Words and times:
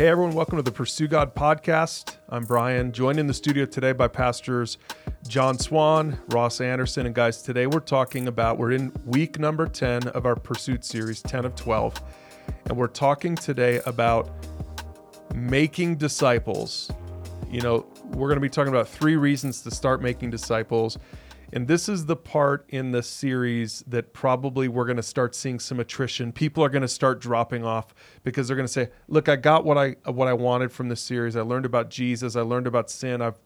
Hey, 0.00 0.08
everyone, 0.08 0.32
welcome 0.32 0.56
to 0.56 0.62
the 0.62 0.72
Pursue 0.72 1.08
God 1.08 1.34
podcast. 1.34 2.16
I'm 2.30 2.46
Bryan, 2.46 2.90
joined 2.90 3.20
in 3.20 3.26
the 3.26 3.34
studio 3.34 3.66
today 3.66 3.92
by 3.92 4.08
pastors 4.08 4.78
John 5.28 5.58
Swan, 5.58 6.18
Ross 6.28 6.62
Anderson, 6.62 7.04
and 7.04 7.14
guys, 7.14 7.42
today 7.42 7.66
we're 7.66 7.80
talking 7.80 8.26
about, 8.26 8.56
we're 8.56 8.72
in 8.72 8.94
week 9.04 9.38
number 9.38 9.66
10 9.66 10.08
of 10.08 10.24
our 10.24 10.36
Pursuit 10.36 10.86
series, 10.86 11.20
10 11.20 11.44
of 11.44 11.54
12, 11.54 12.00
and 12.64 12.78
we're 12.78 12.86
talking 12.86 13.36
today 13.36 13.82
about 13.84 14.30
making 15.34 15.96
disciples. 15.96 16.90
You 17.50 17.60
know, 17.60 17.86
we're 18.04 18.28
going 18.28 18.38
to 18.38 18.40
be 18.40 18.48
talking 18.48 18.72
about 18.72 18.88
three 18.88 19.16
reasons 19.16 19.60
to 19.64 19.70
start 19.70 20.00
making 20.00 20.30
disciples. 20.30 20.96
And 21.52 21.66
this 21.66 21.88
is 21.88 22.06
the 22.06 22.16
part 22.16 22.64
in 22.68 22.92
the 22.92 23.02
series 23.02 23.82
that 23.86 24.12
probably 24.12 24.68
we're 24.68 24.84
going 24.84 24.96
to 24.96 25.02
start 25.02 25.34
seeing 25.34 25.58
some 25.58 25.80
attrition. 25.80 26.32
People 26.32 26.64
are 26.64 26.68
going 26.68 26.82
to 26.82 26.88
start 26.88 27.20
dropping 27.20 27.64
off 27.64 27.94
because 28.22 28.46
they're 28.46 28.56
going 28.56 28.66
to 28.66 28.72
say, 28.72 28.90
"Look, 29.08 29.28
I 29.28 29.36
got 29.36 29.64
what 29.64 29.76
I 29.76 29.96
what 30.10 30.28
I 30.28 30.32
wanted 30.32 30.72
from 30.72 30.88
this 30.88 31.00
series. 31.00 31.36
I 31.36 31.42
learned 31.42 31.66
about 31.66 31.90
Jesus. 31.90 32.36
I 32.36 32.42
learned 32.42 32.66
about 32.66 32.90
sin. 32.90 33.20
I've 33.20 33.38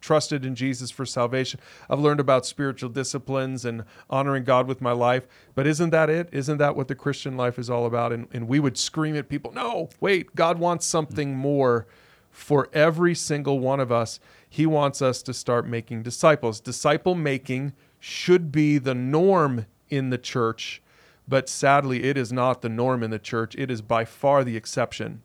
trusted 0.00 0.44
in 0.44 0.54
Jesus 0.54 0.90
for 0.90 1.04
salvation. 1.04 1.60
I've 1.90 2.00
learned 2.00 2.20
about 2.20 2.46
spiritual 2.46 2.88
disciplines 2.88 3.64
and 3.64 3.84
honoring 4.08 4.44
God 4.44 4.66
with 4.66 4.80
my 4.80 4.92
life. 4.92 5.26
But 5.54 5.66
isn't 5.66 5.90
that 5.90 6.08
it? 6.08 6.28
Isn't 6.32 6.58
that 6.58 6.76
what 6.76 6.88
the 6.88 6.94
Christian 6.94 7.36
life 7.36 7.58
is 7.58 7.70
all 7.70 7.86
about?" 7.86 8.12
And 8.12 8.28
and 8.32 8.48
we 8.48 8.60
would 8.60 8.76
scream 8.76 9.16
at 9.16 9.28
people, 9.28 9.52
"No, 9.52 9.88
wait, 10.00 10.34
God 10.34 10.58
wants 10.58 10.86
something 10.86 11.36
more." 11.36 11.86
For 12.30 12.68
every 12.74 13.14
single 13.14 13.60
one 13.60 13.80
of 13.80 13.90
us, 13.90 14.20
he 14.56 14.64
wants 14.64 15.02
us 15.02 15.20
to 15.20 15.34
start 15.34 15.66
making 15.66 16.02
disciples. 16.02 16.60
Disciple 16.60 17.14
making 17.14 17.74
should 18.00 18.50
be 18.50 18.78
the 18.78 18.94
norm 18.94 19.66
in 19.90 20.08
the 20.08 20.16
church, 20.16 20.80
but 21.28 21.46
sadly, 21.46 22.04
it 22.04 22.16
is 22.16 22.32
not 22.32 22.62
the 22.62 22.70
norm 22.70 23.02
in 23.02 23.10
the 23.10 23.18
church. 23.18 23.54
It 23.56 23.70
is 23.70 23.82
by 23.82 24.06
far 24.06 24.44
the 24.44 24.56
exception. 24.56 25.20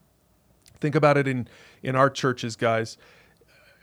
Think 0.81 0.95
about 0.95 1.15
it 1.15 1.29
in, 1.29 1.47
in 1.81 1.95
our 1.95 2.09
churches, 2.09 2.57
guys. 2.57 2.97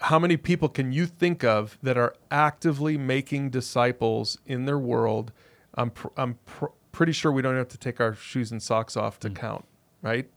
How 0.01 0.19
many 0.19 0.37
people 0.37 0.69
can 0.69 0.93
you 0.93 1.07
think 1.07 1.43
of 1.43 1.79
that 1.83 1.97
are 1.97 2.15
actively 2.31 2.99
making 2.99 3.49
disciples 3.49 4.37
in 4.45 4.67
their 4.67 4.79
world? 4.79 5.33
I'm, 5.77 5.93
pr- 5.93 6.09
I'm 6.19 6.35
pr- 6.45 6.77
pretty 6.93 7.13
sure 7.13 7.33
we 7.33 7.41
don't 7.41 7.57
have 7.57 7.69
to 7.69 7.79
take 7.79 8.03
our 8.03 8.13
shoes 8.13 8.53
and 8.53 8.63
socks 8.63 8.99
off 8.99 9.19
to 9.21 9.31
mm. 9.31 9.37
count, 9.37 9.65
right? 10.03 10.29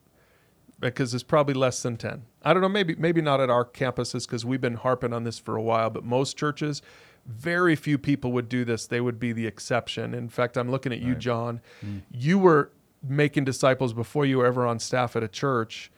Because 0.82 1.14
it's 1.14 1.24
probably 1.24 1.54
less 1.54 1.82
than 1.82 1.96
10. 1.96 2.24
I 2.44 2.54
don't 2.54 2.62
know, 2.62 2.70
maybe 2.70 2.96
maybe 2.96 3.22
not 3.22 3.40
at 3.40 3.50
our 3.50 3.64
campuses 3.64 4.26
because 4.26 4.44
we've 4.44 4.62
been 4.62 4.76
harping 4.76 5.14
on 5.14 5.24
this 5.24 5.40
for 5.40 5.56
a 5.56 5.62
while, 5.62 5.90
but 5.90 6.04
most 6.04 6.38
churches, 6.38 6.82
very 7.26 7.76
few 7.76 7.98
people 7.98 8.32
would 8.34 8.50
do 8.50 8.66
this. 8.66 8.88
They 8.88 9.00
would 9.00 9.20
be 9.20 9.32
the 9.32 9.48
exception. 9.48 10.14
In 10.14 10.28
fact, 10.28 10.58
I'm 10.58 10.70
looking 10.70 10.92
at 10.92 11.00
you, 11.00 11.16
John. 11.16 11.62
Mm. 11.86 12.02
You 12.12 12.40
were 12.40 12.72
making 13.08 13.46
disciples 13.46 13.94
before 13.94 14.26
you 14.26 14.40
were 14.40 14.46
ever 14.46 14.66
on 14.66 14.80
staff 14.80 15.16
at 15.16 15.24
a 15.24 15.28
church 15.28 15.92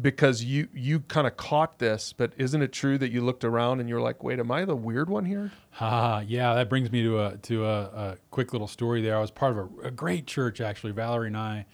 because 0.00 0.44
you 0.44 0.68
you 0.72 1.00
kind 1.00 1.26
of 1.26 1.36
caught 1.36 1.80
this 1.80 2.12
but 2.12 2.32
isn't 2.36 2.62
it 2.62 2.72
true 2.72 2.96
that 2.96 3.10
you 3.10 3.20
looked 3.20 3.44
around 3.44 3.80
and 3.80 3.88
you're 3.88 4.00
like 4.00 4.22
wait 4.22 4.38
am 4.38 4.50
i 4.50 4.64
the 4.64 4.76
weird 4.76 5.10
one 5.10 5.24
here 5.24 5.50
ah 5.80 6.20
yeah 6.20 6.54
that 6.54 6.68
brings 6.68 6.92
me 6.92 7.02
to 7.02 7.20
a 7.20 7.36
to 7.38 7.66
a, 7.66 7.82
a 7.82 8.16
quick 8.30 8.52
little 8.52 8.68
story 8.68 9.02
there 9.02 9.16
i 9.16 9.20
was 9.20 9.32
part 9.32 9.50
of 9.50 9.58
a, 9.58 9.88
a 9.88 9.90
great 9.90 10.26
church 10.28 10.60
actually 10.60 10.92
valerie 10.92 11.26
and 11.26 11.36
i 11.36 11.66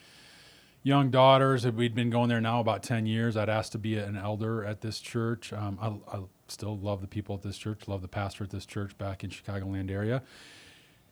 young 0.86 1.10
daughters. 1.10 1.66
We'd 1.66 1.96
been 1.96 2.10
going 2.10 2.28
there 2.28 2.40
now 2.40 2.60
about 2.60 2.84
10 2.84 3.06
years. 3.06 3.36
I'd 3.36 3.48
asked 3.48 3.72
to 3.72 3.78
be 3.78 3.96
an 3.96 4.16
elder 4.16 4.64
at 4.64 4.82
this 4.82 5.00
church. 5.00 5.52
Um, 5.52 5.78
I, 5.82 6.16
I, 6.16 6.20
still 6.48 6.78
love 6.78 7.00
the 7.00 7.08
people 7.08 7.34
at 7.34 7.42
this 7.42 7.58
church, 7.58 7.88
love 7.88 8.02
the 8.02 8.08
pastor 8.08 8.44
at 8.44 8.50
this 8.50 8.64
church 8.64 8.96
back 8.96 9.24
in 9.24 9.30
Chicagoland 9.30 9.90
area. 9.90 10.22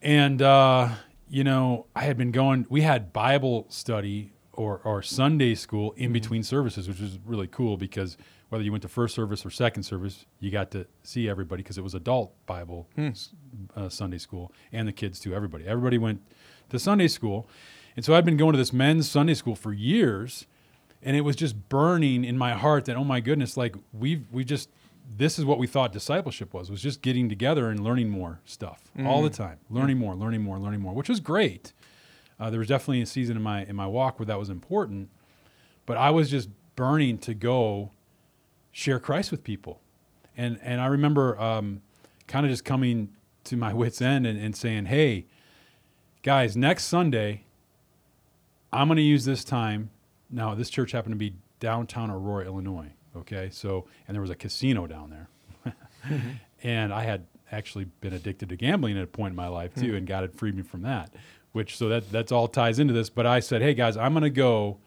And, 0.00 0.40
uh, 0.40 0.90
you 1.28 1.42
know, 1.42 1.86
I 1.96 2.02
had 2.02 2.16
been 2.16 2.30
going, 2.30 2.66
we 2.68 2.82
had 2.82 3.12
Bible 3.12 3.66
study 3.68 4.30
or, 4.52 4.80
or 4.84 5.02
Sunday 5.02 5.56
school 5.56 5.90
in 5.96 6.04
mm-hmm. 6.04 6.12
between 6.12 6.42
services, 6.44 6.86
which 6.86 7.00
was 7.00 7.18
really 7.26 7.48
cool 7.48 7.76
because 7.76 8.16
whether 8.50 8.62
you 8.62 8.70
went 8.70 8.82
to 8.82 8.88
first 8.88 9.12
service 9.12 9.44
or 9.44 9.50
second 9.50 9.82
service, 9.82 10.24
you 10.38 10.52
got 10.52 10.70
to 10.70 10.86
see 11.02 11.28
everybody 11.28 11.64
because 11.64 11.78
it 11.78 11.82
was 11.82 11.94
adult 11.94 12.32
Bible 12.46 12.86
hmm. 12.94 13.08
uh, 13.74 13.88
Sunday 13.88 14.18
school 14.18 14.52
and 14.70 14.86
the 14.86 14.92
kids 14.92 15.18
too, 15.18 15.34
everybody. 15.34 15.66
Everybody 15.66 15.98
went 15.98 16.22
to 16.68 16.78
Sunday 16.78 17.08
school. 17.08 17.48
And 17.96 18.04
so 18.04 18.14
I'd 18.14 18.24
been 18.24 18.36
going 18.36 18.52
to 18.52 18.58
this 18.58 18.72
men's 18.72 19.08
Sunday 19.08 19.34
school 19.34 19.54
for 19.54 19.72
years, 19.72 20.46
and 21.02 21.16
it 21.16 21.20
was 21.20 21.36
just 21.36 21.68
burning 21.68 22.24
in 22.24 22.36
my 22.36 22.54
heart 22.54 22.86
that 22.86 22.96
oh 22.96 23.04
my 23.04 23.20
goodness, 23.20 23.56
like 23.56 23.76
we've 23.92 24.24
we 24.32 24.44
just 24.44 24.68
this 25.16 25.38
is 25.38 25.44
what 25.44 25.58
we 25.58 25.66
thought 25.66 25.92
discipleship 25.92 26.54
was 26.54 26.70
was 26.70 26.80
just 26.80 27.02
getting 27.02 27.28
together 27.28 27.68
and 27.68 27.80
learning 27.80 28.08
more 28.08 28.40
stuff 28.44 28.82
mm. 28.96 29.06
all 29.06 29.22
the 29.22 29.30
time, 29.30 29.58
learning 29.70 29.98
more, 29.98 30.14
learning 30.14 30.42
more, 30.42 30.58
learning 30.58 30.80
more, 30.80 30.94
which 30.94 31.08
was 31.08 31.20
great. 31.20 31.72
Uh, 32.40 32.50
there 32.50 32.58
was 32.58 32.68
definitely 32.68 33.00
a 33.00 33.06
season 33.06 33.36
in 33.36 33.42
my 33.42 33.64
in 33.64 33.76
my 33.76 33.86
walk 33.86 34.18
where 34.18 34.26
that 34.26 34.38
was 34.38 34.50
important, 34.50 35.08
but 35.86 35.96
I 35.96 36.10
was 36.10 36.30
just 36.30 36.48
burning 36.74 37.18
to 37.18 37.34
go 37.34 37.92
share 38.72 38.98
Christ 38.98 39.30
with 39.30 39.44
people, 39.44 39.80
and 40.36 40.58
and 40.62 40.80
I 40.80 40.86
remember 40.86 41.40
um, 41.40 41.82
kind 42.26 42.44
of 42.44 42.50
just 42.50 42.64
coming 42.64 43.10
to 43.44 43.56
my 43.56 43.72
wits 43.72 44.00
end 44.00 44.26
and, 44.26 44.38
and 44.38 44.56
saying, 44.56 44.86
hey, 44.86 45.26
guys, 46.22 46.56
next 46.56 46.84
Sunday 46.84 47.44
I'm 48.74 48.88
going 48.88 48.96
to 48.96 49.02
use 49.02 49.24
this 49.24 49.44
time. 49.44 49.90
Now, 50.30 50.54
this 50.54 50.70
church 50.70 50.92
happened 50.92 51.12
to 51.12 51.18
be 51.18 51.34
downtown 51.60 52.10
Aurora, 52.10 52.46
Illinois. 52.46 52.90
Okay, 53.16 53.48
so 53.52 53.86
and 54.08 54.14
there 54.14 54.20
was 54.20 54.30
a 54.30 54.34
casino 54.34 54.88
down 54.88 55.10
there, 55.10 55.28
mm-hmm. 56.04 56.30
and 56.64 56.92
I 56.92 57.04
had 57.04 57.26
actually 57.52 57.84
been 57.84 58.12
addicted 58.12 58.48
to 58.48 58.56
gambling 58.56 58.98
at 58.98 59.04
a 59.04 59.06
point 59.06 59.30
in 59.30 59.36
my 59.36 59.46
life 59.46 59.72
too, 59.74 59.82
mm-hmm. 59.82 59.96
and 59.96 60.06
God 60.06 60.22
had 60.22 60.34
freed 60.34 60.56
me 60.56 60.62
from 60.62 60.82
that. 60.82 61.14
Which 61.52 61.76
so 61.76 61.88
that 61.90 62.10
that's 62.10 62.32
all 62.32 62.48
ties 62.48 62.80
into 62.80 62.92
this. 62.92 63.10
But 63.10 63.26
I 63.26 63.38
said, 63.38 63.62
hey 63.62 63.74
guys, 63.74 63.96
I'm 63.96 64.12
going 64.12 64.24
to 64.24 64.30
go 64.30 64.78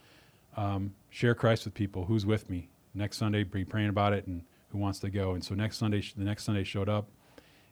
um, 0.57 0.93
share 1.09 1.33
Christ 1.33 1.63
with 1.63 1.73
people. 1.73 2.03
Who's 2.03 2.25
with 2.25 2.49
me 2.49 2.67
next 2.93 3.17
Sunday? 3.17 3.43
Be 3.43 3.63
praying 3.63 3.87
about 3.87 4.11
it, 4.11 4.27
and 4.27 4.43
who 4.71 4.77
wants 4.77 4.99
to 4.99 5.09
go? 5.09 5.31
And 5.31 5.41
so 5.41 5.55
next 5.55 5.77
Sunday, 5.77 6.03
the 6.17 6.25
next 6.25 6.43
Sunday 6.43 6.65
showed 6.65 6.89
up, 6.89 7.07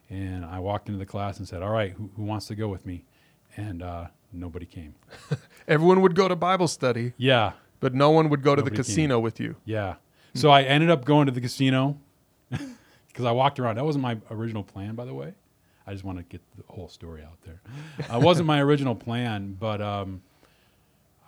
and 0.08 0.42
I 0.46 0.60
walked 0.60 0.88
into 0.88 0.98
the 0.98 1.04
class 1.04 1.36
and 1.38 1.46
said, 1.46 1.62
all 1.62 1.72
right, 1.72 1.92
who, 1.92 2.10
who 2.16 2.22
wants 2.22 2.46
to 2.46 2.54
go 2.54 2.68
with 2.68 2.86
me? 2.86 3.04
And 3.58 3.82
uh, 3.82 4.06
nobody 4.36 4.66
came. 4.66 4.94
Everyone 5.68 6.00
would 6.02 6.14
go 6.14 6.28
to 6.28 6.36
Bible 6.36 6.68
study. 6.68 7.12
Yeah. 7.16 7.52
But 7.80 7.94
no 7.94 8.10
one 8.10 8.28
would 8.30 8.42
go 8.42 8.54
nobody 8.54 8.70
to 8.70 8.70
the 8.70 8.76
casino 8.76 9.16
came. 9.16 9.22
with 9.24 9.40
you. 9.40 9.56
Yeah. 9.64 9.96
So 10.34 10.50
I 10.50 10.62
ended 10.62 10.90
up 10.90 11.04
going 11.04 11.26
to 11.26 11.32
the 11.32 11.40
casino 11.40 11.98
because 12.50 13.24
I 13.24 13.32
walked 13.32 13.58
around. 13.58 13.76
That 13.76 13.84
wasn't 13.84 14.02
my 14.02 14.18
original 14.30 14.62
plan, 14.62 14.94
by 14.94 15.04
the 15.04 15.14
way. 15.14 15.34
I 15.86 15.92
just 15.92 16.04
want 16.04 16.18
to 16.18 16.24
get 16.24 16.42
the 16.56 16.64
whole 16.68 16.88
story 16.88 17.22
out 17.22 17.38
there. 17.44 17.60
It 17.98 18.10
uh, 18.12 18.18
wasn't 18.20 18.46
my 18.46 18.60
original 18.60 18.94
plan, 18.94 19.56
but 19.58 19.80
um, 19.80 20.20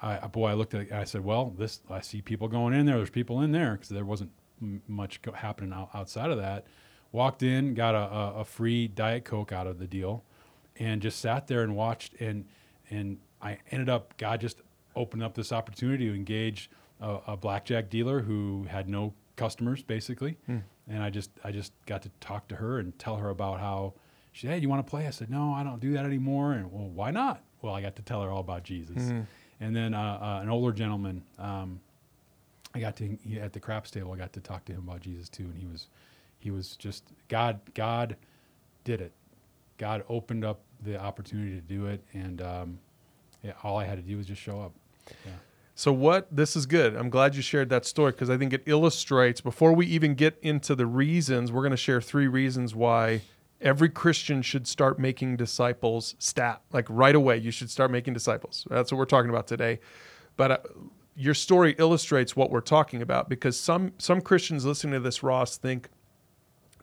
I, 0.02 0.26
boy, 0.26 0.48
I 0.48 0.54
looked 0.54 0.74
at 0.74 0.80
it. 0.82 0.92
I 0.92 1.04
said, 1.04 1.24
"Well, 1.24 1.54
this 1.56 1.80
I 1.88 2.00
see 2.00 2.22
people 2.22 2.48
going 2.48 2.74
in 2.74 2.84
there. 2.86 2.96
There's 2.96 3.10
people 3.10 3.40
in 3.42 3.52
there 3.52 3.72
because 3.72 3.88
there 3.88 4.04
wasn't 4.04 4.30
m- 4.60 4.82
much 4.88 5.22
go- 5.22 5.32
happening 5.32 5.72
outside 5.94 6.30
of 6.30 6.38
that." 6.38 6.66
Walked 7.12 7.42
in, 7.42 7.72
got 7.74 7.94
a, 7.94 7.98
a, 7.98 8.34
a 8.40 8.44
free 8.44 8.86
diet 8.88 9.24
coke 9.24 9.50
out 9.52 9.66
of 9.66 9.78
the 9.78 9.86
deal, 9.86 10.24
and 10.78 11.00
just 11.00 11.20
sat 11.20 11.46
there 11.46 11.62
and 11.62 11.74
watched. 11.76 12.14
And 12.20 12.44
and 12.90 13.18
I 13.40 13.58
ended 13.70 13.88
up 13.88 14.16
God 14.18 14.40
just 14.40 14.60
opened 14.96 15.22
up 15.22 15.34
this 15.34 15.52
opportunity 15.52 16.06
to 16.06 16.14
engage 16.14 16.70
a, 17.00 17.18
a 17.28 17.36
blackjack 17.36 17.90
dealer 17.90 18.20
who 18.20 18.66
had 18.68 18.88
no 18.88 19.14
customers 19.36 19.82
basically, 19.82 20.36
mm. 20.48 20.62
and 20.88 21.02
I 21.02 21.10
just 21.10 21.30
I 21.44 21.52
just 21.52 21.72
got 21.86 22.02
to 22.02 22.10
talk 22.20 22.48
to 22.48 22.56
her 22.56 22.78
and 22.78 22.98
tell 22.98 23.16
her 23.16 23.30
about 23.30 23.60
how 23.60 23.94
she 24.32 24.46
said, 24.46 24.54
"Hey, 24.54 24.58
you 24.60 24.68
want 24.68 24.84
to 24.86 24.90
play?" 24.90 25.06
I 25.06 25.10
said, 25.10 25.30
"No, 25.30 25.52
I 25.52 25.62
don't 25.62 25.80
do 25.80 25.92
that 25.92 26.04
anymore." 26.04 26.52
And 26.52 26.72
well, 26.72 26.88
why 26.88 27.10
not? 27.10 27.42
Well, 27.62 27.74
I 27.74 27.80
got 27.80 27.96
to 27.96 28.02
tell 28.02 28.22
her 28.22 28.30
all 28.30 28.40
about 28.40 28.64
Jesus, 28.64 29.02
mm. 29.04 29.26
and 29.60 29.74
then 29.74 29.94
uh, 29.94 30.18
uh, 30.20 30.42
an 30.42 30.48
older 30.48 30.72
gentleman. 30.72 31.22
Um, 31.38 31.80
I 32.74 32.80
got 32.80 32.96
to 32.96 33.16
he, 33.24 33.40
at 33.40 33.52
the 33.52 33.60
craps 33.60 33.90
table. 33.90 34.12
I 34.12 34.16
got 34.16 34.32
to 34.34 34.40
talk 34.40 34.64
to 34.66 34.72
him 34.72 34.88
about 34.88 35.00
Jesus 35.00 35.28
too, 35.28 35.44
and 35.44 35.56
he 35.56 35.66
was 35.66 35.86
he 36.38 36.50
was 36.50 36.76
just 36.76 37.04
God. 37.28 37.60
God 37.74 38.16
did 38.84 39.00
it. 39.00 39.12
God 39.78 40.04
opened 40.08 40.44
up 40.44 40.60
the 40.82 41.00
opportunity 41.00 41.54
to 41.54 41.60
do 41.60 41.86
it, 41.86 42.02
and 42.12 42.40
um, 42.42 42.78
all 43.62 43.76
I 43.76 43.84
had 43.84 43.96
to 43.96 44.02
do 44.02 44.16
was 44.16 44.26
just 44.26 44.40
show 44.40 44.60
up. 44.60 44.72
Yeah. 45.24 45.32
So 45.74 45.92
what 45.92 46.26
this 46.34 46.56
is 46.56 46.66
good. 46.66 46.96
I'm 46.96 47.08
glad 47.08 47.36
you 47.36 47.42
shared 47.42 47.68
that 47.70 47.86
story 47.86 48.10
because 48.10 48.30
I 48.30 48.36
think 48.36 48.52
it 48.52 48.64
illustrates 48.66 49.40
before 49.40 49.72
we 49.72 49.86
even 49.86 50.14
get 50.14 50.36
into 50.42 50.74
the 50.74 50.86
reasons, 50.86 51.52
we're 51.52 51.62
going 51.62 51.70
to 51.70 51.76
share 51.76 52.00
three 52.00 52.26
reasons 52.26 52.74
why 52.74 53.20
every 53.60 53.88
Christian 53.88 54.42
should 54.42 54.66
start 54.66 54.98
making 54.98 55.36
disciples 55.36 56.16
stat 56.18 56.62
like 56.72 56.86
right 56.88 57.14
away 57.14 57.36
you 57.36 57.50
should 57.50 57.70
start 57.70 57.92
making 57.92 58.12
disciples. 58.14 58.66
That's 58.68 58.90
what 58.90 58.98
we're 58.98 59.04
talking 59.04 59.30
about 59.30 59.46
today. 59.46 59.78
But 60.36 60.50
uh, 60.50 60.58
your 61.14 61.34
story 61.34 61.74
illustrates 61.78 62.34
what 62.34 62.50
we're 62.50 62.60
talking 62.60 63.00
about 63.00 63.28
because 63.28 63.58
some 63.58 63.92
some 63.98 64.20
Christians 64.20 64.64
listening 64.64 64.94
to 64.94 65.00
this 65.00 65.22
Ross 65.22 65.58
think 65.58 65.90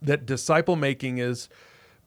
that 0.02 0.26
disciple 0.26 0.78
making 0.78 1.18
is 1.18 1.50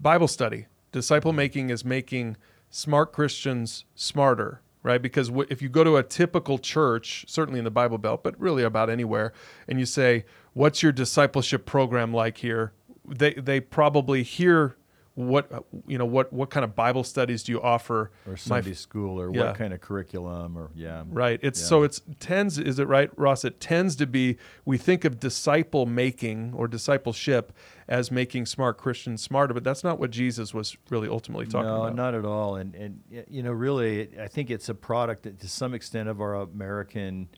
Bible 0.00 0.28
study. 0.28 0.66
Disciple 0.92 1.32
making 1.32 1.70
is 1.70 1.84
making 1.84 2.36
smart 2.70 3.12
Christians 3.12 3.84
smarter, 3.94 4.62
right? 4.82 5.00
Because 5.00 5.28
w- 5.28 5.46
if 5.50 5.60
you 5.62 5.68
go 5.68 5.84
to 5.84 5.96
a 5.96 6.02
typical 6.02 6.58
church, 6.58 7.24
certainly 7.28 7.58
in 7.58 7.64
the 7.64 7.70
Bible 7.70 7.98
Belt, 7.98 8.22
but 8.22 8.38
really 8.40 8.62
about 8.62 8.90
anywhere, 8.90 9.32
and 9.66 9.78
you 9.78 9.86
say, 9.86 10.24
"What's 10.54 10.82
your 10.82 10.92
discipleship 10.92 11.66
program 11.66 12.12
like 12.12 12.38
here?" 12.38 12.72
They 13.06 13.34
they 13.34 13.60
probably 13.60 14.22
hear 14.22 14.76
what 15.18 15.52
uh, 15.52 15.60
you 15.88 15.98
know 15.98 16.06
what 16.06 16.32
what 16.32 16.48
kind 16.48 16.62
of 16.62 16.76
Bible 16.76 17.02
studies 17.02 17.42
do 17.42 17.50
you 17.50 17.60
offer? 17.60 18.12
or 18.24 18.32
My 18.32 18.36
Sunday 18.36 18.74
school 18.74 19.20
or 19.20 19.34
yeah. 19.34 19.46
what 19.46 19.56
kind 19.56 19.72
of 19.72 19.80
curriculum 19.80 20.56
or 20.56 20.70
yeah. 20.76 21.02
Right. 21.08 21.40
It's 21.42 21.60
Yeah. 21.60 21.66
so 21.66 21.82
it's 21.82 22.00
tends 22.20 22.56
is 22.56 22.78
it 22.78 22.86
right, 22.86 23.10
Ross? 23.18 23.44
It 23.44 23.58
tends 23.58 23.96
to 23.96 24.06
be 24.06 24.38
we 24.64 24.78
think 24.78 25.04
of 25.04 25.18
disciple 25.18 25.86
making 25.86 26.52
or 26.54 26.68
discipleship 26.68 27.52
as 27.88 28.12
making 28.12 28.46
smart 28.46 28.78
Christians 28.78 29.20
smarter, 29.20 29.52
but 29.52 29.64
that's 29.64 29.82
not 29.82 29.98
what 29.98 30.12
Jesus 30.12 30.54
was 30.54 30.76
really 30.88 31.08
ultimately 31.08 31.46
talking 31.46 31.68
about. 31.68 31.78
no, 31.78 31.84
about. 31.84 31.96
not 31.96 32.14
at 32.14 32.24
all. 32.24 32.54
And 32.54 32.76
and 32.76 33.00
you 33.28 33.42
know, 33.42 33.50
really, 33.52 34.10
I 34.20 34.28
think 34.28 34.50
it's 34.50 34.68
a 34.68 34.74
product 34.74 35.24
that, 35.24 35.40
to 35.40 35.48
some 35.48 35.74
extent 35.74 36.08
of 36.08 36.20
our 36.20 36.36
American 36.36 37.28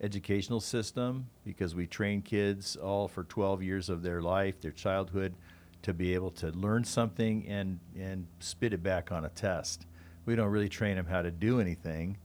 educational 0.00 0.60
system 0.60 1.26
because 1.44 1.74
we 1.74 1.86
train 1.86 2.22
kids 2.22 2.76
all 2.76 3.08
for 3.08 3.24
12 3.24 3.62
years 3.62 3.88
of 3.88 4.02
their 4.02 4.22
life, 4.22 4.60
their 4.60 4.70
childhood, 4.72 5.34
to 5.82 5.94
be 5.94 6.14
able 6.14 6.30
to 6.32 6.48
learn 6.50 6.84
something 6.84 7.46
and 7.48 7.78
and 7.98 8.26
spit 8.40 8.72
it 8.72 8.82
back 8.82 9.12
on 9.12 9.24
a 9.24 9.28
test. 9.28 9.86
We 10.26 10.36
don't 10.36 10.50
really 10.50 10.68
train 10.68 10.96
them 10.96 11.06
how 11.06 11.22
to 11.22 11.30
do 11.30 11.60
anything, 11.60 12.18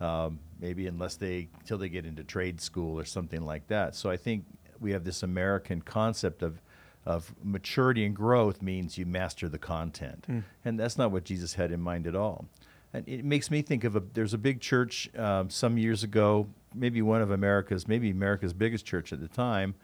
um, 0.00 0.40
maybe 0.60 0.86
unless 0.86 1.16
they 1.16 1.48
till 1.64 1.78
they 1.78 1.88
get 1.88 2.06
into 2.06 2.24
trade 2.24 2.60
school 2.60 2.98
or 2.98 3.04
something 3.04 3.42
like 3.42 3.68
that. 3.68 3.94
So 3.94 4.10
I 4.10 4.16
think 4.16 4.44
we 4.80 4.92
have 4.92 5.04
this 5.04 5.22
American 5.22 5.80
concept 5.82 6.42
of 6.42 6.60
of 7.06 7.34
maturity 7.42 8.04
and 8.06 8.16
growth 8.16 8.62
means 8.62 8.96
you 8.96 9.04
master 9.04 9.48
the 9.48 9.58
content, 9.58 10.24
and 10.64 10.80
that's 10.80 10.96
not 10.96 11.10
what 11.12 11.24
Jesus 11.24 11.54
had 11.54 11.70
in 11.70 11.80
mind 11.80 12.06
at 12.06 12.16
all. 12.16 12.46
And 12.94 13.06
it 13.08 13.24
makes 13.24 13.50
me 13.50 13.60
think 13.60 13.84
of 13.84 13.94
a 13.96 14.00
there's 14.14 14.32
a 14.34 14.38
big 14.38 14.60
church 14.60 15.10
um, 15.16 15.50
some 15.50 15.76
years 15.78 16.02
ago, 16.02 16.48
maybe 16.74 17.02
one 17.02 17.20
of 17.20 17.30
America's, 17.30 17.86
maybe 17.86 18.10
America's 18.10 18.54
biggest 18.54 18.86
church 18.86 19.12
at 19.12 19.20
the 19.20 19.28
time, 19.28 19.74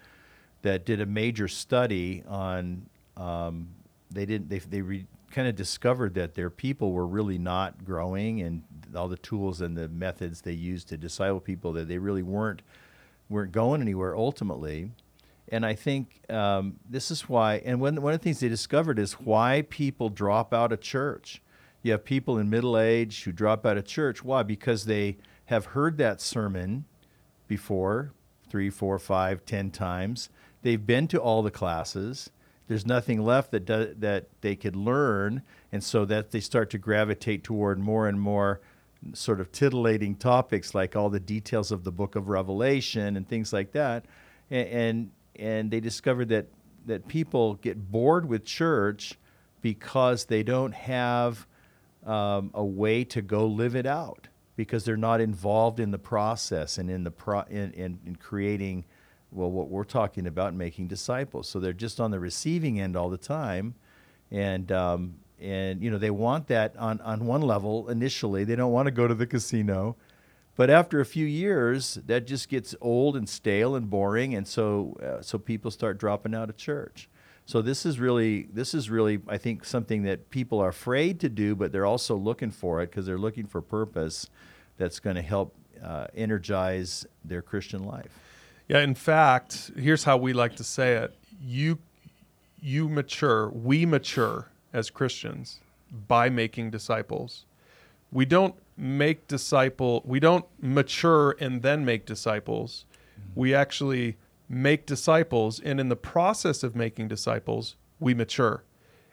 that 0.63 0.87
did 0.87 1.01
a 1.01 1.07
major 1.07 1.47
study 1.47 2.25
on. 2.27 2.87
Um, 3.21 3.69
they 4.11 4.25
didn't. 4.27 4.49
They 4.49 4.59
they 4.59 4.81
re, 4.81 5.07
kind 5.31 5.47
of 5.47 5.55
discovered 5.55 6.15
that 6.15 6.35
their 6.35 6.51
people 6.51 6.93
were 6.93 7.07
really 7.07 7.39
not 7.39 7.85
growing, 7.85 8.41
and 8.41 8.63
all 8.97 9.09
the 9.09 9.19
tools 9.19 9.61
and 9.61 9.77
the 9.77 9.89
methods 9.89 10.41
they 10.41 10.53
used 10.53 10.89
to 10.89 10.97
disciple 10.97 11.41
people 11.41 11.73
that 11.75 11.87
they 11.87 11.99
really 11.99 12.23
weren't 12.23 12.63
weren't 13.29 13.53
going 13.53 13.81
anywhere 13.81 14.17
ultimately. 14.17 14.91
And 15.53 15.67
I 15.67 15.75
think 15.75 16.23
um, 16.31 16.79
this 16.89 17.11
is 17.11 17.29
why. 17.29 17.57
And 17.65 17.81
one 17.81 18.01
one 18.01 18.15
of 18.15 18.21
the 18.21 18.25
things 18.25 18.41
they 18.41 18.49
discovered 18.49 18.99
is 18.99 19.15
why 19.15 19.65
people 19.69 20.09
drop 20.09 20.55
out 20.55 20.73
of 20.73 20.81
church. 20.81 21.43
You 21.83 21.93
have 21.93 22.05
people 22.05 22.39
in 22.39 22.51
middle 22.51 22.79
age 22.79 23.25
who 23.25 23.33
drop 23.33 23.65
out 23.65 23.77
of 23.77 23.85
church. 23.85 24.25
Why? 24.25 24.43
Because 24.43 24.85
they 24.85 25.17
have 25.47 25.67
heard 25.67 25.99
that 25.99 26.21
sermon 26.21 26.85
before 27.49 28.13
three, 28.49 28.71
four, 28.71 28.99
five, 28.99 29.45
ten 29.45 29.71
times. 29.71 30.29
They've 30.63 30.85
been 30.85 31.09
to 31.09 31.19
all 31.19 31.43
the 31.43 31.51
classes. 31.51 32.31
There's 32.71 32.87
nothing 32.87 33.21
left 33.25 33.51
that 33.51 33.65
do, 33.65 33.93
that 33.99 34.29
they 34.43 34.55
could 34.55 34.77
learn, 34.77 35.43
and 35.73 35.83
so 35.83 36.05
that 36.05 36.31
they 36.31 36.39
start 36.39 36.71
to 36.71 36.79
gravitate 36.79 37.43
toward 37.43 37.81
more 37.81 38.07
and 38.07 38.21
more 38.21 38.61
sort 39.13 39.41
of 39.41 39.51
titillating 39.51 40.15
topics 40.15 40.73
like 40.73 40.95
all 40.95 41.11
the 41.11 41.19
details 41.19 41.73
of 41.73 41.83
the 41.83 41.91
Book 41.91 42.15
of 42.15 42.29
Revelation 42.29 43.17
and 43.17 43.29
things 43.29 43.53
like 43.53 43.73
that. 43.73 44.05
And 44.53 44.69
and, 44.69 45.11
and 45.35 45.71
they 45.73 45.81
discovered 45.81 46.29
that 46.29 46.47
that 46.87 47.09
people 47.09 47.55
get 47.55 47.91
bored 47.91 48.29
with 48.29 48.45
church 48.45 49.19
because 49.63 50.27
they 50.27 50.45
don't 50.45 50.73
have 50.73 51.49
um, 52.07 52.53
a 52.55 52.65
way 52.65 53.03
to 53.03 53.21
go 53.21 53.47
live 53.47 53.75
it 53.75 53.87
out 53.87 54.29
because 54.55 54.85
they're 54.85 54.97
not 54.97 55.21
involved 55.21 55.81
in 55.81 55.91
the 55.91 55.99
process 55.99 56.79
and 56.79 56.89
in 56.89 57.03
the 57.03 57.11
pro 57.11 57.41
in, 57.51 57.73
in, 57.73 57.99
in 58.07 58.15
creating 58.15 58.85
well 59.33 59.51
what 59.51 59.69
we're 59.69 59.85
talking 59.85 60.27
about 60.27 60.55
making 60.55 60.89
disciples. 60.89 61.49
So 61.49 61.61
they're 61.61 61.73
just 61.73 62.01
on 62.01 62.11
the 62.11 62.21
receiving 62.21 62.81
end 62.81 62.97
all 62.97 63.09
the 63.09 63.19
time. 63.19 63.75
And 64.31 64.71
um, 64.71 65.17
and 65.41 65.83
you 65.83 65.91
know 65.91 65.99
they 65.99 66.11
want 66.11 66.49
that 66.49 66.77
on 66.77 67.01
on 67.01 67.27
one 67.27 67.43
level 67.43 67.89
initially. 67.89 68.45
They 68.45 68.57
don't 68.57 68.73
want 68.73 68.87
to 68.87 68.93
go 68.93 69.09
to 69.09 69.15
the 69.15 69.27
casino. 69.27 69.97
But 70.57 70.69
after 70.69 71.01
a 71.01 71.07
few 71.07 71.27
years 71.27 71.95
that 72.07 72.27
just 72.27 72.49
gets 72.49 72.75
old 72.81 73.17
and 73.17 73.29
stale 73.29 73.75
and 73.75 73.89
boring. 73.89 74.35
And 74.35 74.47
so 74.47 74.97
uh, 75.03 75.23
so 75.23 75.39
people 75.39 75.71
start 75.71 75.99
dropping 75.99 76.35
out 76.35 76.51
of 76.51 76.57
church. 76.57 77.09
So 77.47 77.63
this 77.63 77.85
is 77.85 77.99
really 77.99 78.49
this 78.53 78.75
is 78.75 78.91
really 78.91 79.21
I 79.27 79.39
think 79.39 79.65
something 79.65 80.03
that 80.05 80.31
people 80.31 80.61
are 80.61 80.69
afraid 80.69 81.19
to 81.21 81.29
do, 81.29 81.57
but 81.57 81.73
they're 81.73 81.87
also 81.87 82.15
looking 82.15 82.51
for 82.51 82.81
it 82.83 82.91
because 82.91 83.07
they're 83.07 83.19
looking 83.19 83.47
for 83.47 83.61
purpose 83.61 84.29
that's 84.77 85.01
going 85.01 85.17
to 85.17 85.23
help 85.23 85.55
uh, 85.83 86.07
energize 86.15 87.07
their 87.25 87.43
Christian 87.43 87.85
life. 87.85 88.11
Yeah, 88.71 88.83
in 88.83 88.95
fact, 88.95 89.73
here's 89.77 90.05
how 90.05 90.17
we 90.17 90.33
like 90.33 90.55
to 90.55 90.63
say 90.63 90.95
it. 90.95 91.13
You 91.43 91.79
you 92.63 92.89
mature, 92.89 93.49
we 93.49 93.85
mature 93.85 94.47
as 94.73 94.91
Christians 94.91 95.59
by 96.07 96.31
making 96.31 96.71
disciples. 96.71 97.47
We 98.13 98.25
don't 98.27 98.55
make 98.77 99.27
disciple, 99.27 100.03
we 100.05 100.21
don't 100.21 100.45
mature 100.63 101.35
and 101.41 101.63
then 101.63 101.85
make 101.85 102.07
disciples. 102.07 102.85
We 103.35 103.53
actually 103.53 104.19
make 104.49 104.87
disciples 104.87 105.59
and 105.59 105.81
in 105.81 105.89
the 105.89 105.97
process 105.97 106.63
of 106.63 106.77
making 106.77 107.09
disciples, 107.09 107.75
we 107.99 108.15
mature. 108.15 108.63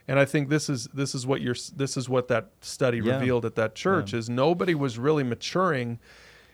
And 0.08 0.20
I 0.20 0.26
think 0.26 0.50
this 0.50 0.70
is 0.70 0.86
this 0.94 1.16
is 1.16 1.26
what 1.26 1.42
you're 1.42 1.56
this 1.76 1.98
is 1.98 2.08
what 2.08 2.28
that 2.28 2.52
study 2.62 3.00
Yeah. 3.00 3.14
revealed 3.14 3.44
at 3.44 3.56
that 3.56 3.74
church 3.74 4.14
is 4.14 4.30
nobody 4.30 4.76
was 4.76 5.00
really 5.00 5.24
maturing 5.24 5.98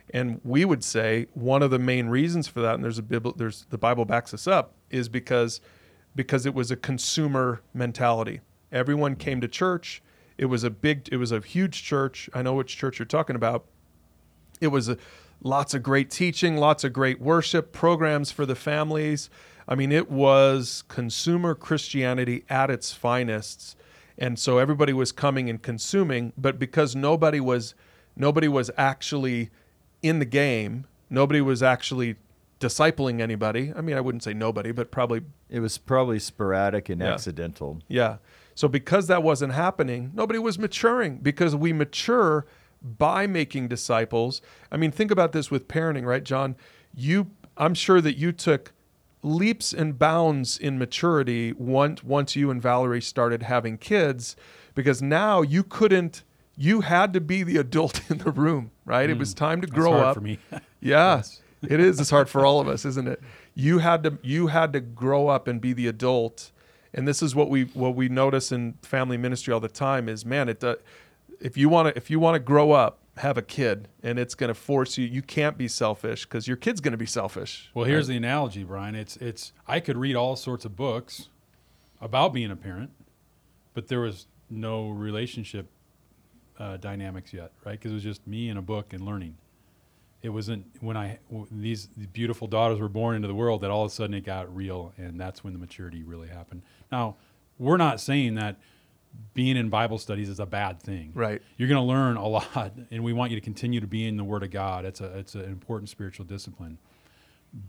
and 0.10 0.42
we 0.44 0.66
would 0.66 0.84
say 0.84 1.28
one 1.34 1.64
of 1.64 1.72
the 1.72 1.80
main 1.80 2.08
reasons 2.08 2.48
for 2.48 2.62
that, 2.62 2.76
and 2.76 2.84
there's 2.84 3.00
a 3.00 3.04
Bible, 3.04 3.34
there's 3.38 3.66
the 3.70 3.78
Bible 3.78 4.06
backs 4.06 4.34
us 4.34 4.48
up, 4.48 4.74
is 4.90 5.10
because 5.10 5.62
because 6.16 6.46
it 6.46 6.54
was 6.54 6.72
a 6.72 6.76
consumer 6.76 7.62
mentality. 7.74 8.42
Everyone 8.72 9.16
came 9.16 9.42
to 9.42 9.48
church. 9.48 10.02
It 10.38 10.46
was 10.46 10.64
a 10.64 10.70
big, 10.70 11.10
it 11.12 11.18
was 11.18 11.32
a 11.32 11.40
huge 11.40 11.84
church. 11.84 12.30
I 12.34 12.42
know 12.42 12.54
which 12.54 12.78
church 12.78 13.00
you're 13.00 13.06
talking 13.06 13.36
about. 13.36 13.66
It 14.62 14.68
was 14.68 14.90
a, 14.90 14.98
lots 15.42 15.74
of 15.74 15.84
great 15.84 16.10
teaching, 16.10 16.58
lots 16.58 16.84
of 16.84 16.94
great 16.94 17.20
worship 17.20 17.72
programs 17.72 18.32
for 18.32 18.46
the 18.46 18.56
families. 18.56 19.30
I 19.68 19.76
mean, 19.76 19.92
it 19.92 20.10
was 20.10 20.84
consumer 20.88 21.56
Christianity 21.56 22.46
at 22.50 22.70
its 22.70 22.94
finest, 22.94 23.78
and 24.18 24.38
so 24.38 24.58
everybody 24.58 24.94
was 24.94 25.12
coming 25.12 25.50
and 25.50 25.62
consuming. 25.62 26.34
But 26.38 26.60
because 26.60 26.96
nobody 26.96 27.40
was, 27.40 27.74
nobody 28.16 28.48
was 28.48 28.70
actually 28.78 29.50
in 30.04 30.20
the 30.20 30.26
game, 30.26 30.86
nobody 31.10 31.42
was 31.42 31.64
actually 31.64 32.18
discipling 32.60 33.20
anybody. 33.20 33.74
I 33.76 33.82
mean, 33.82 33.98
I 33.98 34.02
wouldn't 34.02 34.24
say 34.24 34.34
nobody, 34.34 34.72
but 34.72 34.92
probably 34.92 35.22
It 35.50 35.60
was 35.60 35.78
probably 35.78 36.20
sporadic 36.20 36.90
and 36.90 37.02
Yeah. 37.02 37.14
accidental. 37.14 37.80
yeah. 37.88 38.18
So 38.56 38.68
because 38.68 39.08
that 39.08 39.24
wasn't 39.24 39.54
happening, 39.54 40.12
nobody 40.14 40.38
was 40.40 40.60
maturing 40.60 41.18
because 41.18 41.56
we 41.56 41.74
mature 41.74 42.46
by 42.82 43.26
making 43.28 43.68
disciples. 43.70 44.42
I 44.72 44.78
mean, 44.78 44.92
think 44.92 45.10
about 45.12 45.32
this 45.32 45.50
with 45.50 45.68
parenting, 45.68 46.06
right, 46.06 46.24
John? 46.24 46.56
You 46.96 47.28
I'm 47.58 47.74
sure 47.76 48.02
that 48.02 48.18
you 48.18 48.32
took 48.32 48.72
leaps 49.22 49.74
and 49.74 49.98
bounds 50.00 50.58
in 50.58 50.78
maturity 50.80 51.54
once 51.54 52.04
once 52.04 52.36
you 52.36 52.50
and 52.52 52.62
Valerie 52.62 53.02
started 53.02 53.44
having 53.44 53.78
kids 53.78 54.36
because 54.76 55.02
now 55.02 55.42
you 55.42 55.64
couldn't 55.64 56.24
you 56.56 56.82
had 56.82 57.14
to 57.14 57.22
be 57.22 57.44
the 57.44 57.58
adult 57.58 58.02
in 58.10 58.20
the 58.20 58.32
room, 58.32 58.72
right? 58.86 59.10
It 59.10 59.18
was 59.18 59.34
time 59.34 59.62
to 59.62 59.68
grow 59.68 59.92
hard 59.94 60.06
up. 60.06 60.16
for 60.16 60.22
me. 60.22 60.40
Yeah, 60.80 61.24
it 61.62 61.80
is. 61.80 61.98
It's 62.02 62.10
hard 62.10 62.28
for 62.30 62.46
all 62.46 62.60
of 62.60 62.68
us, 62.68 62.84
isn't 62.84 63.08
it? 63.08 63.22
You 63.56 63.78
had 63.80 64.04
to 64.04 64.18
you 64.22 64.48
had 64.48 64.74
to 64.74 64.82
grow 64.82 65.30
up 65.30 65.48
and 65.48 65.62
be 65.62 65.72
the 65.72 65.88
adult, 65.88 66.52
and 66.94 67.08
this 67.08 67.22
is 67.24 67.34
what 67.34 67.50
we 67.50 67.64
what 67.74 67.96
we 67.96 68.10
notice 68.10 68.52
in 68.52 68.74
family 68.82 69.16
ministry 69.16 69.54
all 69.54 69.62
the 69.62 69.70
time 69.70 70.10
is 70.10 70.26
man, 70.26 70.50
it 70.50 70.62
uh, 70.62 70.76
if 71.40 71.56
you 71.56 71.70
want 71.70 71.88
to 71.88 71.98
if 71.98 72.10
you 72.10 72.20
want 72.20 72.36
to 72.36 72.40
grow 72.40 72.74
up, 72.74 73.00
have 73.18 73.38
a 73.38 73.42
kid, 73.42 73.88
and 74.02 74.20
it's 74.20 74.36
going 74.36 74.50
to 74.50 74.54
force 74.54 74.98
you. 74.98 75.06
You 75.06 75.22
can't 75.22 75.58
be 75.58 75.70
selfish 75.70 76.26
because 76.26 76.50
your 76.50 76.58
kid's 76.58 76.82
going 76.82 76.92
to 76.92 76.98
be 76.98 77.06
selfish. 77.06 77.70
Well, 77.74 77.86
here's 77.86 78.08
the 78.08 78.18
analogy, 78.18 78.66
Bryan. 78.66 78.96
It's 78.96 79.16
it's 79.18 79.54
I 79.66 79.80
could 79.80 79.98
read 79.98 80.18
all 80.18 80.36
sorts 80.36 80.66
of 80.66 80.76
books 80.76 81.30
about 82.02 82.34
being 82.34 82.52
a 82.52 82.58
parent, 82.58 82.92
but 83.74 83.88
there 83.88 84.02
was 84.02 84.28
no 84.50 84.90
relationship 84.90 85.68
uh, 86.60 86.78
dynamics 86.78 87.34
yet, 87.34 87.52
right? 87.66 87.74
Because 87.74 87.92
it 87.92 87.96
was 87.96 88.04
just 88.04 88.26
me 88.28 88.50
and 88.50 88.60
a 88.60 88.62
book 88.62 88.94
and 88.94 89.06
learning. 89.06 89.38
It 90.22 90.30
wasn't 90.30 90.66
when 90.80 90.96
I 90.96 91.20
w- 91.30 91.48
these 91.52 91.88
beautiful 91.88 92.48
daughters 92.48 92.80
were 92.80 92.90
born 92.90 93.16
into 93.16 93.28
the 93.28 93.36
world 93.36 93.62
that 93.62 93.72
all 93.72 93.84
of 93.84 93.92
a 93.92 93.94
sudden 93.94 94.14
it 94.14 94.26
got 94.26 94.54
real, 94.56 94.94
and 94.98 95.20
that's 95.20 95.44
when 95.44 95.54
the 95.54 95.60
maturity 95.60 96.04
really 96.04 96.30
happened. 96.30 96.62
Now, 96.92 97.18
we're 97.60 97.78
not 97.78 98.00
saying 98.00 98.36
that 98.36 98.58
being 99.34 99.58
in 99.58 99.70
Bible 99.70 99.98
studies 99.98 100.30
is 100.30 100.40
a 100.40 100.46
bad 100.46 100.82
thing. 100.82 101.12
Right. 101.14 101.42
You're 101.58 101.70
going 101.70 101.82
to 101.82 101.88
learn 101.88 102.18
a 102.18 102.28
lot, 102.56 102.74
and 102.92 103.04
we 103.04 103.14
want 103.14 103.32
you 103.32 103.38
to 103.38 103.44
continue 103.44 103.80
to 103.80 103.88
be 103.88 104.08
in 104.08 104.18
the 104.18 104.24
Word 104.24 104.44
of 104.44 104.52
God. 104.52 104.86
It's 104.86 105.02
a 105.02 105.18
it's 105.18 105.36
an 105.36 105.46
important 105.46 105.90
spiritual 105.90 106.26
discipline, 106.26 106.78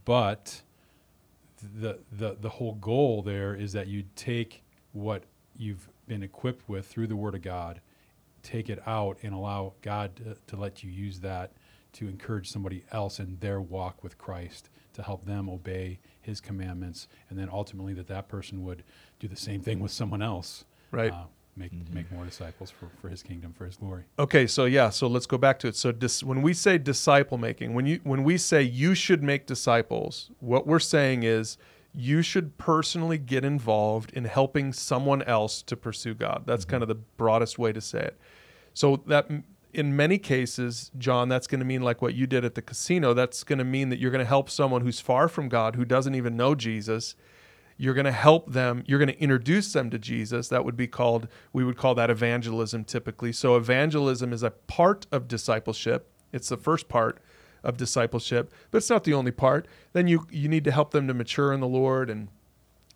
but 0.04 0.62
the 1.80 1.98
the 2.12 2.36
the 2.40 2.48
whole 2.48 2.74
goal 2.74 3.22
there 3.22 3.54
is 3.54 3.72
that 3.72 3.88
you 3.88 4.04
take 4.16 4.62
what 4.92 5.24
you've 5.56 5.88
been 6.06 6.22
equipped 6.22 6.68
with 6.68 6.86
through 6.86 7.06
the 7.06 7.16
Word 7.16 7.34
of 7.34 7.42
God, 7.42 7.80
take 8.44 8.68
it 8.68 8.80
out, 8.86 9.18
and 9.22 9.34
allow 9.34 9.72
God 9.82 10.14
to, 10.16 10.36
to 10.46 10.56
let 10.56 10.84
you 10.84 10.90
use 10.90 11.18
that 11.20 11.52
to 11.94 12.08
encourage 12.08 12.50
somebody 12.50 12.84
else 12.92 13.18
in 13.18 13.38
their 13.40 13.60
walk 13.60 14.02
with 14.02 14.18
Christ 14.18 14.68
to 14.92 15.02
help 15.02 15.24
them 15.26 15.48
obey 15.48 15.98
His 16.20 16.40
commandments, 16.40 17.08
and 17.28 17.38
then 17.38 17.48
ultimately 17.50 17.94
that 17.94 18.06
that 18.08 18.28
person 18.28 18.62
would 18.64 18.84
do 19.18 19.26
the 19.26 19.36
same 19.36 19.60
thing 19.60 19.80
with 19.80 19.90
someone 19.90 20.22
else. 20.22 20.64
Right. 20.90 21.12
uh, 21.12 21.24
make 21.56 21.72
make 21.92 22.10
more 22.12 22.24
disciples 22.24 22.70
for, 22.70 22.88
for 23.00 23.08
His 23.08 23.22
kingdom, 23.22 23.52
for 23.52 23.64
His 23.64 23.76
glory. 23.76 24.04
Okay, 24.18 24.46
so 24.46 24.64
yeah, 24.64 24.90
so 24.90 25.06
let's 25.06 25.26
go 25.26 25.38
back 25.38 25.58
to 25.60 25.68
it. 25.68 25.76
So 25.76 25.92
dis, 25.92 26.22
when 26.22 26.42
we 26.42 26.52
say 26.52 26.78
disciple 26.78 27.38
making, 27.38 27.74
when 27.74 27.86
you 27.86 28.00
when 28.04 28.24
we 28.24 28.38
say 28.38 28.62
you 28.62 28.94
should 28.94 29.22
make 29.22 29.46
disciples, 29.46 30.30
what 30.40 30.66
we're 30.66 30.78
saying 30.78 31.22
is 31.22 31.58
you 31.94 32.22
should 32.22 32.58
personally 32.58 33.18
get 33.18 33.44
involved 33.44 34.12
in 34.12 34.24
helping 34.24 34.72
someone 34.72 35.22
else 35.22 35.62
to 35.62 35.76
pursue 35.76 36.14
God. 36.14 36.42
That's 36.44 36.64
kind 36.64 36.82
of 36.82 36.88
the 36.88 36.96
broadest 36.96 37.56
way 37.58 37.72
to 37.72 37.80
say 37.80 38.00
it. 38.00 38.18
So 38.74 39.02
that 39.06 39.30
in 39.72 39.96
many 39.96 40.18
cases, 40.18 40.90
John, 40.98 41.28
that's 41.28 41.46
going 41.46 41.58
to 41.58 41.64
mean 41.64 41.82
like 41.82 42.00
what 42.02 42.14
you 42.14 42.26
did 42.26 42.44
at 42.44 42.54
the 42.54 42.62
casino. 42.62 43.12
That's 43.12 43.42
going 43.42 43.58
to 43.58 43.64
mean 43.64 43.88
that 43.88 43.98
you're 43.98 44.10
going 44.10 44.24
to 44.24 44.28
help 44.28 44.48
someone 44.48 44.82
who's 44.82 45.00
far 45.00 45.28
from 45.28 45.48
God, 45.48 45.76
who 45.76 45.84
doesn't 45.84 46.14
even 46.14 46.36
know 46.36 46.54
Jesus. 46.54 47.16
You're 47.76 47.94
going 47.94 48.04
to 48.04 48.12
help 48.12 48.52
them. 48.52 48.84
You're 48.86 49.00
going 49.00 49.08
to 49.08 49.20
introduce 49.20 49.72
them 49.72 49.90
to 49.90 49.98
Jesus. 49.98 50.48
That 50.48 50.64
would 50.64 50.76
be 50.76 50.86
called, 50.86 51.26
we 51.52 51.64
would 51.64 51.76
call 51.76 51.94
that 51.96 52.08
evangelism 52.08 52.84
typically. 52.84 53.32
So, 53.32 53.56
evangelism 53.56 54.32
is 54.32 54.44
a 54.44 54.50
part 54.50 55.06
of 55.10 55.26
discipleship. 55.26 56.08
It's 56.32 56.48
the 56.48 56.56
first 56.56 56.88
part 56.88 57.20
of 57.64 57.76
discipleship, 57.76 58.52
but 58.70 58.78
it's 58.78 58.90
not 58.90 59.04
the 59.04 59.14
only 59.14 59.32
part. 59.32 59.66
Then 59.92 60.06
you, 60.06 60.26
you 60.30 60.48
need 60.48 60.64
to 60.64 60.70
help 60.70 60.92
them 60.92 61.08
to 61.08 61.14
mature 61.14 61.52
in 61.52 61.60
the 61.60 61.66
Lord 61.66 62.10
and 62.10 62.28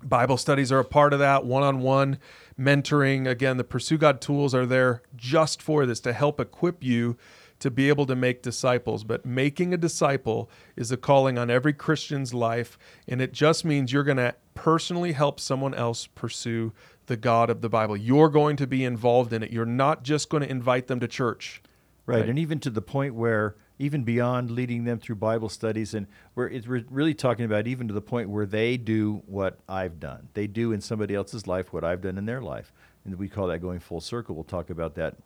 Bible 0.03 0.37
studies 0.37 0.71
are 0.71 0.79
a 0.79 0.85
part 0.85 1.13
of 1.13 1.19
that, 1.19 1.45
one 1.45 1.63
on 1.63 1.81
one 1.81 2.19
mentoring. 2.59 3.29
Again, 3.29 3.57
the 3.57 3.65
Pursue 3.65 3.99
God 3.99 4.21
tools 4.21 4.55
are 4.55 4.67
there 4.67 5.03
just 5.17 5.63
for 5.63 5.87
this 5.87 6.01
to 6.01 6.13
help 6.13 6.41
equip 6.41 6.83
you 6.83 7.17
to 7.61 7.71
be 7.71 7.89
able 7.89 8.07
to 8.07 8.15
make 8.15 8.43
disciples. 8.43 9.05
But 9.05 9.27
making 9.27 9.75
a 9.75 9.77
disciple 9.77 10.51
is 10.77 10.93
a 10.93 10.97
calling 10.97 11.39
on 11.39 11.51
every 11.51 11.73
Christian's 11.73 12.33
life, 12.33 12.79
and 13.07 13.21
it 13.21 13.33
just 13.33 13.65
means 13.65 13.93
you're 13.93 14.05
going 14.05 14.19
to 14.19 14.35
personally 14.55 15.13
help 15.13 15.41
someone 15.41 15.75
else 15.75 16.07
pursue 16.07 16.73
the 17.07 17.17
God 17.17 17.51
of 17.51 17.61
the 17.61 17.69
Bible. 17.69 17.97
You're 17.97 18.29
going 18.29 18.57
to 18.57 18.67
be 18.67 18.85
involved 18.85 19.33
in 19.33 19.43
it. 19.43 19.51
You're 19.51 19.67
not 19.67 20.03
just 20.03 20.29
going 20.29 20.43
to 20.43 20.51
invite 20.51 20.87
them 20.87 21.01
to 21.01 21.09
church. 21.09 21.63
Right. 22.07 22.21
Right. 22.21 22.29
And 22.29 22.39
even 22.39 22.59
to 22.61 22.71
the 22.71 22.83
point 22.83 23.15
where, 23.15 23.57
even 23.79 24.03
beyond 24.03 24.51
leading 24.51 24.85
them 24.85 24.99
through 24.99 25.17
Bible 25.17 25.49
studies, 25.49 25.95
and 25.95 26.07
we're, 26.35 26.51
we're 26.67 26.85
really 26.91 27.15
talking 27.15 27.45
about 27.45 27.67
even 27.67 27.89
to 27.89 27.95
the 27.95 28.01
point 28.01 28.29
where 28.29 28.47
they 28.47 28.77
do 28.77 29.23
what 29.27 29.59
I've 29.69 30.01
done. 30.01 30.29
They 30.35 30.47
do 30.47 30.73
in 30.73 30.81
somebody 30.81 31.15
else's 31.15 31.47
life 31.47 31.73
what 31.73 31.85
I've 31.85 32.01
done 32.01 32.19
in 32.19 32.27
their 32.27 32.43
life. 32.43 32.73
And 33.05 33.15
we 33.17 33.29
call 33.29 33.47
that 33.49 33.61
going 33.61 33.79
full 33.79 34.01
circle. 34.01 34.35
We'll 34.35 34.45
talk 34.45 34.71
about 34.71 34.97
that 34.97 35.17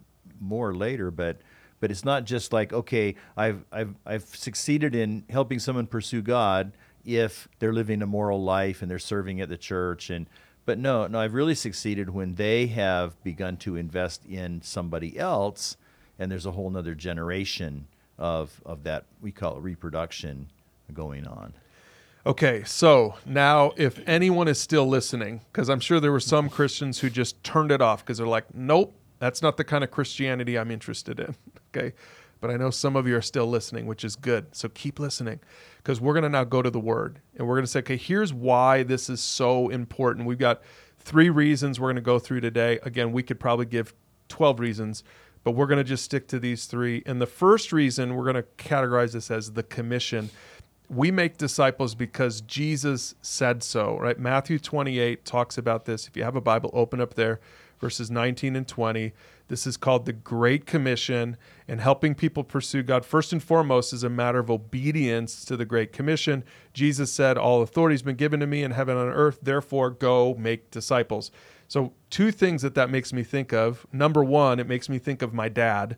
more 0.40 0.74
later. 0.74 1.10
But 1.10 1.38
but 1.80 1.90
it's 1.90 2.04
not 2.04 2.26
just 2.26 2.52
like, 2.52 2.72
okay, 2.72 3.16
I've, 3.36 3.64
I've, 3.72 3.96
I've 4.06 4.22
succeeded 4.22 4.94
in 4.94 5.24
helping 5.28 5.58
someone 5.58 5.88
pursue 5.88 6.22
God 6.22 6.70
if 7.04 7.48
they're 7.58 7.72
living 7.72 8.02
a 8.02 8.06
moral 8.06 8.40
life 8.40 8.82
and 8.82 8.90
they're 8.90 9.00
serving 9.00 9.40
at 9.40 9.48
the 9.48 9.56
church. 9.56 10.08
And 10.08 10.28
but 10.64 10.78
no, 10.78 11.08
no, 11.08 11.18
I've 11.18 11.34
really 11.34 11.56
succeeded 11.56 12.10
when 12.10 12.36
they 12.36 12.68
have 12.68 13.20
begun 13.24 13.56
to 13.58 13.74
invest 13.74 14.24
in 14.24 14.62
somebody 14.62 15.18
else 15.18 15.76
and 16.20 16.30
there's 16.30 16.46
a 16.46 16.52
whole 16.52 16.70
nother 16.70 16.94
generation 16.94 17.88
of 18.22 18.62
of 18.64 18.84
that 18.84 19.04
we 19.20 19.32
call 19.32 19.58
it 19.58 19.60
reproduction 19.60 20.48
going 20.94 21.26
on. 21.26 21.52
Okay, 22.24 22.62
so 22.64 23.16
now 23.26 23.72
if 23.76 23.98
anyone 24.06 24.46
is 24.46 24.60
still 24.60 24.86
listening, 24.86 25.40
because 25.52 25.68
I'm 25.68 25.80
sure 25.80 25.98
there 25.98 26.12
were 26.12 26.20
some 26.20 26.48
Christians 26.48 27.00
who 27.00 27.10
just 27.10 27.42
turned 27.42 27.72
it 27.72 27.82
off 27.82 28.04
because 28.04 28.18
they're 28.18 28.26
like, 28.28 28.54
nope, 28.54 28.94
that's 29.18 29.42
not 29.42 29.56
the 29.56 29.64
kind 29.64 29.82
of 29.82 29.90
Christianity 29.90 30.56
I'm 30.56 30.70
interested 30.70 31.20
in. 31.20 31.34
Okay, 31.74 31.94
but 32.42 32.50
I 32.50 32.58
know 32.58 32.68
some 32.68 32.96
of 32.96 33.08
you 33.08 33.16
are 33.16 33.22
still 33.22 33.46
listening, 33.46 33.86
which 33.86 34.04
is 34.04 34.14
good. 34.14 34.54
So 34.54 34.68
keep 34.68 34.98
listening 34.98 35.40
because 35.78 36.02
we're 36.02 36.12
going 36.12 36.24
to 36.24 36.28
now 36.28 36.44
go 36.44 36.60
to 36.60 36.68
the 36.68 36.78
word 36.78 37.18
and 37.38 37.48
we're 37.48 37.54
going 37.54 37.64
to 37.64 37.70
say, 37.70 37.78
okay, 37.78 37.96
here's 37.96 38.30
why 38.30 38.82
this 38.82 39.08
is 39.08 39.22
so 39.22 39.70
important. 39.70 40.26
We've 40.26 40.38
got 40.38 40.60
three 40.98 41.30
reasons 41.30 41.80
we're 41.80 41.88
going 41.88 41.96
to 41.96 42.02
go 42.02 42.18
through 42.18 42.42
today. 42.42 42.78
Again, 42.82 43.10
we 43.10 43.22
could 43.22 43.40
probably 43.40 43.64
give 43.64 43.94
12 44.28 44.60
reasons, 44.60 45.02
but 45.44 45.52
we're 45.52 45.66
going 45.66 45.78
to 45.78 45.84
just 45.84 46.04
stick 46.04 46.28
to 46.28 46.38
these 46.38 46.66
three. 46.66 47.02
And 47.06 47.20
the 47.20 47.26
first 47.26 47.72
reason 47.72 48.14
we're 48.14 48.30
going 48.30 48.36
to 48.36 48.46
categorize 48.58 49.12
this 49.12 49.30
as 49.30 49.52
the 49.52 49.62
commission 49.62 50.30
we 50.92 51.10
make 51.10 51.38
disciples 51.38 51.94
because 51.94 52.42
Jesus 52.42 53.14
said 53.22 53.62
so, 53.62 53.98
right? 53.98 54.18
Matthew 54.18 54.58
28 54.58 55.24
talks 55.24 55.56
about 55.56 55.86
this. 55.86 56.06
If 56.06 56.16
you 56.16 56.22
have 56.22 56.36
a 56.36 56.40
Bible, 56.40 56.70
open 56.74 57.00
up 57.00 57.14
there, 57.14 57.40
verses 57.80 58.10
19 58.10 58.56
and 58.56 58.68
20. 58.68 59.12
This 59.48 59.66
is 59.66 59.76
called 59.76 60.04
the 60.04 60.12
Great 60.12 60.66
Commission, 60.66 61.36
and 61.66 61.80
helping 61.80 62.14
people 62.14 62.44
pursue 62.44 62.82
God, 62.82 63.04
first 63.04 63.32
and 63.32 63.42
foremost, 63.42 63.92
is 63.92 64.02
a 64.02 64.08
matter 64.08 64.38
of 64.38 64.50
obedience 64.50 65.44
to 65.46 65.56
the 65.56 65.64
Great 65.64 65.92
Commission. 65.92 66.44
Jesus 66.72 67.12
said, 67.12 67.36
All 67.38 67.62
authority 67.62 67.94
has 67.94 68.02
been 68.02 68.16
given 68.16 68.40
to 68.40 68.46
me 68.46 68.62
in 68.62 68.70
heaven 68.70 68.96
and 68.96 69.08
on 69.08 69.14
earth, 69.14 69.38
therefore 69.42 69.90
go 69.90 70.34
make 70.34 70.70
disciples. 70.70 71.30
So, 71.72 71.94
two 72.10 72.32
things 72.32 72.60
that 72.60 72.74
that 72.74 72.90
makes 72.90 73.14
me 73.14 73.22
think 73.22 73.50
of. 73.50 73.86
Number 73.90 74.22
one, 74.22 74.60
it 74.60 74.68
makes 74.68 74.90
me 74.90 74.98
think 74.98 75.22
of 75.22 75.32
my 75.32 75.48
dad 75.48 75.96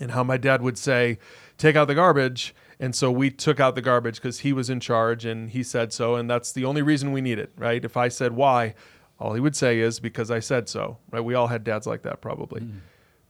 and 0.00 0.10
how 0.10 0.24
my 0.24 0.36
dad 0.38 0.60
would 0.60 0.76
say, 0.76 1.20
take 1.56 1.76
out 1.76 1.86
the 1.86 1.94
garbage. 1.94 2.52
And 2.80 2.92
so 2.92 3.12
we 3.12 3.30
took 3.30 3.60
out 3.60 3.76
the 3.76 3.80
garbage 3.80 4.16
because 4.16 4.40
he 4.40 4.52
was 4.52 4.68
in 4.68 4.80
charge 4.80 5.24
and 5.24 5.50
he 5.50 5.62
said 5.62 5.92
so. 5.92 6.16
And 6.16 6.28
that's 6.28 6.50
the 6.50 6.64
only 6.64 6.82
reason 6.82 7.12
we 7.12 7.20
need 7.20 7.38
it, 7.38 7.52
right? 7.56 7.84
If 7.84 7.96
I 7.96 8.08
said 8.08 8.32
why, 8.32 8.74
all 9.20 9.34
he 9.34 9.40
would 9.40 9.54
say 9.54 9.78
is 9.78 10.00
because 10.00 10.32
I 10.32 10.40
said 10.40 10.68
so, 10.68 10.98
right? 11.12 11.20
We 11.20 11.34
all 11.34 11.46
had 11.46 11.62
dads 11.62 11.86
like 11.86 12.02
that 12.02 12.20
probably. 12.20 12.62
Mm. 12.62 12.80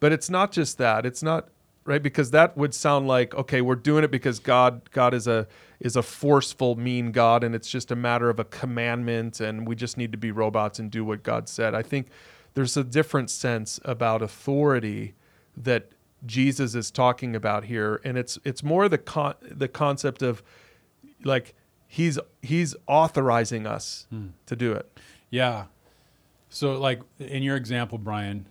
But 0.00 0.12
it's 0.12 0.31
not 0.31 0.52
just 0.52 0.78
that. 0.78 1.05
It's 1.05 1.23
not 1.23 1.50
right 1.87 2.02
because 2.02 2.31
that 2.33 2.57
would 2.57 2.75
sound 2.75 3.09
like 3.09 3.35
okay, 3.35 3.61
we're 3.61 3.75
doing 3.75 4.05
it 4.05 4.11
because 4.11 4.38
God 4.38 4.90
God 4.90 5.14
is 5.14 5.26
a 5.26 5.47
is 5.81 5.97
a 5.97 6.02
forceful 6.02 6.76
mean 6.76 7.12
God 7.12 7.45
and 7.45 7.55
it's 7.55 7.69
just 7.69 7.90
a 7.90 7.97
matter 7.97 8.31
of 8.31 8.38
a 8.38 8.45
commandment 8.45 9.40
and 9.40 9.66
we 9.66 9.76
just 9.76 9.97
need 9.97 10.12
to 10.12 10.19
be 10.19 10.31
robots 10.31 10.78
and 10.78 10.90
do 10.90 11.05
what 11.05 11.23
God 11.23 11.49
said. 11.49 11.75
I 11.75 11.83
think 11.83 12.09
there's 12.55 12.76
a 12.76 12.85
different 12.85 13.31
sense 13.31 13.78
about 13.85 14.23
authority 14.23 15.14
that 15.57 15.90
Jesus 16.25 16.75
is 16.75 16.90
talking 16.90 17.37
about 17.37 17.64
here, 17.64 18.00
and 18.05 18.16
it's 18.16 18.38
it's 18.45 18.62
more 18.62 18.88
the 18.88 18.99
con- 18.99 19.35
the 19.43 19.69
concept 19.69 20.23
of 20.23 20.43
like 21.25 21.55
he's 21.87 22.19
he's 22.43 22.75
authorizing 22.87 23.66
us 23.66 24.07
hmm. 24.11 24.28
to 24.47 24.57
do 24.57 24.73
it. 24.73 24.99
Yeah. 25.31 25.66
So, 26.49 26.78
like 26.78 27.00
in 27.19 27.43
your 27.43 27.57
example, 27.57 27.99
Bryan, 27.99 28.47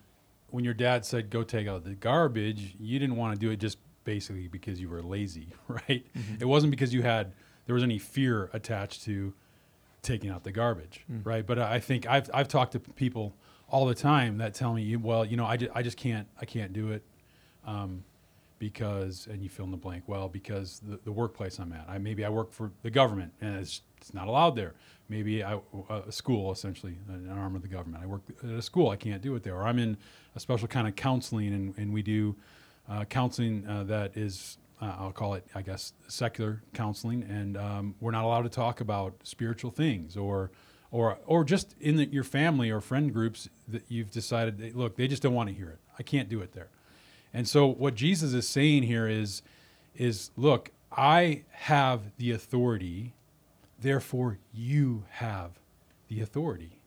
when 0.49 0.63
your 0.63 0.73
dad 0.73 1.05
said 1.05 1.29
go 1.29 1.43
take 1.43 1.67
out 1.67 1.83
the 1.83 1.95
garbage, 1.95 2.75
you 2.79 2.99
didn't 2.99 3.15
want 3.15 3.33
to 3.33 3.39
do 3.39 3.51
it 3.51 3.57
just 3.57 3.77
basically 4.03 4.47
because 4.47 4.79
you 4.79 4.89
were 4.89 5.01
lazy, 5.01 5.49
right? 5.67 6.05
It 6.39 6.45
wasn't 6.45 6.71
because 6.71 6.93
you 6.93 7.01
had 7.01 7.33
there 7.65 7.73
was 7.73 7.83
any 7.83 7.97
fear 7.97 8.49
attached 8.53 9.03
to 9.05 9.33
taking 10.01 10.29
out 10.29 10.43
the 10.43 10.51
garbage, 10.51 11.03
right? 11.23 11.45
But 11.45 11.59
I 11.59 11.79
think 11.79 12.07
I've 12.07 12.29
I've 12.33 12.47
talked 12.47 12.73
to 12.73 12.79
people 12.79 13.35
all 13.67 13.85
the 13.87 13.95
time 13.95 14.37
that 14.37 14.53
tell 14.53 14.73
me, 14.73 14.95
well, 14.95 15.25
you 15.25 15.35
know, 15.35 15.45
I 15.45 15.57
just, 15.57 15.71
I 15.75 15.81
just 15.81 15.97
can't 15.97 16.27
I 16.39 16.45
can't 16.45 16.71
do 16.73 16.91
it 16.91 17.03
um, 17.65 18.03
because 18.59 19.27
and 19.29 19.41
you 19.41 19.49
fill 19.49 19.65
in 19.65 19.71
the 19.71 19.77
blank. 19.77 20.03
Well, 20.07 20.29
because 20.29 20.79
the, 20.87 20.99
the 21.03 21.11
workplace 21.11 21.57
I'm 21.59 21.73
at, 21.73 21.85
I 21.89 21.97
maybe 21.97 22.23
I 22.23 22.29
work 22.29 22.51
for 22.53 22.71
the 22.83 22.91
government 22.91 23.33
and 23.41 23.55
it's 23.57 23.81
it's 23.97 24.13
not 24.13 24.27
allowed 24.27 24.55
there. 24.55 24.75
Maybe 25.09 25.43
I, 25.43 25.59
a 25.89 26.11
school 26.11 26.51
essentially 26.51 26.97
an 27.09 27.29
arm 27.29 27.55
of 27.55 27.61
the 27.61 27.67
government. 27.67 28.03
I 28.03 28.07
work 28.07 28.21
at 28.43 28.49
a 28.49 28.61
school, 28.61 28.89
I 28.89 28.95
can't 28.95 29.21
do 29.21 29.35
it 29.35 29.43
there. 29.43 29.55
Or 29.55 29.63
I'm 29.67 29.79
in 29.79 29.97
a 30.35 30.39
special 30.39 30.67
kind 30.67 30.87
of 30.87 30.95
counseling 30.95 31.53
and, 31.53 31.77
and 31.77 31.93
we 31.93 32.01
do 32.01 32.35
uh, 32.89 33.05
counseling 33.05 33.67
uh, 33.67 33.83
that 33.85 34.17
is 34.17 34.57
uh, 34.81 34.93
I'll 34.99 35.11
call 35.11 35.35
it, 35.35 35.45
I 35.55 35.61
guess, 35.61 35.93
secular 36.07 36.61
counseling, 36.73 37.23
and 37.23 37.57
um, 37.57 37.95
we're 38.01 38.11
not 38.11 38.25
allowed 38.25 38.43
to 38.43 38.49
talk 38.49 38.81
about 38.81 39.15
spiritual 39.23 39.71
things 39.71 40.17
or, 40.17 40.51
or, 40.91 41.17
or 41.25 41.43
just 41.43 41.75
in 41.79 41.95
the, 41.95 42.05
your 42.05 42.23
family 42.23 42.69
or 42.69 42.81
friend 42.81 43.13
groups 43.13 43.49
that 43.67 43.83
you've 43.87 44.11
decided, 44.11 44.75
look, 44.75 44.95
they 44.95 45.07
just 45.07 45.21
don't 45.21 45.33
want 45.33 45.49
to 45.49 45.55
hear 45.55 45.69
it. 45.69 45.79
I 45.97 46.03
can't 46.03 46.27
do 46.27 46.41
it 46.41 46.53
there. 46.53 46.67
And 47.33 47.47
so 47.47 47.67
what 47.67 47.95
Jesus 47.95 48.33
is 48.33 48.47
saying 48.47 48.83
here 48.83 49.07
is, 49.07 49.41
is 49.95 50.31
look, 50.35 50.71
I 50.91 51.43
have 51.51 52.15
the 52.17 52.31
authority, 52.31 53.13
therefore 53.85 54.39
you 54.51 55.05
have 55.11 55.59
the 56.07 56.19
authority. 56.19 56.79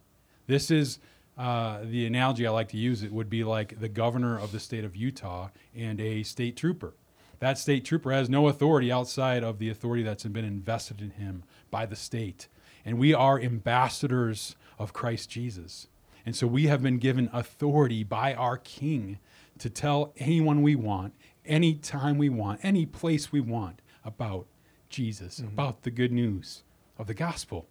This 0.48 0.68
is 0.68 0.98
uh, 1.36 1.78
the 1.84 2.04
analogy 2.06 2.44
I 2.44 2.50
like 2.50 2.70
to 2.70 2.76
use. 2.76 3.04
It 3.04 3.12
would 3.12 3.30
be 3.30 3.44
like 3.44 3.78
the 3.78 3.88
governor 3.88 4.36
of 4.36 4.50
the 4.50 4.58
state 4.58 4.84
of 4.84 4.96
Utah 4.96 5.50
and 5.76 6.00
a 6.00 6.24
state 6.24 6.56
trooper. 6.56 6.94
That 7.38 7.56
state 7.56 7.84
trooper 7.84 8.10
has 8.10 8.28
no 8.28 8.48
authority 8.48 8.90
outside 8.90 9.44
of 9.44 9.60
the 9.60 9.70
authority 9.70 10.02
that's 10.02 10.24
been 10.24 10.44
invested 10.44 11.00
in 11.00 11.10
him 11.10 11.44
by 11.70 11.86
the 11.86 11.94
state. 11.94 12.48
And 12.84 12.98
we 12.98 13.14
are 13.14 13.40
ambassadors 13.40 14.56
of 14.76 14.92
Christ 14.92 15.30
Jesus. 15.30 15.86
And 16.26 16.34
so 16.34 16.48
we 16.48 16.66
have 16.66 16.82
been 16.82 16.98
given 16.98 17.30
authority 17.32 18.02
by 18.02 18.34
our 18.34 18.56
King 18.56 19.20
to 19.58 19.70
tell 19.70 20.12
anyone 20.16 20.62
we 20.62 20.74
want, 20.74 21.14
any 21.46 21.74
time 21.74 22.18
we 22.18 22.28
want, 22.28 22.58
any 22.64 22.86
place 22.86 23.30
we 23.30 23.40
want 23.40 23.82
about 24.04 24.46
Jesus, 24.88 25.38
about 25.38 25.82
the 25.82 25.92
good 25.92 26.10
news 26.10 26.64
of 26.98 27.06
the 27.06 27.14
gospel. 27.14 27.66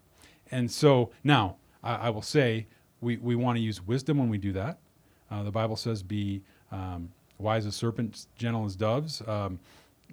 And 0.51 0.71
so 0.71 1.11
now 1.23 1.57
I, 1.83 1.95
I 1.95 2.09
will 2.09 2.21
say 2.21 2.67
we, 3.01 3.17
we 3.17 3.35
want 3.35 3.57
to 3.57 3.61
use 3.61 3.85
wisdom 3.85 4.17
when 4.17 4.29
we 4.29 4.37
do 4.37 4.53
that. 4.53 4.79
Uh, 5.29 5.43
the 5.43 5.51
Bible 5.51 5.75
says, 5.75 6.01
be 6.03 6.41
um, 6.71 7.09
wise 7.37 7.65
as 7.65 7.75
serpents, 7.75 8.27
gentle 8.37 8.65
as 8.65 8.75
doves. 8.75 9.21
Um, 9.27 9.59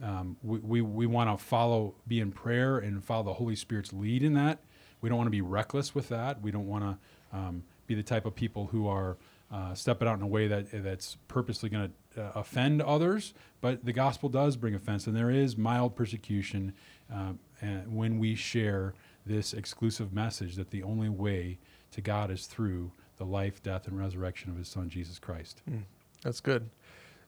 um, 0.02 0.37
we 0.42 0.59
we, 0.59 0.80
we 0.80 1.06
want 1.06 1.30
to 1.30 1.42
follow, 1.42 1.94
be 2.09 2.18
in 2.18 2.33
prayer 2.33 2.78
and 2.78 3.02
follow 3.04 3.23
the 3.23 3.35
Holy 3.35 3.54
Spirit's 3.54 3.92
lead 3.92 4.23
in 4.23 4.35
that. 4.35 4.59
We 5.00 5.09
don't 5.09 5.18
want 5.18 5.28
to 5.28 5.33
be 5.33 5.40
reckless 5.40 5.94
with 5.94 6.09
that. 6.09 6.42
We 6.42 6.50
don't 6.50 6.66
want 6.66 6.85
to 6.85 7.37
um, 7.37 7.62
be 7.87 7.94
the 7.94 8.02
type 8.02 8.26
of 8.26 8.35
people 8.35 8.66
who 8.66 8.88
are 8.88 9.16
uh, 9.52 9.75
stepping 9.75 10.09
out 10.09 10.16
in 10.16 10.23
a 10.23 10.26
way 10.26 10.49
that 10.49 10.66
that's 10.73 11.16
purposely 11.28 11.68
going 11.68 11.92
to 12.14 12.23
uh, 12.23 12.33
offend 12.35 12.83
others. 12.83 13.35
But 13.61 13.85
the 13.85 13.92
gospel 13.92 14.28
does 14.28 14.56
bring 14.56 14.75
offense, 14.75 15.06
and 15.06 15.14
there 15.16 15.30
is 15.30 15.56
mild 15.56 15.94
persecution 15.94 16.73
um, 17.12 17.38
when 17.87 18.18
we 18.18 18.35
share 18.35 18.94
this 19.26 19.52
exclusive 19.52 20.12
message 20.12 20.57
that 20.57 20.71
the 20.71 20.83
only 20.83 21.09
way 21.09 21.59
to 21.93 22.00
God 22.00 22.31
is 22.31 22.47
through 22.47 22.93
the 23.16 23.25
life, 23.25 23.62
death, 23.62 23.87
and 23.87 23.99
resurrection 23.99 24.50
of 24.50 24.59
His 24.59 24.69
Son 24.69 24.88
Jesus 24.88 25.19
Christ. 25.19 25.62
Mm, 25.71 25.83
that's 26.23 26.40
good, 26.40 26.69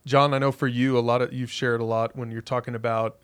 John. 0.05 0.35
I 0.35 0.39
know 0.39 0.53
for 0.53 0.67
you, 0.67 0.99
a 0.99 1.01
lot 1.01 1.23
of 1.23 1.33
you've 1.33 1.51
shared 1.51 1.81
a 1.81 1.85
lot 1.85 2.17
when 2.17 2.31
you're 2.31 2.43
talking 2.43 2.75
about 2.75 3.19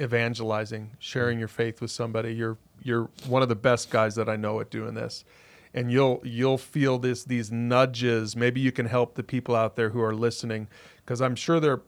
evangelizing, 0.00 0.92
sharing 0.98 1.38
your 1.38 1.48
faith 1.48 1.80
with 1.80 1.90
somebody. 1.90 2.34
You're 2.34 2.58
you're 2.82 3.08
one 3.26 3.42
of 3.42 3.48
the 3.48 3.56
best 3.56 3.90
guys 3.90 4.14
that 4.14 4.28
I 4.28 4.36
know 4.36 4.60
at 4.60 4.70
doing 4.70 4.94
this. 4.94 5.24
And 5.74 5.92
you'll 5.92 6.20
you'll 6.24 6.58
feel 6.58 6.98
this 6.98 7.24
these 7.24 7.52
nudges. 7.52 8.36
Maybe 8.36 8.60
you 8.60 8.72
can 8.72 8.86
help 8.86 9.14
the 9.14 9.22
people 9.22 9.54
out 9.54 9.76
there 9.76 9.90
who 9.90 10.00
are 10.00 10.14
listening 10.14 10.68
because 11.04 11.20
I'm 11.20 11.34
sure 11.34 11.60
there 11.60 11.72
are 11.72 11.82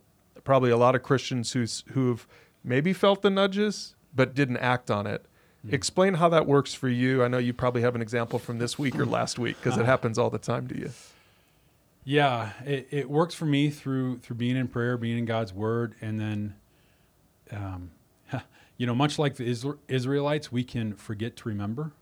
probably 0.45 0.71
a 0.71 0.77
lot 0.77 0.95
of 0.95 1.03
Christians 1.03 1.53
who's 1.53 1.85
who've 1.93 2.27
maybe 2.63 2.93
felt 2.93 3.23
the 3.23 3.31
nudges 3.31 3.95
but 4.15 4.35
didn't 4.35 4.59
act 4.59 4.91
on 4.91 5.07
it. 5.07 5.25
Mm. 5.67 5.73
Explain 5.73 6.15
how 6.15 6.29
that 6.31 6.47
works 6.47 6.75
for 6.75 6.89
you. 6.89 7.23
I 7.23 7.29
know 7.29 7.39
you 7.39 7.53
probably 7.53 7.83
have 7.83 7.95
an 7.95 8.03
example 8.03 8.39
from 8.39 8.59
this 8.59 8.79
week 8.79 8.99
or 8.99 9.07
last 9.19 9.39
week 9.39 9.57
because 9.63 9.79
it 9.79 9.87
happens 9.87 10.19
all 10.19 10.31
the 10.31 10.39
time 10.39 10.69
to 10.69 10.79
you. 10.79 10.91
Yeah, 12.05 12.53
it, 12.65 12.89
it 12.91 13.11
works 13.11 13.35
for 13.35 13.45
me 13.45 13.71
through 13.71 14.19
through 14.19 14.37
being 14.37 14.57
in 14.57 14.69
prayer, 14.69 14.97
being 14.97 15.19
in 15.19 15.27
God's 15.27 15.53
Word, 15.53 15.95
and 16.01 16.19
then 16.19 16.55
um, 17.53 17.91
you 18.77 18.87
know, 18.87 18.95
much 18.95 19.19
like 19.19 19.37
the 19.37 19.77
Israelites, 19.89 20.51
we 20.51 20.65
can 20.65 20.95
forget 20.95 21.37
to 21.37 21.49
remember. 21.49 21.93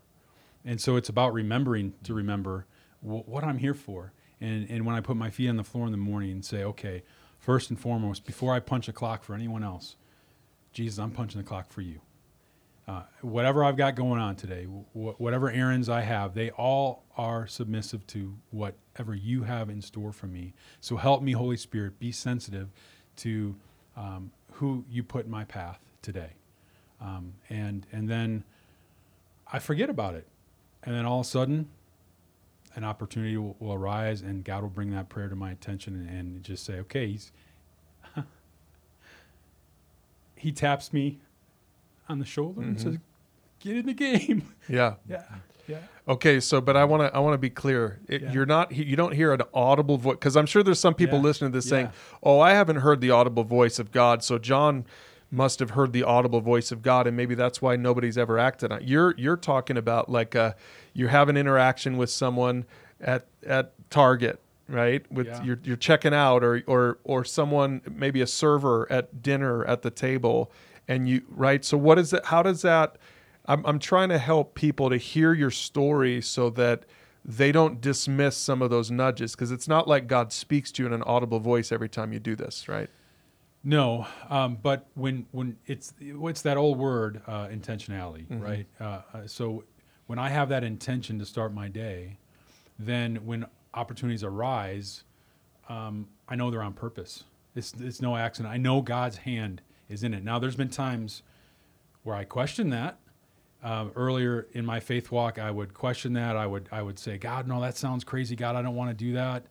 And 0.65 0.79
so 0.79 0.95
it's 0.95 1.09
about 1.09 1.33
remembering 1.33 1.93
to 2.03 2.13
remember 2.13 2.65
w- 3.03 3.23
what 3.25 3.43
I'm 3.43 3.57
here 3.57 3.73
for. 3.73 4.13
And, 4.41 4.69
and 4.69 4.85
when 4.85 4.95
I 4.95 5.01
put 5.01 5.17
my 5.17 5.29
feet 5.29 5.49
on 5.49 5.57
the 5.57 5.63
floor 5.63 5.85
in 5.85 5.91
the 5.91 5.97
morning 5.97 6.31
and 6.31 6.45
say, 6.45 6.63
okay, 6.63 7.03
first 7.37 7.69
and 7.69 7.79
foremost, 7.79 8.25
before 8.25 8.53
I 8.53 8.59
punch 8.59 8.87
a 8.87 8.93
clock 8.93 9.23
for 9.23 9.33
anyone 9.33 9.63
else, 9.63 9.95
Jesus, 10.71 10.99
I'm 10.99 11.11
punching 11.11 11.41
the 11.41 11.47
clock 11.47 11.71
for 11.71 11.81
you. 11.81 11.99
Uh, 12.89 13.03
whatever 13.21 13.63
I've 13.63 13.77
got 13.77 13.93
going 13.93 14.19
on 14.19 14.35
today, 14.35 14.65
w- 14.95 15.13
whatever 15.19 15.51
errands 15.51 15.89
I 15.89 16.01
have, 16.01 16.33
they 16.33 16.49
all 16.49 17.03
are 17.15 17.45
submissive 17.45 18.07
to 18.07 18.35
whatever 18.49 19.13
you 19.13 19.43
have 19.43 19.69
in 19.69 19.79
store 19.79 20.11
for 20.11 20.25
me. 20.25 20.55
So 20.81 20.97
help 20.97 21.21
me, 21.21 21.33
Holy 21.33 21.55
Spirit, 21.55 21.99
be 21.99 22.11
sensitive 22.11 22.69
to 23.17 23.55
um, 23.95 24.31
who 24.53 24.85
you 24.89 25.03
put 25.03 25.25
in 25.25 25.31
my 25.31 25.43
path 25.43 25.79
today. 26.01 26.31
Um, 26.99 27.33
and, 27.47 27.85
and 27.91 28.09
then 28.09 28.43
I 29.53 29.59
forget 29.59 29.91
about 29.91 30.15
it. 30.15 30.25
And 30.81 30.95
then 30.95 31.05
all 31.05 31.19
of 31.19 31.27
a 31.27 31.29
sudden, 31.29 31.69
an 32.73 32.83
opportunity 32.83 33.37
will, 33.37 33.55
will 33.59 33.73
arise, 33.73 34.23
and 34.23 34.43
God 34.43 34.63
will 34.63 34.69
bring 34.69 34.89
that 34.93 35.09
prayer 35.09 35.29
to 35.29 35.35
my 35.35 35.51
attention 35.51 35.93
and, 35.93 36.09
and 36.09 36.43
just 36.43 36.65
say, 36.65 36.79
okay, 36.79 37.05
he's, 37.05 37.31
he 40.35 40.51
taps 40.51 40.91
me 40.91 41.19
on 42.09 42.19
the 42.19 42.25
shoulder 42.25 42.61
mm-hmm. 42.61 42.69
and 42.69 42.81
says, 42.81 42.97
get 43.59 43.77
in 43.77 43.85
the 43.85 43.93
game. 43.93 44.53
Yeah. 44.69 44.95
Yeah. 45.07 45.23
Yeah. 45.67 45.77
Okay, 46.07 46.39
so 46.39 46.59
but 46.61 46.75
I 46.75 46.83
want 46.85 47.03
to 47.03 47.15
I 47.15 47.19
want 47.19 47.35
to 47.35 47.37
be 47.37 47.51
clear. 47.51 47.99
It, 48.07 48.23
yeah. 48.23 48.31
You're 48.31 48.45
not 48.47 48.71
you 48.71 48.95
don't 48.95 49.13
hear 49.13 49.31
an 49.33 49.41
audible 49.53 49.97
voice 49.97 50.15
because 50.15 50.35
I'm 50.35 50.47
sure 50.47 50.63
there's 50.63 50.79
some 50.79 50.95
people 50.95 51.19
yeah. 51.19 51.23
listening 51.23 51.51
to 51.51 51.57
this 51.57 51.69
saying, 51.69 51.91
"Oh, 52.23 52.39
I 52.39 52.53
haven't 52.53 52.77
heard 52.77 53.01
the 53.01 53.11
audible 53.11 53.43
voice 53.43 53.77
of 53.77 53.91
God." 53.91 54.23
So 54.23 54.39
John 54.39 54.85
must 55.31 55.59
have 55.59 55.71
heard 55.71 55.93
the 55.93 56.03
audible 56.03 56.41
voice 56.41 56.71
of 56.71 56.81
God, 56.81 57.05
and 57.05 57.15
maybe 57.15 57.35
that's 57.35 57.61
why 57.61 57.75
nobody's 57.75 58.17
ever 58.17 58.39
acted 58.39 58.71
on. 58.71 58.81
It. 58.81 58.87
You're 58.87 59.13
you're 59.17 59.37
talking 59.37 59.77
about 59.77 60.09
like 60.09 60.33
a, 60.33 60.41
uh, 60.41 60.51
you 60.93 61.07
have 61.07 61.29
an 61.29 61.37
interaction 61.37 61.97
with 61.97 62.09
someone 62.09 62.65
at 62.99 63.27
at 63.45 63.73
Target, 63.91 64.39
right? 64.67 65.09
With 65.11 65.27
yeah. 65.27 65.43
you're 65.43 65.59
you're 65.63 65.77
checking 65.77 66.13
out, 66.13 66.43
or 66.43 66.63
or 66.65 66.97
or 67.03 67.23
someone 67.23 67.81
maybe 67.89 68.21
a 68.21 68.27
server 68.27 68.91
at 68.91 69.21
dinner 69.21 69.63
at 69.65 69.83
the 69.83 69.91
table, 69.91 70.51
and 70.89 71.07
you 71.07 71.21
right. 71.29 71.63
So 71.63 71.77
what 71.77 71.97
is 71.97 72.11
it? 72.11 72.25
How 72.25 72.43
does 72.43 72.63
that? 72.63 72.97
I'm, 73.45 73.65
I'm 73.65 73.79
trying 73.79 74.09
to 74.09 74.17
help 74.17 74.55
people 74.55 74.89
to 74.89 74.97
hear 74.97 75.33
your 75.33 75.51
story 75.51 76.21
so 76.21 76.49
that 76.51 76.83
they 77.23 77.51
don't 77.51 77.79
dismiss 77.79 78.35
some 78.35 78.61
of 78.61 78.69
those 78.69 78.91
nudges 78.91 79.35
because 79.35 79.51
it's 79.51 79.67
not 79.67 79.87
like 79.87 80.07
God 80.07 80.33
speaks 80.33 80.71
to 80.73 80.83
you 80.83 80.87
in 80.87 80.93
an 80.93 81.03
audible 81.03 81.39
voice 81.39 81.71
every 81.71 81.89
time 81.89 82.11
you 82.11 82.19
do 82.19 82.35
this, 82.35 82.67
right? 82.67 82.89
No, 83.63 84.07
um, 84.29 84.57
but 84.61 84.87
when 84.95 85.27
when 85.31 85.57
it's 85.67 85.93
what's 86.13 86.41
that 86.41 86.57
old 86.57 86.77
word 86.77 87.21
uh, 87.27 87.47
intentionality, 87.47 88.25
mm-hmm. 88.27 88.41
right? 88.41 88.65
Uh, 88.79 89.01
uh, 89.13 89.27
so 89.27 89.63
when 90.07 90.17
I 90.17 90.29
have 90.29 90.49
that 90.49 90.63
intention 90.63 91.19
to 91.19 91.25
start 91.25 91.53
my 91.53 91.67
day, 91.67 92.17
then 92.79 93.17
when 93.25 93.45
opportunities 93.73 94.23
arise, 94.23 95.03
um, 95.67 96.07
I 96.27 96.35
know 96.35 96.49
they're 96.49 96.63
on 96.63 96.73
purpose. 96.73 97.25
It's 97.55 97.73
it's 97.79 98.01
no 98.01 98.15
accident. 98.15 98.51
I 98.53 98.57
know 98.57 98.81
God's 98.81 99.17
hand 99.17 99.61
is 99.89 100.03
in 100.03 100.13
it. 100.13 100.23
Now, 100.23 100.39
there's 100.39 100.55
been 100.55 100.69
times 100.69 101.23
where 102.03 102.15
I 102.15 102.23
question 102.23 102.69
that, 102.69 102.99
um, 103.61 103.91
earlier 103.95 104.47
in 104.53 104.65
my 104.65 104.79
faith 104.79 105.11
walk, 105.11 105.37
I 105.37 105.51
would 105.51 105.73
question 105.73 106.13
that. 106.13 106.37
I 106.37 106.45
would 106.45 106.69
I 106.71 106.81
would 106.81 106.97
say, 106.97 107.17
God, 107.17 107.47
no, 107.47 107.59
that 107.59 107.75
sounds 107.75 108.03
crazy. 108.03 108.35
God, 108.35 108.55
I 108.55 108.61
don't 108.61 108.75
want 108.75 108.89
to 108.89 109.05
do 109.05 109.13
that. 109.13 109.43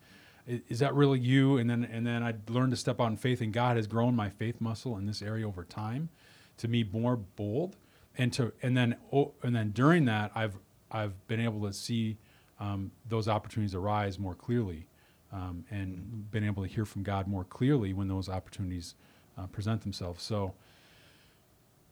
Is, 0.47 0.61
is 0.69 0.79
that 0.79 0.95
really 0.95 1.19
you? 1.19 1.59
And 1.59 1.69
then 1.69 1.85
and 1.85 2.07
then 2.07 2.23
I'd 2.23 2.49
learn 2.49 2.71
to 2.71 2.77
step 2.77 3.01
out 3.01 3.11
in 3.11 3.17
faith, 3.17 3.43
and 3.43 3.53
God 3.53 3.77
has 3.77 3.87
grown 3.87 4.17
my 4.17 4.31
faith 4.31 4.61
muscle 4.61 4.97
in 4.97 5.07
this 5.07 5.21
area 5.21 5.47
over 5.47 5.65
time 5.65 6.09
to 6.57 6.69
be 6.69 6.85
more 6.85 7.17
bold. 7.17 7.77
And 8.17 8.33
to 8.33 8.53
and 8.63 8.77
then 8.77 8.97
oh, 9.13 9.35
and 9.43 9.55
then 9.55 9.73
during 9.73 10.07
that, 10.07 10.33
I've 10.35 10.57
I've 10.91 11.27
been 11.29 11.41
able 11.41 11.67
to 11.67 11.73
see 11.73 12.17
um, 12.59 12.91
those 13.07 13.29
opportunities 13.29 13.75
arise 13.75 14.19
more 14.19 14.35
clearly, 14.35 14.89
um, 15.33 15.65
and 15.71 16.31
been 16.31 16.45
able 16.45 16.63
to 16.63 16.69
hear 16.69 16.85
from 16.87 17.03
God 17.03 17.29
more 17.29 17.45
clearly 17.45 17.93
when 17.93 18.09
those 18.09 18.29
opportunities 18.29 18.95
uh, 19.39 19.47
present 19.47 19.83
themselves. 19.83 20.23
So, 20.23 20.55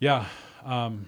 yeah. 0.00 0.26
Um, 0.64 1.06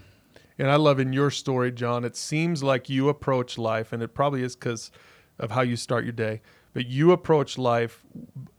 and 0.58 0.70
I 0.70 0.76
love 0.76 0.98
in 0.98 1.12
your 1.12 1.30
story, 1.30 1.70
John, 1.70 2.04
it 2.04 2.16
seems 2.16 2.62
like 2.62 2.88
you 2.88 3.08
approach 3.08 3.58
life, 3.58 3.92
and 3.92 4.02
it 4.02 4.14
probably 4.14 4.42
is 4.42 4.56
because 4.56 4.90
of 5.38 5.52
how 5.52 5.62
you 5.62 5.76
start 5.76 6.04
your 6.04 6.12
day, 6.12 6.40
but 6.72 6.86
you 6.86 7.12
approach 7.12 7.56
life 7.56 8.04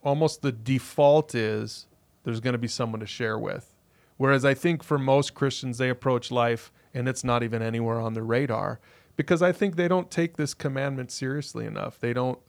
almost 0.01 0.41
the 0.41 0.51
default 0.51 1.35
is 1.35 1.87
there's 2.23 2.39
going 2.39 2.53
to 2.53 2.59
be 2.59 2.67
someone 2.67 2.99
to 3.01 3.05
share 3.05 3.37
with. 3.37 3.73
Whereas 4.17 4.45
I 4.45 4.53
think 4.53 4.83
for 4.83 4.97
most 4.97 5.33
Christians, 5.33 5.77
they 5.77 5.89
approach 5.89 6.31
life 6.31 6.71
and 6.93 7.07
it's 7.07 7.23
not 7.23 7.43
even 7.43 7.61
anywhere 7.61 7.99
on 7.99 8.13
their 8.13 8.23
radar 8.23 8.79
because 9.15 9.41
I 9.41 9.51
think 9.51 9.75
they 9.75 9.87
don't 9.87 10.09
take 10.09 10.37
this 10.37 10.53
commandment 10.53 11.11
seriously 11.11 11.65
enough. 11.65 11.99
They 11.99 12.13
don't 12.13 12.39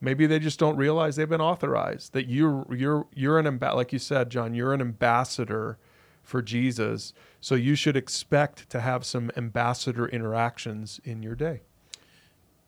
maybe 0.00 0.26
they 0.26 0.38
just 0.38 0.58
don't 0.58 0.76
realize 0.76 1.16
they've 1.16 1.28
been 1.28 1.40
authorized 1.40 2.12
that 2.12 2.28
you're 2.28 2.66
you're 2.74 3.06
you're 3.14 3.38
an 3.38 3.46
amb- 3.46 3.74
like 3.74 3.92
you 3.92 3.98
said 3.98 4.30
John 4.30 4.54
you're 4.54 4.72
an 4.72 4.80
ambassador 4.80 5.78
for 6.22 6.42
Jesus. 6.42 7.12
So 7.40 7.54
you 7.54 7.74
should 7.74 7.96
expect 7.96 8.68
to 8.70 8.80
have 8.80 9.04
some 9.04 9.30
ambassador 9.36 10.06
interactions 10.06 11.00
in 11.04 11.22
your 11.22 11.34
day. 11.34 11.62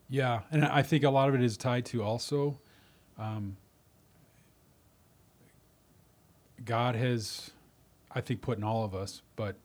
Yeah, 0.09 0.41
and 0.51 0.65
I 0.65 0.83
think 0.83 1.05
a 1.05 1.11
lot 1.11 1.29
of 1.29 1.35
it 1.35 1.43
is 1.43 1.57
tied 1.57 1.87
to 1.87 2.03
also 2.03 2.59
um, 3.19 3.57
God 6.65 6.95
has, 6.97 7.51
I 8.11 8.21
think, 8.21 8.41
put 8.41 8.59
in 8.59 8.65
all 8.65 8.85
of 8.85 8.95
us, 8.95 9.23
but 9.37 9.57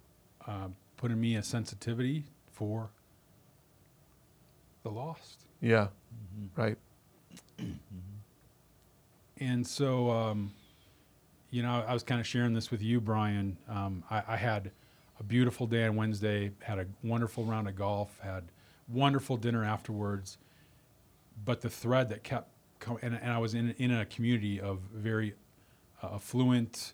uh, 0.46 0.70
put 0.96 1.12
in 1.12 1.20
me 1.20 1.36
a 1.36 1.44
sensitivity 1.44 2.26
for 2.52 2.92
the 4.84 4.90
lost. 4.90 5.46
Yeah, 5.62 5.88
mm-hmm. 6.36 6.62
right. 6.62 6.78
And 9.40 9.66
so, 9.66 10.10
um, 10.10 10.52
you 11.52 11.62
know, 11.62 11.84
I 11.88 11.94
was 11.94 12.04
kind 12.04 12.20
of 12.20 12.28
sharing 12.28 12.54
this 12.54 12.72
with 12.72 12.82
you, 12.82 13.00
Bryan. 13.00 13.58
Um, 13.70 14.04
I, 14.10 14.24
I, 14.28 14.36
had 14.36 14.72
a 15.20 15.24
beautiful 15.24 15.68
day 15.68 15.86
on 15.86 15.96
Wednesday, 15.96 16.52
had 16.60 16.80
a 16.80 16.88
wonderful 17.04 17.44
round 17.44 17.68
of 17.68 17.76
golf, 17.76 18.20
had 18.22 18.46
wonderful 18.88 19.38
dinner 19.38 19.64
afterwards. 19.64 20.38
But 21.46 21.62
the 21.62 21.70
thread 21.70 22.10
that 22.10 22.24
kept 22.24 22.50
coming, 22.80 23.00
and, 23.04 23.20
and, 23.22 23.32
I 23.32 23.38
was 23.38 23.54
in, 23.54 23.76
in 23.78 23.92
a 23.92 24.06
community 24.06 24.60
of 24.60 24.80
very 24.94 25.36
uh, 26.02 26.16
affluent, 26.16 26.94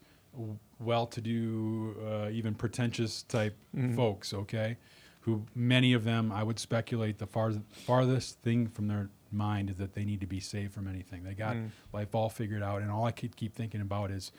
well 0.80 1.08
to 1.08 1.21
do, 1.21 1.95
uh, 2.06 2.30
even 2.30 2.54
pretentious 2.54 3.23
type 3.23 3.56
mm-hmm. 3.76 3.95
folks, 3.95 4.34
okay? 4.34 4.78
Who 5.21 5.45
many 5.56 5.93
of 5.93 6.04
them, 6.04 6.32
I 6.32 6.43
would 6.43 6.60
speculate, 6.60 7.17
the 7.19 7.28
far, 7.28 7.54
farthest 7.71 8.39
thing 8.41 8.67
from 8.67 8.88
their 8.88 9.10
mind 9.34 9.69
is 9.69 9.78
that 9.78 9.93
they 9.93 10.06
need 10.06 10.22
to 10.22 10.28
be 10.28 10.39
saved 10.39 10.74
from 10.74 10.88
anything. 10.88 11.24
They 11.24 11.34
got 11.34 11.56
mm. 11.56 11.69
life 11.91 12.13
all 12.13 12.30
figured 12.30 12.63
out, 12.63 12.82
and 12.82 12.91
all 12.91 13.06
I 13.06 13.12
could 13.12 13.36
keep 13.36 13.56
thinking 13.56 13.82
about 13.82 14.12
is 14.12 14.32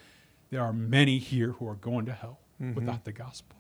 there 0.51 0.63
are 0.63 0.73
many 0.73 1.19
here 1.19 1.53
who 1.53 1.69
are 1.69 1.75
going 1.75 2.07
to 2.07 2.13
hell 2.13 2.39
mm-hmm. 2.61 2.75
without 2.75 3.05
the 3.05 3.13
gospel. 3.13 3.57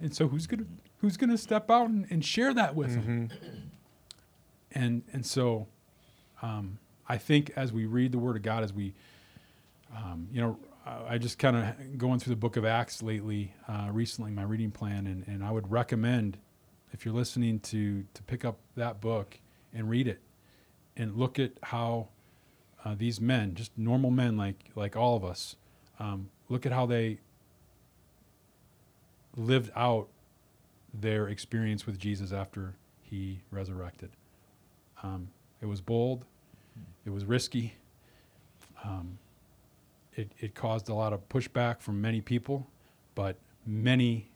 And 0.00 0.14
so 0.14 0.28
who's 0.28 0.46
gonna 0.46 0.64
who's 0.98 1.16
gonna 1.16 1.38
step 1.38 1.70
out 1.70 1.90
and, 1.90 2.06
and 2.10 2.24
share 2.24 2.54
that 2.54 2.74
with 2.74 2.90
mm-hmm. 2.90 3.26
them? 3.26 3.30
And 4.72 5.02
and 5.12 5.26
so 5.26 5.66
um, 6.42 6.78
I 7.08 7.18
think 7.18 7.52
as 7.56 7.72
we 7.72 7.86
read 7.86 8.12
the 8.12 8.18
Word 8.18 8.36
of 8.36 8.42
God, 8.42 8.64
as 8.64 8.72
we 8.72 8.94
um, 9.94 10.28
you 10.32 10.40
know, 10.40 10.58
I 10.86 11.18
just 11.18 11.38
kind 11.38 11.56
of 11.56 11.98
going 11.98 12.18
through 12.20 12.30
the 12.30 12.40
Book 12.40 12.56
of 12.56 12.64
Acts 12.64 13.02
lately, 13.02 13.54
uh, 13.68 13.88
recently, 13.92 14.30
my 14.30 14.42
reading 14.42 14.70
plan, 14.70 15.06
and, 15.06 15.26
and 15.26 15.44
I 15.44 15.50
would 15.50 15.70
recommend 15.70 16.38
if 16.92 17.04
you're 17.04 17.14
listening 17.14 17.60
to 17.60 18.04
to 18.14 18.22
pick 18.22 18.44
up 18.44 18.58
that 18.76 19.00
book 19.00 19.38
and 19.74 19.88
read 19.88 20.06
it 20.08 20.20
and 20.96 21.16
look 21.16 21.38
at 21.38 21.52
how 21.64 22.08
uh, 22.84 22.94
these 22.96 23.20
men, 23.20 23.54
just 23.54 23.76
normal 23.76 24.10
men 24.10 24.36
like 24.36 24.70
like 24.74 24.96
all 24.96 25.16
of 25.16 25.24
us, 25.24 25.56
um, 25.98 26.30
look 26.48 26.64
at 26.66 26.72
how 26.72 26.86
they 26.86 27.18
lived 29.36 29.70
out 29.76 30.08
their 30.92 31.28
experience 31.28 31.86
with 31.86 31.98
Jesus 31.98 32.32
after 32.32 32.74
he 33.02 33.40
resurrected. 33.50 34.10
Um, 35.02 35.28
it 35.60 35.66
was 35.66 35.80
bold, 35.80 36.24
it 37.04 37.10
was 37.10 37.24
risky. 37.24 37.74
Um, 38.84 39.18
it, 40.16 40.32
it 40.40 40.54
caused 40.54 40.88
a 40.88 40.94
lot 40.94 41.12
of 41.12 41.28
pushback 41.28 41.80
from 41.80 42.00
many 42.00 42.20
people, 42.20 42.66
but 43.14 43.36
many, 43.66 44.28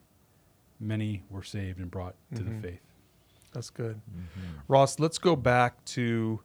many 0.78 1.22
were 1.30 1.42
saved 1.42 1.78
and 1.80 1.90
brought 1.90 2.14
to 2.34 2.42
Mhm. 2.42 2.62
the 2.62 2.68
faith. 2.68 2.80
That's 3.54 3.70
good. 3.70 3.96
Mm-hmm. 3.96 4.58
Ross, 4.68 4.98
let's 4.98 5.18
go 5.18 5.36
back 5.36 5.82
to 5.86 6.40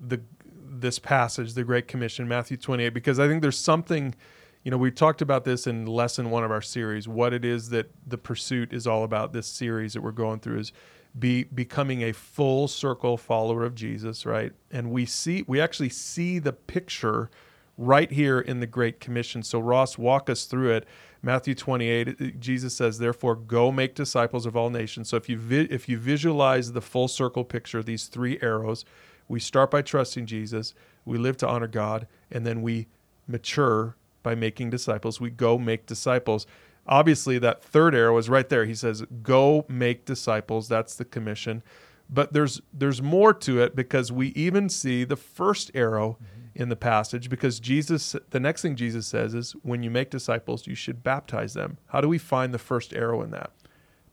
the 0.00 0.20
this 0.68 0.98
passage, 0.98 1.54
the 1.54 1.64
Great 1.64 1.88
Commission, 1.88 2.28
Matthew 2.28 2.56
28, 2.56 2.90
because 2.90 3.18
I 3.18 3.28
think 3.28 3.40
there's 3.40 3.58
something, 3.58 4.14
you 4.62 4.70
know, 4.70 4.76
we 4.76 4.90
talked 4.90 5.22
about 5.22 5.44
this 5.44 5.66
in 5.66 5.86
lesson 5.86 6.30
one 6.30 6.44
of 6.44 6.50
our 6.50 6.60
series, 6.60 7.08
what 7.08 7.32
it 7.32 7.44
is 7.44 7.70
that 7.70 7.90
the 8.06 8.18
pursuit 8.18 8.72
is 8.72 8.86
all 8.86 9.04
about. 9.04 9.32
This 9.32 9.46
series 9.46 9.94
that 9.94 10.02
we're 10.02 10.10
going 10.10 10.40
through 10.40 10.58
is 10.58 10.72
be 11.18 11.44
becoming 11.44 12.02
a 12.02 12.12
full 12.12 12.68
circle 12.68 13.16
follower 13.16 13.64
of 13.64 13.74
Jesus, 13.74 14.26
right? 14.26 14.52
And 14.70 14.90
we 14.90 15.06
see 15.06 15.44
we 15.46 15.60
actually 15.60 15.88
see 15.88 16.38
the 16.38 16.52
picture 16.52 17.30
right 17.78 18.10
here 18.10 18.40
in 18.40 18.60
the 18.60 18.66
Great 18.66 19.00
Commission. 19.00 19.42
So 19.42 19.58
Ross, 19.58 19.98
walk 19.98 20.28
us 20.28 20.44
through 20.44 20.72
it. 20.72 20.86
Matthew 21.26 21.56
28, 21.56 22.38
Jesus 22.38 22.76
says, 22.76 22.98
"Therefore, 22.98 23.34
go 23.34 23.72
make 23.72 23.96
disciples 23.96 24.46
of 24.46 24.56
all 24.56 24.70
nations." 24.70 25.08
So 25.08 25.16
if 25.16 25.28
you 25.28 25.36
vi- 25.36 25.66
if 25.68 25.88
you 25.88 25.98
visualize 25.98 26.70
the 26.70 26.80
full 26.80 27.08
circle 27.08 27.42
picture, 27.42 27.82
these 27.82 28.04
three 28.04 28.38
arrows, 28.40 28.84
we 29.26 29.40
start 29.40 29.72
by 29.72 29.82
trusting 29.82 30.26
Jesus, 30.26 30.72
we 31.04 31.18
live 31.18 31.36
to 31.38 31.48
honor 31.48 31.66
God, 31.66 32.06
and 32.30 32.46
then 32.46 32.62
we 32.62 32.86
mature 33.26 33.96
by 34.22 34.36
making 34.36 34.70
disciples. 34.70 35.20
We 35.20 35.30
go 35.30 35.58
make 35.58 35.84
disciples. 35.84 36.46
Obviously, 36.86 37.38
that 37.40 37.60
third 37.60 37.92
arrow 37.96 38.16
is 38.18 38.28
right 38.28 38.48
there. 38.48 38.64
He 38.64 38.76
says, 38.76 39.02
"Go 39.24 39.66
make 39.68 40.04
disciples." 40.04 40.68
That's 40.68 40.94
the 40.94 41.04
commission. 41.04 41.64
But 42.08 42.34
there's 42.34 42.62
there's 42.72 43.02
more 43.02 43.34
to 43.34 43.60
it 43.60 43.74
because 43.74 44.12
we 44.12 44.28
even 44.28 44.68
see 44.68 45.02
the 45.02 45.16
first 45.16 45.72
arrow 45.74 46.18
mm-hmm. 46.22 46.35
In 46.56 46.70
the 46.70 46.76
passage 46.76 47.28
because 47.28 47.60
Jesus 47.60 48.16
the 48.30 48.40
next 48.40 48.62
thing 48.62 48.76
Jesus 48.76 49.06
says 49.06 49.34
is 49.34 49.52
when 49.62 49.82
you 49.82 49.90
make 49.90 50.10
disciples, 50.10 50.66
you 50.66 50.74
should 50.74 51.02
baptize 51.02 51.54
them. 51.54 51.78
How 51.88 52.00
do 52.00 52.08
we 52.08 52.18
find 52.18 52.52
the 52.52 52.58
first 52.58 52.94
arrow 52.94 53.22
in 53.22 53.30
that? 53.30 53.52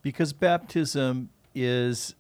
Because 0.02 0.34
baptism 0.34 1.30
is 1.56 2.16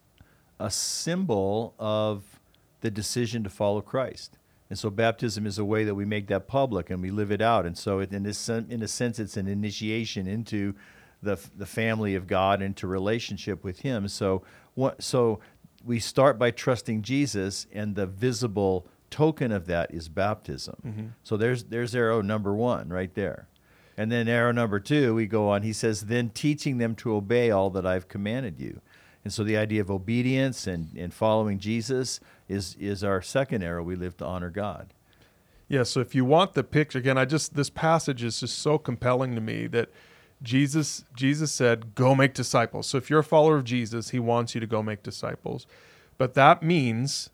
a 0.60 0.72
symbol 0.72 1.76
of 1.78 2.40
the 2.82 2.90
decision 2.90 3.44
to 3.44 3.50
follow 3.50 3.82
Christ. 3.82 4.38
And 4.70 4.80
so 4.80 4.90
baptism 4.90 5.46
is 5.46 5.60
a 5.60 5.66
way 5.66 5.84
that 5.84 5.94
we 5.94 6.06
make 6.06 6.28
that 6.28 6.48
public 6.48 6.90
and 6.90 7.02
we 7.02 7.12
live 7.12 7.32
it 7.32 7.42
out. 7.42 7.66
And 7.66 7.78
so 7.78 8.00
in, 8.00 8.24
this, 8.24 8.50
in 8.50 8.82
a 8.82 8.88
sense, 8.88 9.20
it's 9.20 9.38
an 9.38 9.48
initiation 9.48 10.26
into 10.26 10.74
the, 11.22 11.38
the 11.56 11.66
family 11.66 12.16
of 12.16 12.28
God, 12.28 12.62
into 12.62 12.88
relationship 12.88 13.64
with 13.64 13.82
Him. 13.82 14.08
So, 14.08 14.44
what, 14.74 15.04
so 15.04 15.40
we 15.84 16.00
start 16.00 16.40
by 16.40 16.52
trusting 16.52 17.02
Jesus, 17.02 17.68
and 17.72 17.96
the 17.96 18.06
visible 18.06 18.88
token 19.13 19.52
of 19.52 19.67
that 19.67 19.93
is 19.93 20.10
baptism. 20.10 20.76
Mm-hmm. 20.84 21.06
So 21.21 21.38
there's, 21.38 21.65
there's 21.65 21.95
arrow 21.95 22.21
number 22.21 22.54
one 22.56 22.89
right 22.89 23.13
there. 23.13 23.47
And 23.95 24.12
then 24.12 24.28
arrow 24.28 24.52
number 24.52 24.80
two, 24.80 25.13
we 25.13 25.28
go 25.28 25.49
on. 25.49 25.62
He 25.62 25.71
says, 25.73 26.08
then 26.08 26.30
teaching 26.30 26.80
them 26.80 26.95
to 26.95 27.13
obey 27.13 27.52
all 27.52 27.69
that 27.69 27.86
I've 27.86 28.08
commanded 28.08 28.60
you. 28.60 28.82
And 29.23 29.32
so 29.32 29.43
the 29.43 29.56
idea 29.56 29.82
of 29.82 29.91
obedience 29.91 30.65
and, 30.65 30.89
and 30.97 31.13
following 31.13 31.60
Jesus 31.60 32.19
is, 32.49 32.76
is 32.80 33.04
our 33.04 33.21
second 33.21 33.62
arrow. 33.62 33.84
We 33.84 33.95
live 33.95 34.17
to 34.17 34.26
honor 34.26 34.49
God. 34.49 34.93
Yeah, 35.67 35.84
so 35.84 35.99
if 35.99 36.15
you 36.15 36.26
want 36.26 36.54
the 36.54 36.63
picture 36.63 36.99
again, 36.99 37.17
I 37.17 37.26
just 37.26 37.56
this 37.56 37.69
passage 37.69 38.23
is 38.23 38.39
just 38.39 38.60
so 38.60 38.78
compelling 38.78 39.36
to 39.36 39.41
me 39.41 39.67
that 39.67 39.89
Jesus 40.41 41.06
Jesus 41.15 41.52
said, 41.52 41.95
"Go 41.95 42.13
make 42.13 42.34
disciples." 42.34 42.86
So 42.86 42.97
if 42.97 43.10
you're 43.10 43.21
a 43.21 43.23
follower 43.23 43.56
of 43.56 43.63
Jesus, 43.63 44.10
he 44.10 44.19
wants 44.19 44.54
you 44.54 44.62
to 44.62 44.67
go 44.67 44.84
make 44.84 45.02
disciples. 45.02 45.65
But 46.17 46.34
that 46.34 46.62
means 46.62 47.30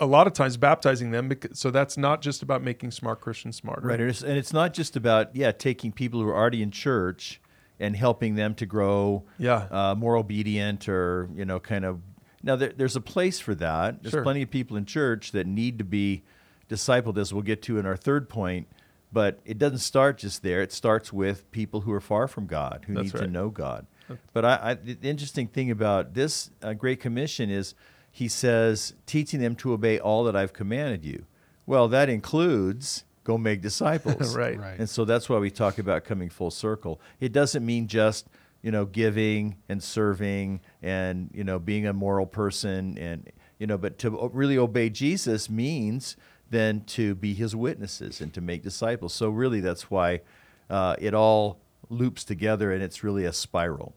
a 0.00 0.06
lot 0.06 0.26
of 0.26 0.32
times 0.32 0.56
baptizing 0.56 1.10
them 1.10 1.28
because, 1.28 1.58
so 1.58 1.70
that's 1.70 1.96
not 1.96 2.22
just 2.22 2.42
about 2.42 2.62
making 2.62 2.90
smart 2.90 3.20
Christians 3.20 3.56
smarter. 3.56 3.86
Right. 3.88 4.00
And 4.00 4.08
it's, 4.10 4.22
and 4.22 4.36
it's 4.36 4.52
not 4.52 4.72
just 4.74 4.96
about, 4.96 5.36
yeah, 5.36 5.52
taking 5.52 5.92
people 5.92 6.20
who 6.20 6.28
are 6.28 6.34
already 6.36 6.62
in 6.62 6.70
church 6.70 7.40
and 7.78 7.94
helping 7.94 8.34
them 8.34 8.54
to 8.56 8.66
grow 8.66 9.24
Yeah. 9.38 9.66
uh, 9.70 9.94
more 9.94 10.16
obedient 10.16 10.88
or, 10.88 11.28
you 11.34 11.44
know, 11.44 11.60
kind 11.60 11.84
of. 11.84 12.00
Now, 12.42 12.56
there, 12.56 12.72
there's 12.74 12.96
a 12.96 13.00
place 13.00 13.38
for 13.40 13.54
that. 13.56 14.02
There's 14.02 14.12
Sure. 14.12 14.22
plenty 14.22 14.42
of 14.42 14.50
people 14.50 14.76
in 14.76 14.86
church 14.86 15.32
that 15.32 15.46
need 15.46 15.78
to 15.78 15.84
be 15.84 16.22
discipled, 16.68 17.18
as 17.18 17.32
we'll 17.34 17.42
get 17.42 17.60
to 17.62 17.78
in 17.78 17.84
our 17.86 17.96
third 17.96 18.28
point. 18.28 18.66
But 19.12 19.40
it 19.44 19.58
doesn't 19.58 19.78
start 19.78 20.18
just 20.18 20.42
there. 20.42 20.62
It 20.62 20.72
starts 20.72 21.12
with 21.12 21.50
people 21.50 21.80
who 21.82 21.92
are 21.92 22.00
far 22.00 22.28
from 22.28 22.46
God, 22.46 22.84
who 22.86 22.94
That's 22.94 23.12
need 23.12 23.20
to 23.20 23.26
know 23.26 23.50
God. 23.50 23.86
But 24.32 24.44
I, 24.44 24.58
I, 24.62 24.74
the 24.74 25.08
interesting 25.08 25.46
thing 25.46 25.70
about 25.70 26.14
this 26.14 26.50
uh, 26.62 26.72
Great 26.72 26.98
Commission 27.00 27.48
is 27.50 27.74
he 28.10 28.28
says, 28.28 28.94
teaching 29.06 29.40
them 29.40 29.54
to 29.56 29.72
obey 29.72 29.98
all 29.98 30.24
that 30.24 30.36
I've 30.36 30.52
commanded 30.52 31.04
you. 31.04 31.26
Well, 31.66 31.88
that 31.88 32.08
includes 32.08 33.04
go 33.24 33.38
make 33.38 33.60
disciples. 33.60 34.36
Right. 34.40 34.58
Right. 34.58 34.78
And 34.78 34.88
so 34.88 35.04
that's 35.04 35.28
why 35.28 35.38
we 35.38 35.50
talk 35.50 35.78
about 35.78 36.04
coming 36.04 36.30
full 36.30 36.50
circle. 36.50 37.00
It 37.20 37.32
doesn't 37.32 37.64
mean 37.64 37.86
just, 37.86 38.28
you 38.62 38.70
know, 38.70 38.84
giving 38.84 39.56
and 39.68 39.82
serving 39.82 40.60
and, 40.82 41.30
you 41.32 41.44
know, 41.44 41.58
being 41.58 41.86
a 41.86 41.92
moral 41.92 42.26
person 42.26 42.96
and, 42.98 43.30
you 43.58 43.66
know, 43.66 43.76
but 43.76 43.98
to 43.98 44.30
really 44.32 44.56
obey 44.56 44.88
Jesus 44.88 45.50
means 45.50 46.16
then 46.48 46.82
to 46.84 47.14
be 47.14 47.34
his 47.34 47.54
witnesses 47.54 48.20
and 48.20 48.32
to 48.34 48.40
make 48.40 48.62
disciples. 48.62 49.12
So 49.12 49.30
really 49.30 49.60
that's 49.60 49.90
why 49.90 50.20
uh, 50.68 50.96
it 50.98 51.14
all 51.14 51.60
loops 51.88 52.24
together 52.24 52.72
and 52.72 52.82
it's 52.82 53.04
really 53.04 53.24
a 53.24 53.32
spiral. 53.32 53.94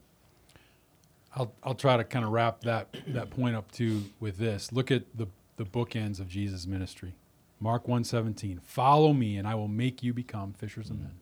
I'll 1.36 1.52
I'll 1.62 1.74
try 1.74 1.96
to 1.96 2.04
kind 2.04 2.24
of 2.24 2.30
wrap 2.30 2.60
that 2.62 2.96
that 3.08 3.30
point 3.30 3.56
up 3.56 3.70
too 3.72 4.04
with 4.20 4.38
this. 4.38 4.72
Look 4.72 4.90
at 4.90 5.04
the 5.16 5.26
the 5.56 5.64
bookends 5.64 6.20
of 6.20 6.28
Jesus' 6.28 6.66
ministry. 6.66 7.14
Mark 7.60 7.86
1:17. 7.86 8.60
Follow 8.62 9.12
me 9.12 9.36
and 9.36 9.46
I 9.46 9.54
will 9.54 9.68
make 9.68 10.02
you 10.02 10.12
become 10.12 10.52
fishers 10.52 10.90
of 10.90 10.98
men. 10.98 11.20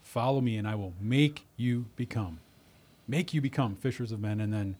Follow 0.00 0.40
me 0.40 0.56
and 0.56 0.66
I 0.66 0.74
will 0.74 0.94
make 1.00 1.46
you 1.56 1.86
become. 1.96 2.40
Make 3.08 3.32
you 3.32 3.40
become 3.40 3.74
fishers 3.74 4.12
of 4.12 4.20
men 4.20 4.40
and 4.40 4.52
then 4.52 4.76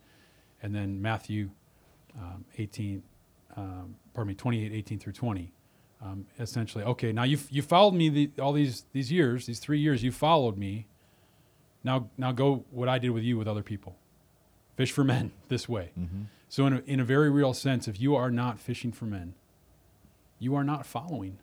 and 0.62 0.74
then 0.74 1.00
Matthew 1.00 1.50
um, 2.18 2.44
18 2.58 3.02
um, 3.56 3.96
pardon 4.14 4.28
me 4.28 4.34
28 4.34 4.72
18 4.72 4.98
through 4.98 5.12
20 5.12 5.52
um, 6.02 6.26
essentially 6.40 6.82
okay 6.84 7.12
now 7.12 7.22
you 7.24 7.38
you 7.50 7.62
followed 7.62 7.94
me 7.94 8.08
the, 8.08 8.30
all 8.40 8.52
these 8.52 8.84
these 8.92 9.12
years 9.12 9.46
these 9.46 9.58
3 9.58 9.78
years 9.78 10.02
you 10.02 10.10
followed 10.10 10.56
me 10.56 10.86
now 11.84 12.08
now 12.16 12.32
go 12.32 12.64
what 12.70 12.88
I 12.88 12.98
did 12.98 13.10
with 13.10 13.22
you 13.22 13.36
with 13.36 13.46
other 13.46 13.62
people 13.62 13.96
fish 14.76 14.92
for 14.92 15.04
men 15.04 15.32
this 15.48 15.68
way. 15.68 15.90
So, 16.48 16.66
in 16.66 16.72
a, 16.74 16.82
in 16.86 17.00
a 17.00 17.04
very 17.04 17.28
real 17.30 17.52
sense, 17.54 17.88
if 17.88 18.00
you 18.00 18.14
are 18.14 18.30
not 18.30 18.60
fishing 18.60 18.92
for 18.92 19.04
men, 19.06 19.34
you 20.38 20.54
are 20.54 20.64
not 20.64 20.86
following. 20.86 21.38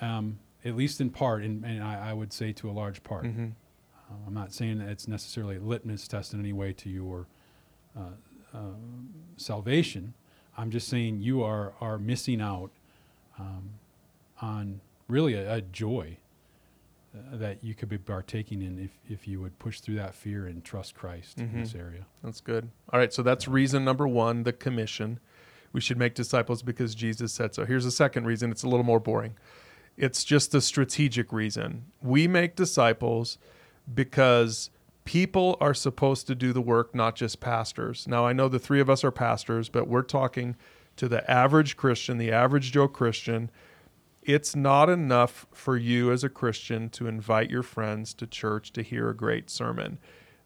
Um, 0.00 0.38
at 0.64 0.76
least 0.76 1.00
in 1.00 1.10
part, 1.10 1.42
and, 1.42 1.64
and 1.64 1.82
I, 1.82 2.10
I 2.10 2.12
would 2.12 2.32
say 2.32 2.52
to 2.52 2.70
a 2.70 2.72
large 2.72 3.02
part. 3.02 3.24
Mhm. 3.24 3.52
Uh, 4.10 4.14
I'm 4.26 4.34
not 4.34 4.52
saying 4.52 4.78
that 4.78 4.88
it's 4.88 5.06
necessarily 5.08 5.56
a 5.56 5.60
litmus 5.60 6.08
test 6.08 6.32
in 6.32 6.40
any 6.40 6.52
way 6.52 6.72
to 6.72 6.88
your 6.88 7.26
uh, 7.96 8.00
uh, 8.54 8.58
salvation. 9.36 10.14
I'm 10.56 10.70
just 10.70 10.88
saying 10.88 11.20
you 11.20 11.42
are 11.42 11.74
are 11.80 11.98
missing 11.98 12.40
out 12.40 12.70
um, 13.38 13.70
on 14.40 14.80
really 15.08 15.34
a, 15.34 15.54
a 15.56 15.60
joy 15.60 16.16
uh, 17.14 17.36
that 17.36 17.64
you 17.64 17.74
could 17.74 17.88
be 17.88 17.98
partaking 17.98 18.62
in 18.62 18.78
if, 18.78 18.90
if 19.08 19.26
you 19.26 19.40
would 19.40 19.58
push 19.58 19.80
through 19.80 19.96
that 19.96 20.14
fear 20.14 20.46
and 20.46 20.64
trust 20.64 20.94
Christ 20.94 21.38
in 21.38 21.60
this 21.60 21.74
area. 21.74 22.06
That's 22.22 22.40
good. 22.40 22.70
All 22.92 22.98
right, 23.00 23.12
so 23.12 23.22
that's 23.22 23.48
reason 23.48 23.84
number 23.84 24.06
one, 24.06 24.42
the 24.42 24.52
commission. 24.52 25.18
We 25.72 25.80
should 25.80 25.98
make 25.98 26.14
disciples 26.14 26.62
because 26.62 26.94
Jesus 26.94 27.32
said 27.32 27.54
so. 27.54 27.64
Here's 27.64 27.86
a 27.86 27.90
second 27.90 28.26
reason. 28.26 28.50
It's 28.50 28.62
a 28.62 28.68
little 28.68 28.84
more 28.84 29.00
boring. 29.00 29.36
It's 29.96 30.22
just 30.24 30.52
the 30.52 30.60
strategic 30.60 31.32
reason. 31.32 31.86
We 32.02 32.28
make 32.28 32.56
disciples 32.56 33.38
because 33.92 34.70
people 35.04 35.56
are 35.60 35.74
supposed 35.74 36.26
to 36.26 36.34
do 36.34 36.52
the 36.52 36.60
work, 36.60 36.94
not 36.94 37.16
just 37.16 37.40
pastors. 37.40 38.06
Now, 38.06 38.26
I 38.26 38.32
know 38.32 38.48
the 38.48 38.58
three 38.58 38.80
of 38.80 38.90
us 38.90 39.02
are 39.02 39.10
pastors, 39.10 39.68
but 39.68 39.88
we're 39.88 40.02
talking 40.02 40.56
to 40.96 41.08
the 41.08 41.28
average 41.30 41.76
Christian, 41.76 42.18
the 42.18 42.30
average 42.30 42.72
Joe 42.72 42.88
Christian. 42.88 43.50
It's 44.28 44.54
not 44.54 44.90
enough 44.90 45.46
for 45.54 45.78
you 45.78 46.12
as 46.12 46.22
a 46.22 46.28
Christian 46.28 46.90
to 46.90 47.06
invite 47.08 47.48
your 47.48 47.62
friends 47.62 48.12
to 48.12 48.26
church 48.26 48.74
to 48.74 48.82
hear 48.82 49.08
a 49.08 49.16
great 49.16 49.48
sermon. 49.48 49.98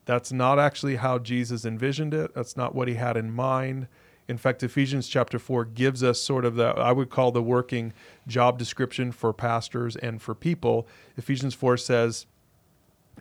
That's 0.05 0.31
not 0.31 0.61
actually 0.61 0.97
how 0.97 1.19
Jesus 1.19 1.65
envisioned 1.65 2.15
it. 2.15 2.33
That's 2.33 2.57
not 2.57 2.77
what 2.77 2.87
he 2.87 2.95
had 2.95 3.17
in 3.17 3.33
mind. 3.33 3.89
In 4.29 4.39
fact, 4.39 4.63
Ephesians 4.63 5.09
chapter 5.09 5.37
4 5.37 5.65
gives 5.65 6.05
us 6.05 6.21
sort 6.21 6.45
of 6.45 6.55
the, 6.55 6.67
I 6.67 6.93
would 6.93 7.11
call 7.11 7.33
the 7.33 7.43
working 7.43 7.93
job 8.29 8.57
description 8.57 9.11
for 9.11 9.33
pastors 9.33 9.97
and 9.97 10.23
for 10.23 10.37
people. 10.37 10.87
Ephesians 11.17 11.53
4 11.53 11.77
says, 11.77 12.27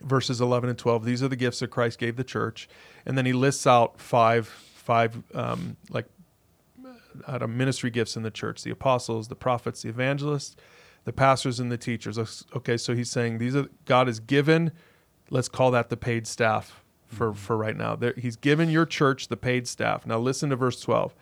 verses 0.00 0.40
11 0.40 0.70
and 0.70 0.78
12, 0.78 1.04
these 1.04 1.24
are 1.24 1.28
the 1.28 1.34
gifts 1.34 1.58
that 1.58 1.70
Christ 1.70 1.98
gave 1.98 2.14
the 2.14 2.22
church. 2.22 2.68
And 3.04 3.18
then 3.18 3.26
he 3.26 3.32
lists 3.32 3.66
out 3.66 3.98
five, 3.98 4.46
five 4.46 5.24
um, 5.34 5.76
like 5.90 6.06
out 7.28 7.42
of 7.42 7.50
ministry 7.50 7.90
gifts 7.90 8.16
in 8.16 8.22
the 8.22 8.30
church: 8.30 8.62
the 8.62 8.70
apostles, 8.70 9.28
the 9.28 9.36
prophets, 9.36 9.82
the 9.82 9.88
evangelists, 9.88 10.56
the 11.04 11.12
pastors, 11.12 11.60
and 11.60 11.70
the 11.70 11.78
teachers. 11.78 12.18
Okay, 12.56 12.76
so 12.76 12.94
he's 12.94 13.10
saying 13.10 13.38
these 13.38 13.56
are 13.56 13.66
God 13.84 14.06
has 14.06 14.20
given. 14.20 14.72
Let's 15.30 15.48
call 15.48 15.70
that 15.70 15.88
the 15.88 15.96
paid 15.96 16.26
staff 16.26 16.82
for 17.06 17.28
mm-hmm. 17.28 17.36
for 17.36 17.56
right 17.56 17.76
now. 17.76 17.96
There, 17.96 18.14
he's 18.16 18.36
given 18.36 18.70
your 18.70 18.86
church 18.86 19.28
the 19.28 19.36
paid 19.36 19.66
staff. 19.66 20.06
Now 20.06 20.18
listen 20.18 20.50
to 20.50 20.56
verse 20.56 20.80
twelve. 20.80 21.14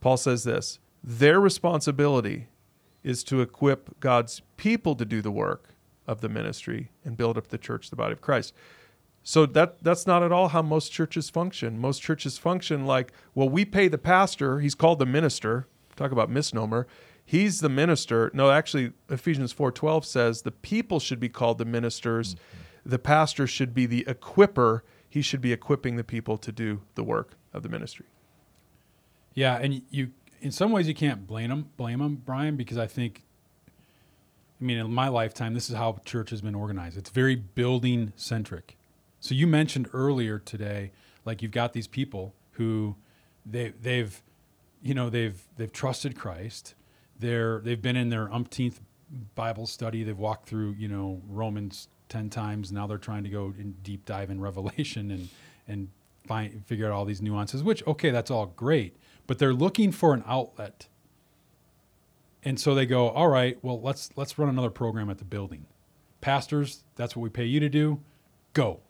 Paul 0.00 0.16
says 0.16 0.44
this: 0.44 0.78
their 1.02 1.40
responsibility 1.40 2.48
is 3.02 3.22
to 3.24 3.40
equip 3.42 4.00
God's 4.00 4.40
people 4.56 4.94
to 4.96 5.04
do 5.04 5.20
the 5.20 5.30
work 5.30 5.74
of 6.06 6.20
the 6.20 6.28
ministry 6.28 6.90
and 7.04 7.16
build 7.16 7.36
up 7.36 7.48
the 7.48 7.58
church, 7.58 7.90
the 7.90 7.96
body 7.96 8.12
of 8.12 8.20
Christ. 8.20 8.54
So 9.26 9.46
that 9.46 9.82
that's 9.82 10.06
not 10.06 10.22
at 10.22 10.30
all 10.30 10.48
how 10.48 10.60
most 10.60 10.92
churches 10.92 11.30
function. 11.30 11.78
Most 11.78 12.02
churches 12.02 12.36
function 12.36 12.84
like, 12.84 13.10
well, 13.34 13.48
we 13.48 13.64
pay 13.64 13.88
the 13.88 13.98
pastor, 13.98 14.60
he's 14.60 14.74
called 14.74 14.98
the 14.98 15.06
minister. 15.06 15.66
Talk 15.96 16.12
about 16.12 16.28
misnomer. 16.28 16.86
He's 17.24 17.60
the 17.60 17.70
minister. 17.70 18.30
No, 18.34 18.50
actually 18.50 18.92
Ephesians 19.08 19.54
4:12 19.54 20.04
says 20.04 20.42
the 20.42 20.50
people 20.50 21.00
should 21.00 21.20
be 21.20 21.30
called 21.30 21.56
the 21.56 21.64
ministers. 21.64 22.34
Mm-hmm. 22.34 22.90
The 22.90 22.98
pastor 22.98 23.46
should 23.46 23.72
be 23.72 23.86
the 23.86 24.04
equipper. 24.06 24.84
He 25.08 25.22
should 25.22 25.40
be 25.40 25.52
equipping 25.52 25.96
the 25.96 26.04
people 26.04 26.36
to 26.38 26.52
do 26.52 26.82
the 26.94 27.02
work 27.02 27.38
of 27.54 27.62
the 27.62 27.70
ministry. 27.70 28.06
Yeah, 29.32 29.56
and 29.56 29.80
you 29.88 30.10
in 30.42 30.52
some 30.52 30.70
ways 30.70 30.86
you 30.86 30.94
can't 30.94 31.26
blame 31.26 31.48
them, 31.48 31.70
blame 31.78 32.00
them, 32.00 32.16
Bryan, 32.16 32.56
because 32.56 32.76
I 32.76 32.86
think 32.86 33.22
I 34.60 34.64
mean, 34.64 34.76
in 34.76 34.92
my 34.92 35.08
lifetime, 35.08 35.54
this 35.54 35.70
is 35.70 35.76
how 35.76 35.98
church 36.04 36.28
has 36.30 36.42
been 36.42 36.54
organized. 36.54 36.98
It's 36.98 37.10
very 37.10 37.36
building 37.36 38.12
centric. 38.16 38.76
So 39.24 39.34
you 39.34 39.46
mentioned 39.46 39.88
earlier 39.94 40.38
today, 40.38 40.92
like 41.24 41.40
you've 41.40 41.50
got 41.50 41.72
these 41.72 41.86
people 41.86 42.34
who 42.50 42.94
they 43.46 43.70
they've 43.70 44.22
you 44.82 44.92
know 44.92 45.08
they've 45.08 45.42
they've 45.56 45.72
trusted 45.72 46.14
Christ. 46.14 46.74
They're 47.18 47.60
they've 47.60 47.80
been 47.80 47.96
in 47.96 48.10
their 48.10 48.30
umpteenth 48.30 48.82
Bible 49.34 49.66
study. 49.66 50.02
They've 50.02 50.18
walked 50.18 50.46
through 50.46 50.72
you 50.72 50.88
know 50.88 51.22
Romans 51.26 51.88
ten 52.10 52.28
times. 52.28 52.70
Now 52.70 52.86
they're 52.86 52.98
trying 52.98 53.24
to 53.24 53.30
go 53.30 53.54
in 53.58 53.76
deep 53.82 54.04
dive 54.04 54.28
in 54.28 54.40
Revelation 54.42 55.10
and 55.10 55.30
and 55.66 55.88
find 56.26 56.62
figure 56.66 56.84
out 56.84 56.92
all 56.92 57.06
these 57.06 57.22
nuances. 57.22 57.62
Which 57.62 57.82
okay, 57.86 58.10
that's 58.10 58.30
all 58.30 58.52
great, 58.54 58.94
but 59.26 59.38
they're 59.38 59.54
looking 59.54 59.90
for 59.90 60.12
an 60.12 60.22
outlet. 60.26 60.86
And 62.42 62.60
so 62.60 62.74
they 62.74 62.84
go, 62.84 63.08
all 63.08 63.28
right, 63.28 63.56
well 63.62 63.80
let's 63.80 64.10
let's 64.16 64.38
run 64.38 64.50
another 64.50 64.68
program 64.68 65.08
at 65.08 65.16
the 65.16 65.24
building. 65.24 65.64
Pastors, 66.20 66.84
that's 66.94 67.16
what 67.16 67.22
we 67.22 67.30
pay 67.30 67.46
you 67.46 67.58
to 67.60 67.70
do. 67.70 68.02
Go 68.52 68.80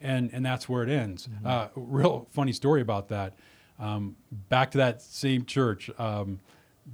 and 0.00 0.30
and 0.32 0.44
that's 0.44 0.68
where 0.68 0.82
it 0.82 0.88
ends. 0.88 1.28
Mm-hmm. 1.28 1.46
Uh, 1.46 1.68
real 1.76 2.28
funny 2.30 2.52
story 2.52 2.80
about 2.80 3.08
that. 3.08 3.34
Um, 3.78 4.16
back 4.48 4.70
to 4.72 4.78
that 4.78 5.02
same 5.02 5.44
church. 5.44 5.90
Um, 5.98 6.40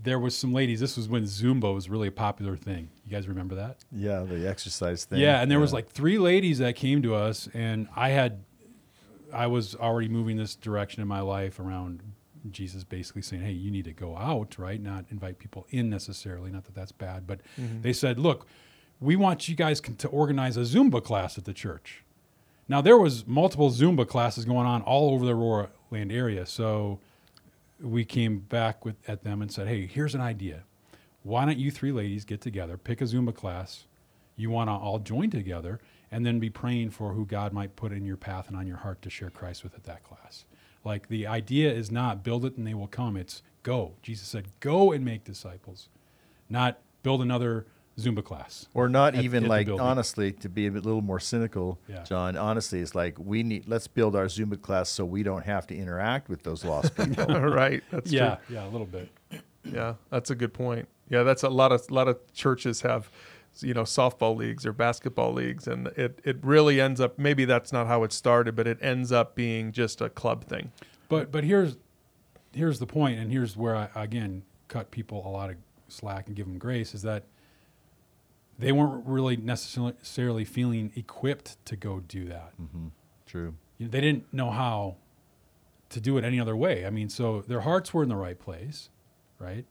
there 0.02 0.18
was 0.18 0.36
some 0.36 0.52
ladies. 0.52 0.80
This 0.80 0.96
was 0.96 1.08
when 1.08 1.24
Zumba 1.24 1.74
was 1.74 1.88
really 1.88 2.08
a 2.08 2.12
popular 2.12 2.56
thing. 2.56 2.90
You 3.04 3.10
guys 3.10 3.26
remember 3.28 3.56
that? 3.56 3.78
Yeah, 3.90 4.20
the 4.20 4.48
exercise 4.48 5.04
thing. 5.04 5.18
Yeah, 5.18 5.40
and 5.40 5.50
there 5.50 5.58
yeah. 5.58 5.62
was 5.62 5.72
like 5.72 5.88
three 5.88 6.18
ladies 6.18 6.58
that 6.58 6.76
came 6.76 7.02
to 7.02 7.14
us, 7.14 7.48
and 7.54 7.88
I 7.96 8.10
had, 8.10 8.44
I 9.32 9.48
was 9.48 9.74
already 9.74 10.08
moving 10.08 10.36
this 10.36 10.54
direction 10.54 11.02
in 11.02 11.08
my 11.08 11.20
life 11.20 11.58
around 11.58 12.02
Jesus 12.50 12.84
basically 12.84 13.22
saying, 13.22 13.42
"Hey, 13.42 13.52
you 13.52 13.70
need 13.70 13.84
to 13.84 13.92
go 13.92 14.16
out, 14.16 14.58
right? 14.58 14.80
Not 14.80 15.06
invite 15.10 15.38
people 15.38 15.66
in 15.70 15.90
necessarily. 15.90 16.50
Not 16.50 16.64
that 16.64 16.74
that's 16.74 16.92
bad, 16.92 17.26
but 17.26 17.40
mm-hmm. 17.60 17.82
they 17.82 17.92
said, 17.92 18.18
look, 18.18 18.46
we 19.00 19.16
want 19.16 19.48
you 19.48 19.56
guys 19.56 19.80
to 19.80 20.08
organize 20.08 20.56
a 20.56 20.60
Zumba 20.60 21.02
class 21.02 21.36
at 21.36 21.44
the 21.44 21.52
church." 21.52 22.04
Now 22.70 22.80
there 22.80 22.96
was 22.96 23.26
multiple 23.26 23.68
Zumba 23.70 24.06
classes 24.06 24.44
going 24.44 24.64
on 24.64 24.80
all 24.82 25.12
over 25.12 25.26
the 25.26 25.34
Aurora 25.34 25.70
land 25.90 26.12
area, 26.12 26.46
so 26.46 27.00
we 27.80 28.04
came 28.04 28.38
back 28.38 28.84
with 28.84 28.94
at 29.08 29.24
them 29.24 29.42
and 29.42 29.50
said, 29.50 29.66
"Hey, 29.66 29.88
here's 29.88 30.14
an 30.14 30.20
idea. 30.20 30.62
Why 31.24 31.44
don't 31.44 31.58
you 31.58 31.72
three 31.72 31.90
ladies 31.90 32.24
get 32.24 32.40
together, 32.40 32.76
pick 32.76 33.00
a 33.00 33.04
Zumba 33.06 33.34
class? 33.34 33.86
You 34.36 34.50
want 34.50 34.68
to 34.68 34.74
all 34.74 35.00
join 35.00 35.30
together, 35.30 35.80
and 36.12 36.24
then 36.24 36.38
be 36.38 36.48
praying 36.48 36.90
for 36.90 37.12
who 37.12 37.26
God 37.26 37.52
might 37.52 37.74
put 37.74 37.90
in 37.90 38.04
your 38.04 38.16
path 38.16 38.46
and 38.46 38.56
on 38.56 38.68
your 38.68 38.76
heart 38.76 39.02
to 39.02 39.10
share 39.10 39.30
Christ 39.30 39.64
with 39.64 39.74
at 39.74 39.82
that 39.82 40.04
class." 40.04 40.44
Like 40.84 41.08
the 41.08 41.26
idea 41.26 41.72
is 41.72 41.90
not 41.90 42.22
build 42.22 42.44
it 42.44 42.56
and 42.56 42.64
they 42.64 42.74
will 42.74 42.86
come. 42.86 43.16
It's 43.16 43.42
go. 43.64 43.96
Jesus 44.00 44.28
said, 44.28 44.46
"Go 44.60 44.92
and 44.92 45.04
make 45.04 45.24
disciples," 45.24 45.88
not 46.48 46.78
build 47.02 47.20
another 47.20 47.66
Zumba 48.00 48.24
class. 48.24 48.66
Or 48.74 48.88
not 48.88 49.14
at, 49.14 49.24
even 49.24 49.44
at 49.44 49.50
like 49.50 49.68
honestly, 49.68 50.32
to 50.32 50.48
be 50.48 50.66
a 50.66 50.70
little 50.70 51.02
more 51.02 51.20
cynical, 51.20 51.78
yeah. 51.88 52.02
John. 52.02 52.36
Honestly, 52.36 52.80
it's 52.80 52.94
like 52.94 53.18
we 53.18 53.42
need 53.42 53.68
let's 53.68 53.86
build 53.86 54.16
our 54.16 54.26
Zumba 54.26 54.60
class 54.60 54.88
so 54.88 55.04
we 55.04 55.22
don't 55.22 55.44
have 55.44 55.66
to 55.68 55.76
interact 55.76 56.28
with 56.28 56.42
those 56.42 56.64
lost 56.64 56.96
people. 56.96 57.26
right. 57.40 57.82
That's 57.90 58.10
yeah, 58.10 58.36
true. 58.46 58.56
yeah, 58.56 58.66
a 58.66 58.70
little 58.70 58.86
bit. 58.86 59.10
Yeah, 59.64 59.94
that's 60.10 60.30
a 60.30 60.34
good 60.34 60.54
point. 60.54 60.88
Yeah, 61.08 61.22
that's 61.22 61.42
a 61.42 61.48
lot 61.48 61.72
of 61.72 61.84
a 61.90 61.94
lot 61.94 62.08
of 62.08 62.18
churches 62.32 62.80
have 62.82 63.10
you 63.60 63.74
know 63.74 63.82
softball 63.82 64.36
leagues 64.36 64.64
or 64.64 64.72
basketball 64.72 65.32
leagues 65.32 65.66
and 65.66 65.88
it 65.88 66.20
it 66.24 66.38
really 66.42 66.80
ends 66.80 67.00
up 67.00 67.18
maybe 67.18 67.44
that's 67.44 67.72
not 67.72 67.86
how 67.86 68.04
it 68.04 68.12
started 68.12 68.54
but 68.54 68.66
it 68.66 68.78
ends 68.80 69.10
up 69.10 69.34
being 69.34 69.72
just 69.72 70.00
a 70.00 70.08
club 70.08 70.44
thing 70.44 70.70
but 71.08 71.32
but 71.32 71.42
here's 71.42 71.76
here's 72.54 72.78
the 72.78 72.86
point 72.86 73.18
and 73.18 73.32
here's 73.32 73.56
where 73.56 73.74
i 73.74 73.88
again 73.96 74.42
cut 74.68 74.90
people 74.90 75.26
a 75.26 75.28
lot 75.28 75.50
of 75.50 75.56
slack 75.88 76.28
and 76.28 76.36
give 76.36 76.46
them 76.46 76.58
grace 76.58 76.94
is 76.94 77.02
that 77.02 77.24
they 78.60 78.72
weren't 78.72 79.06
really 79.06 79.36
necessarily 79.36 80.44
feeling 80.44 80.92
equipped 80.94 81.64
to 81.66 81.76
go 81.76 82.00
do 82.00 82.26
that. 82.26 82.52
Mm-hmm. 82.60 82.88
True. 83.26 83.54
They 83.78 84.00
didn't 84.00 84.32
know 84.32 84.50
how 84.50 84.96
to 85.88 86.00
do 86.00 86.18
it 86.18 86.24
any 86.24 86.38
other 86.38 86.54
way. 86.54 86.84
I 86.84 86.90
mean, 86.90 87.08
so 87.08 87.42
their 87.42 87.60
hearts 87.60 87.94
were 87.94 88.02
in 88.02 88.08
the 88.08 88.16
right 88.16 88.38
place, 88.38 88.90
right? 89.38 89.64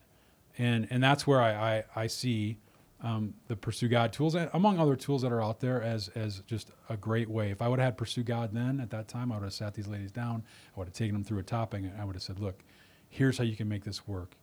And 0.58 0.88
and 0.90 1.02
that's 1.02 1.26
where 1.26 1.40
I 1.40 1.52
I, 1.52 1.84
I 1.94 2.06
see 2.08 2.58
um, 3.02 3.34
the 3.48 3.56
Pursue 3.56 3.88
God 3.88 4.12
tools, 4.12 4.34
and 4.34 4.50
among 4.52 4.78
other 4.78 4.96
tools 4.96 5.22
that 5.22 5.32
are 5.32 5.42
out 5.42 5.60
there, 5.60 5.80
as 5.82 6.08
as 6.14 6.40
just 6.46 6.72
a 6.88 6.96
great 6.96 7.30
way. 7.30 7.50
If 7.50 7.62
I 7.62 7.68
would 7.68 7.78
have 7.78 7.86
had 7.86 7.96
Pursue 7.96 8.22
God 8.22 8.50
then 8.52 8.80
at 8.80 8.90
that 8.90 9.08
time, 9.08 9.32
I 9.32 9.36
would 9.36 9.44
have 9.44 9.52
sat 9.54 9.74
these 9.74 9.86
ladies 9.86 10.10
down. 10.10 10.42
I 10.74 10.78
would 10.80 10.88
have 10.88 10.94
taken 10.94 11.14
them 11.14 11.24
through 11.24 11.38
a 11.38 11.44
topic, 11.44 11.82
and 11.82 11.92
I 11.98 12.04
would 12.04 12.16
have 12.16 12.22
said, 12.22 12.40
"Look, 12.40 12.62
here's 13.08 13.38
how 13.38 13.44
you 13.44 13.56
can 13.56 13.68
make 13.68 13.84
this 13.84 14.06
work. 14.06 14.34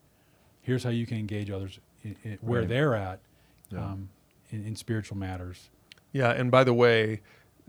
Here's 0.61 0.83
how 0.83 0.89
you 0.89 1.05
can 1.05 1.17
engage 1.17 1.51
others 1.51 1.79
in, 2.03 2.15
in, 2.23 2.37
where 2.41 2.61
right. 2.61 2.69
they're 2.69 2.95
at." 2.95 3.19
Yeah. 3.69 3.79
Um, 3.79 4.09
in, 4.49 4.65
in 4.65 4.75
spiritual 4.75 5.17
matters. 5.17 5.69
Yeah, 6.11 6.31
and 6.31 6.49
by 6.49 6.63
the 6.63 6.73
way, 6.73 7.21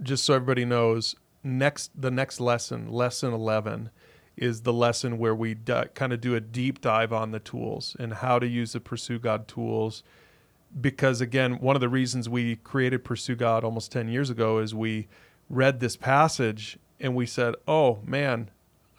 just 0.02 0.24
so 0.24 0.34
everybody 0.34 0.64
knows, 0.64 1.16
next 1.42 1.90
the 2.00 2.10
next 2.10 2.40
lesson, 2.40 2.90
lesson 2.90 3.32
11 3.32 3.90
is 4.36 4.62
the 4.62 4.72
lesson 4.72 5.18
where 5.18 5.34
we 5.34 5.54
d- 5.54 5.82
kind 5.94 6.12
of 6.12 6.20
do 6.20 6.34
a 6.34 6.40
deep 6.40 6.80
dive 6.80 7.12
on 7.12 7.32
the 7.32 7.40
tools 7.40 7.96
and 7.98 8.14
how 8.14 8.38
to 8.38 8.46
use 8.46 8.72
the 8.72 8.80
Pursue 8.80 9.18
God 9.18 9.48
tools. 9.48 10.04
Because 10.80 11.20
again, 11.20 11.58
one 11.58 11.76
of 11.76 11.80
the 11.80 11.88
reasons 11.88 12.28
we 12.28 12.56
created 12.56 13.04
Pursue 13.04 13.34
God 13.34 13.64
almost 13.64 13.90
10 13.90 14.08
years 14.08 14.30
ago 14.30 14.58
is 14.58 14.74
we 14.74 15.08
read 15.50 15.80
this 15.80 15.96
passage 15.96 16.78
and 17.00 17.16
we 17.16 17.26
said, 17.26 17.54
oh 17.66 17.98
man, 18.04 18.50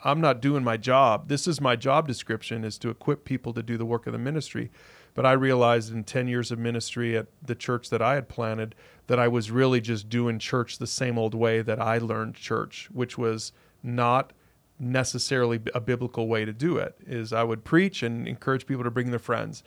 I'm 0.03 0.21
not 0.21 0.41
doing 0.41 0.63
my 0.63 0.77
job. 0.77 1.27
This 1.27 1.47
is 1.47 1.61
my 1.61 1.75
job 1.75 2.07
description 2.07 2.63
is 2.63 2.77
to 2.79 2.89
equip 2.89 3.25
people 3.25 3.53
to 3.53 3.63
do 3.63 3.77
the 3.77 3.85
work 3.85 4.07
of 4.07 4.13
the 4.13 4.19
ministry. 4.19 4.71
But 5.19 5.25
I 5.25 5.33
realized 5.33 5.93
in 5.93 6.05
10 6.05 6.29
years 6.29 6.49
of 6.49 6.59
ministry 6.59 7.17
at 7.17 7.27
the 7.45 7.53
church 7.53 7.89
that 7.89 8.01
I 8.01 8.13
had 8.13 8.29
planted 8.29 8.73
that 9.07 9.19
I 9.19 9.27
was 9.27 9.51
really 9.51 9.81
just 9.81 10.07
doing 10.07 10.39
church 10.39 10.77
the 10.77 10.87
same 10.87 11.17
old 11.17 11.35
way 11.35 11.61
that 11.61 11.77
I 11.77 11.97
learned 11.97 12.35
church, 12.35 12.87
which 12.93 13.17
was 13.17 13.51
not 13.83 14.31
necessarily 14.79 15.59
a 15.75 15.81
biblical 15.81 16.29
way 16.29 16.45
to 16.45 16.53
do 16.53 16.77
it 16.77 16.95
is 17.05 17.33
I 17.33 17.43
would 17.43 17.65
preach 17.65 18.01
and 18.01 18.29
encourage 18.29 18.65
people 18.65 18.85
to 18.85 18.91
bring 18.91 19.09
their 19.09 19.19
friends. 19.19 19.61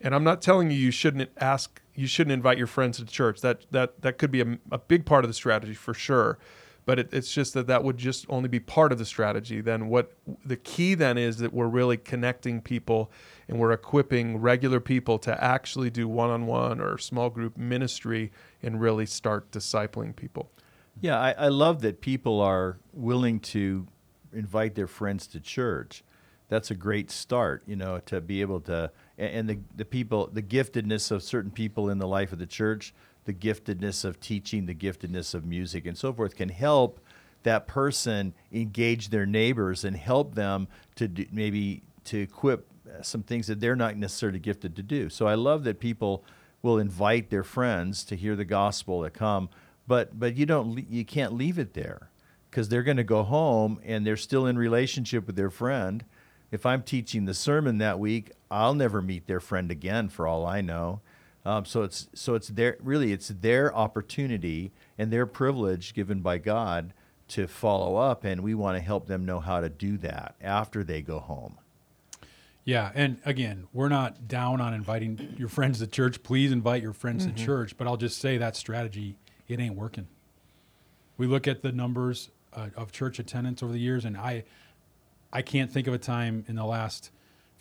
And 0.00 0.14
I'm 0.14 0.22
not 0.22 0.40
telling 0.40 0.70
you 0.70 0.76
you 0.76 0.92
shouldn't 0.92 1.30
ask 1.36 1.82
you 1.96 2.06
shouldn't 2.06 2.34
invite 2.34 2.56
your 2.56 2.68
friends 2.68 2.98
to 2.98 3.04
church. 3.04 3.40
That 3.40 3.66
that 3.72 4.02
that 4.02 4.18
could 4.18 4.30
be 4.30 4.42
a, 4.42 4.56
a 4.70 4.78
big 4.78 5.04
part 5.04 5.24
of 5.24 5.28
the 5.28 5.34
strategy 5.34 5.74
for 5.74 5.94
sure 5.94 6.38
but 6.84 6.98
it, 6.98 7.08
it's 7.12 7.32
just 7.32 7.54
that 7.54 7.66
that 7.68 7.84
would 7.84 7.96
just 7.96 8.26
only 8.28 8.48
be 8.48 8.60
part 8.60 8.92
of 8.92 8.98
the 8.98 9.04
strategy. 9.04 9.60
Then 9.60 9.88
what 9.88 10.12
the 10.44 10.56
key 10.56 10.94
then 10.94 11.16
is 11.16 11.38
that 11.38 11.52
we're 11.52 11.68
really 11.68 11.96
connecting 11.96 12.60
people 12.60 13.10
and 13.48 13.58
we're 13.58 13.72
equipping 13.72 14.38
regular 14.38 14.80
people 14.80 15.18
to 15.20 15.42
actually 15.42 15.90
do 15.90 16.08
one-on-one 16.08 16.80
or 16.80 16.98
small 16.98 17.30
group 17.30 17.56
ministry 17.56 18.32
and 18.62 18.80
really 18.80 19.06
start 19.06 19.50
discipling 19.50 20.14
people. 20.16 20.50
Yeah 21.00 21.18
I, 21.18 21.32
I 21.32 21.48
love 21.48 21.82
that 21.82 22.00
people 22.00 22.40
are 22.40 22.78
willing 22.92 23.40
to 23.40 23.86
invite 24.32 24.74
their 24.74 24.86
friends 24.86 25.26
to 25.28 25.40
church. 25.40 26.02
That's 26.48 26.70
a 26.70 26.74
great 26.74 27.10
start 27.10 27.62
you 27.66 27.76
know 27.76 28.00
to 28.06 28.20
be 28.20 28.40
able 28.40 28.60
to 28.62 28.90
and 29.16 29.48
the, 29.48 29.58
the 29.74 29.84
people 29.84 30.28
the 30.32 30.42
giftedness 30.42 31.10
of 31.10 31.22
certain 31.22 31.50
people 31.50 31.88
in 31.88 31.98
the 31.98 32.08
life 32.08 32.32
of 32.32 32.38
the 32.38 32.46
church 32.46 32.92
the 33.24 33.32
giftedness 33.32 34.04
of 34.04 34.20
teaching, 34.20 34.66
the 34.66 34.74
giftedness 34.74 35.34
of 35.34 35.44
music, 35.44 35.86
and 35.86 35.96
so 35.96 36.12
forth 36.12 36.36
can 36.36 36.48
help 36.48 37.00
that 37.42 37.66
person 37.66 38.34
engage 38.52 39.08
their 39.10 39.26
neighbors 39.26 39.84
and 39.84 39.96
help 39.96 40.34
them 40.34 40.68
to 40.94 41.08
do, 41.08 41.26
maybe 41.32 41.82
to 42.04 42.20
equip 42.20 42.66
uh, 42.88 43.02
some 43.02 43.22
things 43.22 43.46
that 43.46 43.60
they're 43.60 43.76
not 43.76 43.96
necessarily 43.96 44.38
gifted 44.38 44.76
to 44.76 44.82
do. 44.82 45.08
So 45.08 45.26
I 45.26 45.34
love 45.34 45.64
that 45.64 45.80
people 45.80 46.24
will 46.62 46.78
invite 46.78 47.30
their 47.30 47.42
friends 47.42 48.04
to 48.04 48.16
hear 48.16 48.36
the 48.36 48.44
gospel 48.44 49.00
that 49.00 49.14
come, 49.14 49.48
but 49.86 50.18
but 50.18 50.36
you 50.36 50.46
don't 50.46 50.88
you 50.88 51.04
can't 51.04 51.32
leave 51.32 51.58
it 51.58 51.74
there 51.74 52.10
because 52.50 52.68
they're 52.68 52.82
going 52.84 52.96
to 52.98 53.04
go 53.04 53.22
home 53.22 53.80
and 53.84 54.06
they're 54.06 54.16
still 54.16 54.46
in 54.46 54.56
relationship 54.58 55.26
with 55.26 55.36
their 55.36 55.50
friend 55.50 56.04
If 56.52 56.66
I'm 56.66 56.82
teaching 56.82 57.24
the 57.24 57.32
sermon 57.32 57.78
that 57.78 57.98
week, 57.98 58.30
I'll 58.50 58.74
never 58.74 59.00
meet 59.00 59.26
their 59.26 59.40
friend 59.40 59.70
again, 59.70 60.10
for 60.10 60.26
all 60.26 60.44
I 60.46 60.60
know. 60.60 61.00
Um, 61.44 61.64
so 61.64 61.82
it's 61.82 62.08
so 62.14 62.34
it's 62.34 62.48
their 62.48 62.76
really 62.80 63.12
it's 63.12 63.28
their 63.28 63.74
opportunity 63.74 64.70
and 64.96 65.12
their 65.12 65.26
privilege 65.26 65.92
given 65.94 66.20
by 66.20 66.38
God 66.38 66.92
to 67.28 67.46
follow 67.48 67.96
up, 67.96 68.24
and 68.24 68.42
we 68.42 68.54
want 68.54 68.76
to 68.76 68.82
help 68.82 69.06
them 69.06 69.24
know 69.24 69.40
how 69.40 69.60
to 69.60 69.68
do 69.68 69.96
that 69.98 70.34
after 70.40 70.84
they 70.84 71.02
go 71.02 71.18
home. 71.18 71.58
Yeah, 72.64 72.92
and 72.94 73.18
again, 73.24 73.66
we're 73.72 73.88
not 73.88 74.28
down 74.28 74.60
on 74.60 74.72
inviting 74.72 75.34
your 75.36 75.48
friends 75.48 75.80
to 75.80 75.86
church. 75.88 76.22
Please 76.22 76.52
invite 76.52 76.82
your 76.82 76.92
friends 76.92 77.26
Mm-hmm. 77.26 77.34
to 77.36 77.44
church, 77.44 77.76
but 77.76 77.86
I'll 77.88 77.96
just 77.96 78.18
say 78.20 78.38
that 78.38 78.54
strategy 78.54 79.16
it 79.48 79.58
ain't 79.58 79.74
working. 79.74 80.06
We 81.18 81.26
look 81.26 81.48
at 81.48 81.62
the 81.62 81.72
numbers 81.72 82.30
uh, 82.54 82.68
of 82.76 82.92
church 82.92 83.18
attendance 83.18 83.62
over 83.64 83.72
the 83.72 83.80
years, 83.80 84.04
and 84.04 84.16
I, 84.16 84.44
I 85.32 85.42
can't 85.42 85.72
think 85.72 85.86
of 85.88 85.94
a 85.94 85.98
time 85.98 86.44
in 86.46 86.54
the 86.54 86.64
last 86.64 87.10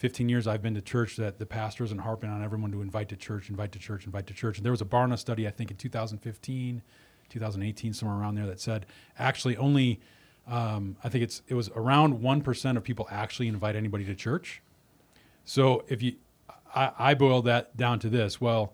15 0.02 0.30
years 0.30 0.48
I've 0.48 0.64
been 0.64 0.74
to 0.74 0.82
church 0.82 1.16
that 1.18 1.38
the 1.38 1.46
pastor 1.46 1.84
isn't 1.84 2.00
harping 2.00 2.32
on 2.32 2.44
everyone 2.44 2.72
to 2.72 2.82
invite 2.82 3.08
to 3.10 3.16
church, 3.16 3.52
invite 3.52 3.72
to 3.74 3.78
church, 3.80 4.08
invite 4.08 4.26
to 4.26 4.34
church. 4.34 4.58
And 4.58 4.66
there 4.66 4.72
was 4.72 4.82
a 4.82 4.86
Barna 4.86 5.16
study, 5.16 5.48
I 5.48 5.52
think, 5.52 5.70
in 5.70 5.78
2015, 5.78 6.82
2018, 7.30 7.94
somewhere 7.94 8.18
around 8.18 8.34
there, 8.34 8.48
that 8.48 8.60
said 8.60 8.88
actually 9.20 9.56
only, 9.58 10.00
um, 10.48 10.98
I 11.04 11.10
think 11.10 11.24
it's 11.24 11.44
it 11.48 11.54
was 11.54 11.70
around 11.76 12.20
one 12.20 12.42
percent 12.42 12.80
of 12.80 12.84
people 12.84 13.08
actually 13.12 13.48
invite 13.48 13.76
anybody 13.76 14.04
to 14.06 14.16
church. 14.16 14.64
So 15.46 15.84
if 15.88 16.02
you, 16.02 16.16
I, 16.74 16.94
I 16.98 17.14
boiled 17.14 17.46
that 17.46 17.78
down 17.78 18.00
to 18.00 18.10
this. 18.10 18.42
Well, 18.42 18.74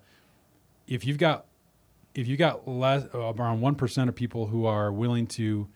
if 0.87 1.05
you've 1.05 1.17
got, 1.17 1.45
if 2.15 2.25
you 2.25 2.37
got 2.37 2.65
less 2.69 3.03
uh, 3.13 3.33
around 3.33 3.59
one 3.59 3.75
percent 3.75 4.07
of 4.07 4.15
people 4.15 4.47
who 4.47 4.65
are 4.65 4.93
willing 4.93 5.27
to 5.27 5.67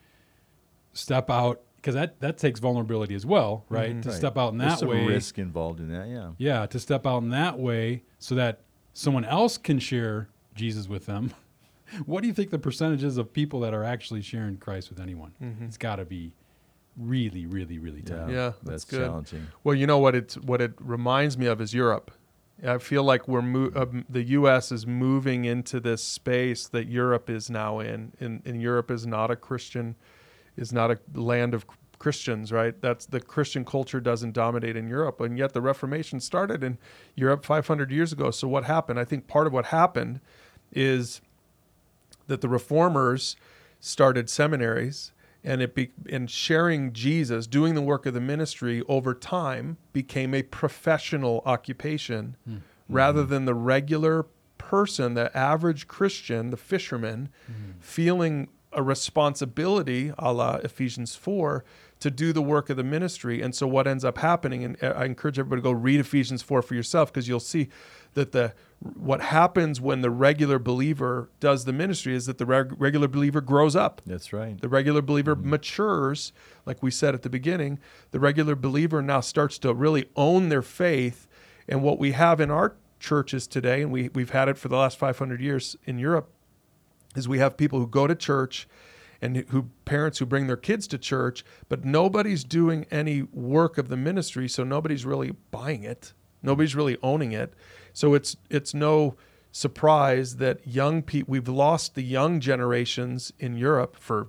step 0.93 1.29
out, 1.29 1.59
because 1.81 1.95
that 1.95 2.19
that 2.19 2.37
takes 2.37 2.59
vulnerability 2.59 3.15
as 3.15 3.25
well, 3.25 3.65
right? 3.69 4.01
To 4.03 4.09
Right. 4.09 4.17
step 4.17 4.37
out 4.37 4.51
in 4.53 4.59
that 4.59 4.65
There's 4.65 4.73
that 4.75 4.79
some 4.81 4.89
way, 4.89 5.07
risk 5.07 5.39
involved 5.39 5.79
in 5.79 5.89
that, 5.89 6.07
yeah. 6.07 6.31
yeah, 6.37 6.65
to 6.67 6.79
step 6.79 7.05
out 7.07 7.23
in 7.23 7.29
that 7.29 7.57
way 7.59 8.03
so 8.19 8.35
that 8.35 8.61
someone 8.93 9.25
else 9.25 9.57
can 9.57 9.79
share 9.79 10.29
Jesus 10.53 10.87
with 10.87 11.05
them. 11.07 11.33
what 12.05 12.21
do 12.21 12.27
you 12.27 12.33
think 12.33 12.51
the 12.51 12.59
percentages 12.59 13.17
of 13.17 13.33
people 13.33 13.59
that 13.61 13.73
are 13.73 13.83
actually 13.83 14.21
sharing 14.21 14.57
Christ 14.57 14.89
with 14.89 14.99
anyone? 14.99 15.33
It's 15.61 15.77
got 15.77 15.95
to 15.95 16.05
be 16.05 16.33
really, 16.97 17.45
really, 17.45 17.79
really 17.79 18.01
tiny. 18.01 18.33
Yeah, 18.33 18.51
that's 18.63 18.63
that's, 18.63 18.85
good. 18.85 19.05
challenging. 19.07 19.47
Well, 19.63 19.75
you 19.75 19.87
know 19.87 19.97
what 19.97 20.15
it 20.15 20.33
what 20.43 20.61
it 20.61 20.73
reminds 20.79 21.37
me 21.37 21.47
of 21.47 21.61
is 21.61 21.73
Europe. 21.73 22.11
I 22.63 22.77
feel 22.77 23.03
like 23.03 23.27
we're 23.27 23.41
mo- 23.41 23.71
um, 23.75 24.05
the 24.07 24.21
U.S. 24.23 24.71
is 24.71 24.85
moving 24.85 25.45
into 25.45 25.79
this 25.79 26.03
space 26.03 26.67
that 26.67 26.87
Europe 26.87 27.27
is 27.27 27.49
now 27.49 27.79
in. 27.79 28.11
And, 28.19 28.43
and 28.45 28.61
Europe 28.61 28.91
is 28.91 29.07
not 29.07 29.31
a 29.31 29.35
Christian, 29.35 29.95
is 30.61 30.71
not 30.71 30.91
a 30.91 30.99
land 31.13 31.53
of 31.53 31.65
Christians, 32.01 32.51
right? 32.51 32.79
That's 32.81 33.05
the 33.05 33.19
Christian 33.19 33.63
culture 33.63 33.99
doesn't 33.99 34.33
dominate 34.33 34.75
in 34.75 34.87
Europe, 34.87 35.19
and 35.21 35.37
yet 35.37 35.53
the 35.53 35.61
Reformation 35.61 36.19
started 36.19 36.63
in 36.63 36.77
Europe 37.15 37.45
500 37.45 37.91
years 37.91 38.11
ago. 38.11 38.31
So 38.31 38.47
what 38.47 38.63
happened? 38.63 38.99
I 38.99 39.05
think 39.05 39.27
part 39.27 39.45
of 39.45 39.53
what 39.53 39.67
happened 39.67 40.19
is 40.71 41.21
that 42.27 42.41
the 42.41 42.49
reformers 42.49 43.35
started 43.79 44.29
seminaries 44.29 45.11
and 45.43 45.61
it 45.61 45.75
be, 45.75 45.91
and 46.09 46.29
sharing 46.29 46.93
Jesus, 46.93 47.47
doing 47.47 47.75
the 47.75 47.81
work 47.81 48.05
of 48.05 48.13
the 48.13 48.21
ministry 48.21 48.83
over 48.87 49.13
time 49.13 49.77
became 49.91 50.33
a 50.33 50.43
professional 50.43 51.41
occupation 51.45 52.35
hmm. 52.45 52.57
rather 52.87 53.23
hmm. 53.23 53.29
than 53.29 53.45
the 53.45 53.55
regular 53.55 54.25
person, 54.57 55.15
the 55.15 55.35
average 55.35 55.87
Christian, 55.87 56.49
the 56.51 56.57
fisherman, 56.57 57.29
hmm. 57.47 57.71
feeling 57.79 58.49
a 58.73 58.81
responsibility, 58.81 60.13
a 60.17 60.33
la 60.33 60.55
Ephesians 60.55 61.15
4, 61.15 61.63
to 61.99 62.09
do 62.09 62.33
the 62.33 62.41
work 62.41 62.69
of 62.69 62.77
the 62.77 62.83
ministry. 62.83 63.41
And 63.41 63.53
so, 63.53 63.67
what 63.67 63.87
ends 63.87 64.03
up 64.03 64.17
happening, 64.17 64.63
and 64.63 64.77
I 64.81 65.05
encourage 65.05 65.37
everybody 65.37 65.61
to 65.61 65.63
go 65.63 65.71
read 65.71 65.99
Ephesians 65.99 66.41
4 66.41 66.61
for 66.61 66.75
yourself 66.75 67.13
because 67.13 67.27
you'll 67.27 67.39
see 67.39 67.69
that 68.13 68.31
the 68.31 68.53
what 68.79 69.21
happens 69.21 69.79
when 69.79 70.01
the 70.01 70.09
regular 70.09 70.57
believer 70.57 71.29
does 71.39 71.65
the 71.65 71.73
ministry 71.73 72.15
is 72.15 72.25
that 72.25 72.39
the 72.39 72.45
reg- 72.47 72.73
regular 72.81 73.07
believer 73.07 73.39
grows 73.39 73.75
up. 73.75 74.01
That's 74.07 74.33
right. 74.33 74.59
The 74.59 74.69
regular 74.69 75.03
believer 75.03 75.35
mm-hmm. 75.35 75.51
matures, 75.51 76.33
like 76.65 76.81
we 76.81 76.89
said 76.89 77.13
at 77.13 77.21
the 77.21 77.29
beginning. 77.29 77.77
The 78.09 78.19
regular 78.19 78.55
believer 78.55 79.03
now 79.03 79.19
starts 79.19 79.59
to 79.59 79.73
really 79.73 80.09
own 80.15 80.49
their 80.49 80.63
faith. 80.63 81.27
And 81.67 81.83
what 81.83 81.99
we 81.99 82.13
have 82.13 82.41
in 82.41 82.49
our 82.49 82.75
churches 82.99 83.45
today, 83.45 83.83
and 83.83 83.91
we, 83.91 84.09
we've 84.09 84.31
had 84.31 84.49
it 84.49 84.57
for 84.57 84.67
the 84.67 84.77
last 84.77 84.97
500 84.97 85.39
years 85.39 85.75
in 85.85 85.99
Europe, 85.99 86.31
is 87.15 87.27
we 87.27 87.39
have 87.39 87.57
people 87.57 87.79
who 87.79 87.87
go 87.87 88.07
to 88.07 88.15
church 88.15 88.67
and 89.21 89.37
who 89.49 89.69
parents 89.85 90.19
who 90.19 90.25
bring 90.25 90.47
their 90.47 90.57
kids 90.57 90.87
to 90.87 90.97
church, 90.97 91.45
but 91.69 91.85
nobody's 91.85 92.43
doing 92.43 92.85
any 92.89 93.21
work 93.21 93.77
of 93.77 93.87
the 93.89 93.97
ministry, 93.97 94.49
so 94.49 94.63
nobody's 94.63 95.05
really 95.05 95.35
buying 95.51 95.83
it. 95.83 96.13
Nobody's 96.41 96.75
really 96.75 96.97
owning 97.03 97.31
it. 97.31 97.53
So 97.93 98.13
it's 98.13 98.35
it's 98.49 98.73
no 98.73 99.15
surprise 99.51 100.37
that 100.37 100.65
young 100.65 101.01
people 101.03 101.31
we've 101.31 101.47
lost 101.47 101.93
the 101.93 102.01
young 102.01 102.39
generations 102.39 103.31
in 103.37 103.57
Europe 103.57 103.95
for 103.95 104.27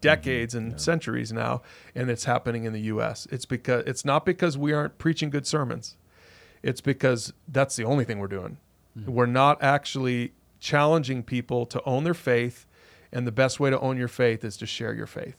decades 0.00 0.54
and 0.54 0.70
mm-hmm. 0.70 0.78
centuries 0.78 1.32
now, 1.32 1.62
and 1.94 2.10
it's 2.10 2.24
happening 2.24 2.64
in 2.64 2.72
the 2.72 2.82
US. 2.82 3.26
It's 3.30 3.44
because 3.44 3.84
it's 3.86 4.04
not 4.04 4.24
because 4.24 4.56
we 4.56 4.72
aren't 4.72 4.98
preaching 4.98 5.28
good 5.30 5.46
sermons. 5.46 5.96
It's 6.62 6.80
because 6.80 7.32
that's 7.46 7.76
the 7.76 7.84
only 7.84 8.04
thing 8.04 8.18
we're 8.18 8.28
doing. 8.28 8.58
Mm-hmm. 8.98 9.12
We're 9.12 9.26
not 9.26 9.62
actually 9.62 10.32
challenging 10.60 11.22
people 11.22 11.66
to 11.66 11.82
own 11.84 12.04
their 12.04 12.14
faith, 12.14 12.66
and 13.12 13.26
the 13.26 13.32
best 13.32 13.58
way 13.58 13.70
to 13.70 13.80
own 13.80 13.96
your 13.96 14.08
faith 14.08 14.44
is 14.44 14.56
to 14.58 14.66
share 14.66 14.94
your 14.94 15.06
faith. 15.06 15.36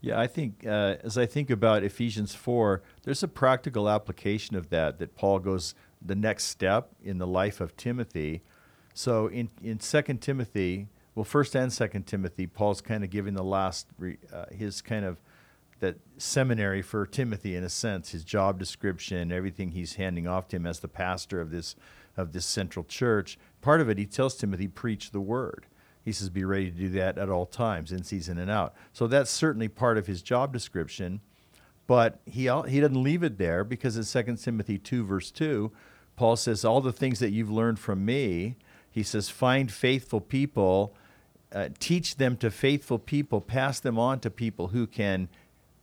Yeah, 0.00 0.20
I 0.20 0.26
think 0.26 0.66
uh, 0.66 0.96
as 1.02 1.16
I 1.16 1.24
think 1.24 1.48
about 1.48 1.82
Ephesians 1.82 2.34
4, 2.34 2.82
there's 3.04 3.22
a 3.22 3.28
practical 3.28 3.88
application 3.88 4.54
of 4.54 4.68
that 4.68 4.98
that 4.98 5.16
Paul 5.16 5.38
goes 5.38 5.74
the 6.04 6.14
next 6.14 6.44
step 6.44 6.90
in 7.02 7.16
the 7.16 7.26
life 7.26 7.60
of 7.60 7.74
Timothy. 7.76 8.42
So 8.92 9.28
in, 9.28 9.48
in 9.62 9.78
2 9.78 10.02
Timothy, 10.20 10.88
well, 11.14 11.24
1st 11.24 11.54
and 11.54 11.72
2nd 11.72 12.06
Timothy, 12.06 12.46
Paul's 12.46 12.82
kind 12.82 13.02
of 13.02 13.08
giving 13.08 13.32
the 13.34 13.44
last, 13.44 13.86
re, 13.98 14.18
uh, 14.32 14.44
his 14.52 14.82
kind 14.82 15.06
of 15.06 15.22
that 15.80 15.96
seminary 16.18 16.82
for 16.82 17.06
Timothy 17.06 17.56
in 17.56 17.64
a 17.64 17.68
sense, 17.68 18.10
his 18.10 18.24
job 18.24 18.58
description, 18.58 19.32
everything 19.32 19.70
he's 19.70 19.94
handing 19.94 20.26
off 20.26 20.48
to 20.48 20.56
him 20.56 20.66
as 20.66 20.80
the 20.80 20.88
pastor 20.88 21.40
of 21.40 21.50
this 21.50 21.76
of 22.16 22.32
this 22.32 22.46
central 22.46 22.84
church. 22.84 23.38
Part 23.64 23.80
of 23.80 23.88
it, 23.88 23.96
he 23.96 24.04
tells 24.04 24.36
Timothy, 24.36 24.68
preach 24.68 25.10
the 25.10 25.22
word. 25.22 25.64
He 26.04 26.12
says, 26.12 26.28
be 26.28 26.44
ready 26.44 26.70
to 26.70 26.76
do 26.76 26.90
that 26.90 27.16
at 27.16 27.30
all 27.30 27.46
times, 27.46 27.92
in 27.92 28.04
season 28.04 28.36
and 28.36 28.50
out. 28.50 28.74
So 28.92 29.06
that's 29.06 29.30
certainly 29.30 29.68
part 29.68 29.96
of 29.96 30.06
his 30.06 30.20
job 30.20 30.52
description. 30.52 31.22
But 31.86 32.20
he, 32.26 32.42
he 32.42 32.80
doesn't 32.80 33.02
leave 33.02 33.22
it 33.22 33.38
there 33.38 33.64
because 33.64 33.96
in 33.96 34.24
2 34.24 34.36
Timothy 34.36 34.76
2, 34.76 35.06
verse 35.06 35.30
2, 35.30 35.72
Paul 36.14 36.36
says, 36.36 36.62
All 36.62 36.82
the 36.82 36.92
things 36.92 37.20
that 37.20 37.30
you've 37.30 37.50
learned 37.50 37.78
from 37.78 38.04
me, 38.04 38.56
he 38.90 39.02
says, 39.02 39.30
find 39.30 39.72
faithful 39.72 40.20
people, 40.20 40.94
uh, 41.50 41.70
teach 41.78 42.16
them 42.16 42.36
to 42.36 42.50
faithful 42.50 42.98
people, 42.98 43.40
pass 43.40 43.80
them 43.80 43.98
on 43.98 44.20
to 44.20 44.30
people 44.30 44.68
who 44.68 44.86
can, 44.86 45.30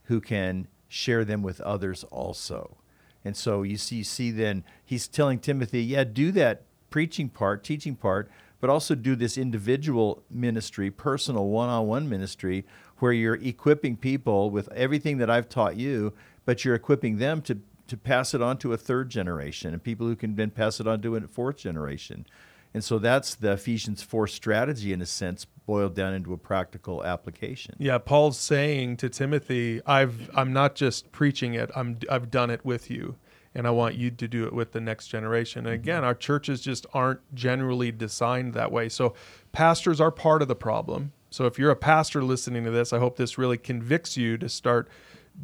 who 0.04 0.20
can 0.20 0.68
share 0.86 1.24
them 1.24 1.42
with 1.42 1.60
others 1.62 2.04
also. 2.12 2.76
And 3.24 3.36
so 3.36 3.64
you 3.64 3.76
see, 3.76 3.96
you 3.96 4.04
see 4.04 4.30
then 4.30 4.62
he's 4.84 5.08
telling 5.08 5.40
Timothy, 5.40 5.82
yeah, 5.82 6.04
do 6.04 6.30
that 6.30 6.62
preaching 6.92 7.28
part, 7.28 7.64
teaching 7.64 7.96
part, 7.96 8.30
but 8.60 8.70
also 8.70 8.94
do 8.94 9.16
this 9.16 9.36
individual 9.36 10.22
ministry, 10.30 10.88
personal 10.88 11.48
one 11.48 11.68
on 11.68 11.88
one 11.88 12.08
ministry, 12.08 12.64
where 12.98 13.12
you're 13.12 13.34
equipping 13.34 13.96
people 13.96 14.50
with 14.50 14.70
everything 14.72 15.18
that 15.18 15.28
I've 15.28 15.48
taught 15.48 15.74
you, 15.74 16.12
but 16.44 16.64
you're 16.64 16.76
equipping 16.76 17.18
them 17.18 17.42
to, 17.42 17.58
to 17.88 17.96
pass 17.96 18.34
it 18.34 18.40
on 18.40 18.58
to 18.58 18.72
a 18.72 18.76
third 18.76 19.10
generation 19.10 19.72
and 19.72 19.82
people 19.82 20.06
who 20.06 20.14
can 20.14 20.36
then 20.36 20.50
pass 20.50 20.78
it 20.78 20.86
on 20.86 21.02
to 21.02 21.16
a 21.16 21.20
fourth 21.22 21.56
generation. 21.56 22.24
And 22.74 22.84
so 22.84 22.98
that's 22.98 23.34
the 23.34 23.52
Ephesians 23.52 24.02
4 24.02 24.28
strategy, 24.28 24.92
in 24.92 25.02
a 25.02 25.06
sense, 25.06 25.44
boiled 25.66 25.94
down 25.94 26.14
into 26.14 26.32
a 26.32 26.38
practical 26.38 27.04
application. 27.04 27.74
Yeah, 27.78 27.98
Paul's 27.98 28.38
saying 28.38 28.96
to 28.98 29.10
Timothy, 29.10 29.82
"I've 29.84 30.30
I'm 30.34 30.54
not 30.54 30.74
just 30.74 31.12
preaching 31.12 31.52
it. 31.52 31.70
I'm 31.76 31.98
I've 32.10 32.30
done 32.30 32.48
it 32.48 32.64
with 32.64 32.90
you, 32.90 33.16
and 33.54 33.66
I 33.66 33.70
want 33.70 33.94
you 33.94 34.10
to 34.10 34.28
do 34.28 34.44
it 34.46 34.52
with 34.52 34.72
the 34.72 34.80
next 34.80 35.08
generation." 35.08 35.66
And 35.66 35.74
again, 35.74 36.04
our 36.04 36.14
churches 36.14 36.60
just 36.60 36.86
aren't 36.92 37.20
generally 37.34 37.92
designed 37.92 38.54
that 38.54 38.72
way. 38.72 38.88
So, 38.88 39.14
pastors 39.52 40.00
are 40.00 40.10
part 40.10 40.42
of 40.42 40.48
the 40.48 40.56
problem. 40.56 41.12
So, 41.30 41.46
if 41.46 41.58
you're 41.58 41.70
a 41.70 41.76
pastor 41.76 42.22
listening 42.22 42.64
to 42.64 42.70
this, 42.70 42.92
I 42.92 42.98
hope 42.98 43.16
this 43.16 43.38
really 43.38 43.58
convicts 43.58 44.16
you 44.16 44.36
to 44.38 44.48
start 44.48 44.88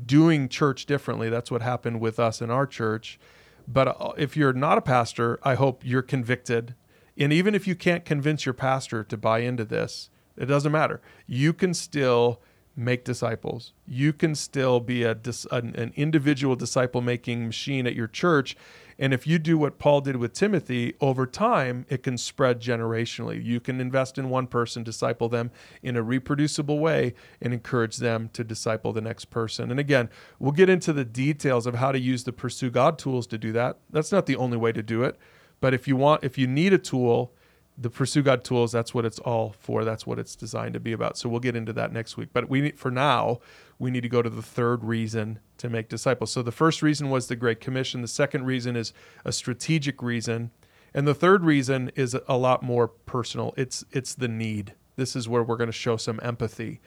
doing 0.04 0.48
church 0.48 0.86
differently. 0.86 1.28
That's 1.28 1.50
what 1.50 1.62
happened 1.62 2.00
with 2.00 2.18
us 2.18 2.40
in 2.40 2.50
our 2.50 2.66
church. 2.66 3.18
But 3.66 3.88
uh, 3.88 4.12
if 4.16 4.36
you're 4.36 4.52
not 4.52 4.78
a 4.78 4.82
pastor, 4.82 5.38
I 5.42 5.54
hope 5.54 5.84
you're 5.84 6.02
convicted. 6.02 6.74
And 7.16 7.32
even 7.32 7.54
if 7.54 7.66
you 7.66 7.74
can't 7.74 8.04
convince 8.04 8.46
your 8.46 8.54
pastor 8.54 9.04
to 9.04 9.16
buy 9.16 9.40
into 9.40 9.64
this, 9.64 10.10
it 10.36 10.46
doesn't 10.46 10.72
matter. 10.72 11.00
You 11.26 11.52
can 11.52 11.74
still 11.74 12.40
make 12.78 13.04
disciples. 13.04 13.72
You 13.86 14.12
can 14.12 14.34
still 14.34 14.80
be 14.80 15.02
a 15.02 15.18
an, 15.50 15.92
individual 15.96 16.54
disciple 16.54 17.00
making 17.00 17.46
machine 17.46 17.86
at 17.86 17.94
your 17.94 18.06
church. 18.06 18.56
And 19.00 19.12
if 19.12 19.26
you 19.26 19.38
do 19.38 19.58
what 19.58 19.78
Paul 19.78 20.00
did 20.00 20.16
with 20.16 20.32
Timothy, 20.32 20.94
over 21.00 21.26
time, 21.26 21.86
it 21.88 22.02
can 22.02 22.18
spread 22.18 22.60
generationally. 22.60 23.44
You 23.44 23.60
can 23.60 23.80
invest 23.80 24.18
in 24.18 24.28
one 24.28 24.48
person, 24.48 24.82
disciple 24.82 25.28
them 25.28 25.50
in 25.82 25.96
a 25.96 26.02
reproducible 26.02 26.80
way, 26.80 27.14
and 27.40 27.52
encourage 27.52 27.98
them 27.98 28.28
to 28.32 28.42
disciple 28.42 28.92
the 28.92 29.00
next 29.00 29.26
person. 29.26 29.70
And 29.70 29.78
again, 29.78 30.08
we'll 30.38 30.52
get 30.52 30.68
into 30.68 30.92
the 30.92 31.04
details 31.04 31.66
of 31.66 31.76
how 31.76 31.92
to 31.92 31.98
use 31.98 32.24
the 32.24 32.32
Pursue 32.32 32.70
God 32.70 32.98
tools 32.98 33.26
to 33.28 33.38
do 33.38 33.52
that. 33.52 33.78
That's 33.90 34.10
not 34.10 34.26
the 34.26 34.36
only 34.36 34.56
way 34.56 34.72
to 34.72 34.82
do 34.82 35.04
it. 35.04 35.16
But 35.60 35.74
if 35.74 35.86
you 35.86 35.96
want, 35.96 36.24
if 36.24 36.38
you 36.38 36.46
need 36.46 36.72
a 36.72 36.78
tool, 36.78 37.34
the 37.80 37.90
Pursue 37.90 38.22
God 38.22 38.42
tools, 38.42 38.72
that's 38.72 38.92
what 38.92 39.04
it's 39.04 39.20
all 39.20 39.54
for. 39.60 39.84
That's 39.84 40.04
what 40.04 40.18
it's 40.18 40.34
designed 40.34 40.74
to 40.74 40.80
be 40.80 40.92
about. 40.92 41.16
So 41.16 41.28
we'll 41.28 41.40
get 41.40 41.54
into 41.54 41.72
that 41.74 41.92
next 41.92 42.16
week. 42.16 42.30
But 42.32 42.48
we 42.48 42.60
need, 42.60 42.78
for 42.78 42.90
now, 42.90 43.38
we 43.78 43.92
need 43.92 44.02
to 44.02 44.08
go 44.08 44.20
to 44.20 44.28
the 44.28 44.42
third 44.42 44.82
reason 44.82 45.38
to 45.58 45.70
make 45.70 45.88
disciples. 45.88 46.32
So 46.32 46.42
the 46.42 46.50
first 46.50 46.82
reason 46.82 47.08
was 47.08 47.28
the 47.28 47.36
Great 47.36 47.60
Commission. 47.60 48.02
The 48.02 48.08
second 48.08 48.46
reason 48.46 48.74
is 48.74 48.92
a 49.24 49.30
strategic 49.30 50.02
reason. 50.02 50.50
And 50.92 51.06
the 51.06 51.14
third 51.14 51.44
reason 51.44 51.92
is 51.94 52.16
a 52.26 52.36
lot 52.36 52.62
more 52.62 52.88
personal. 52.88 53.54
It's 53.56 53.84
it's 53.92 54.14
the 54.14 54.28
need. 54.28 54.74
This 54.96 55.14
is 55.14 55.28
where 55.28 55.44
we're 55.44 55.56
going 55.56 55.68
to 55.68 55.72
show 55.72 55.96
some 55.96 56.18
empathy. 56.22 56.80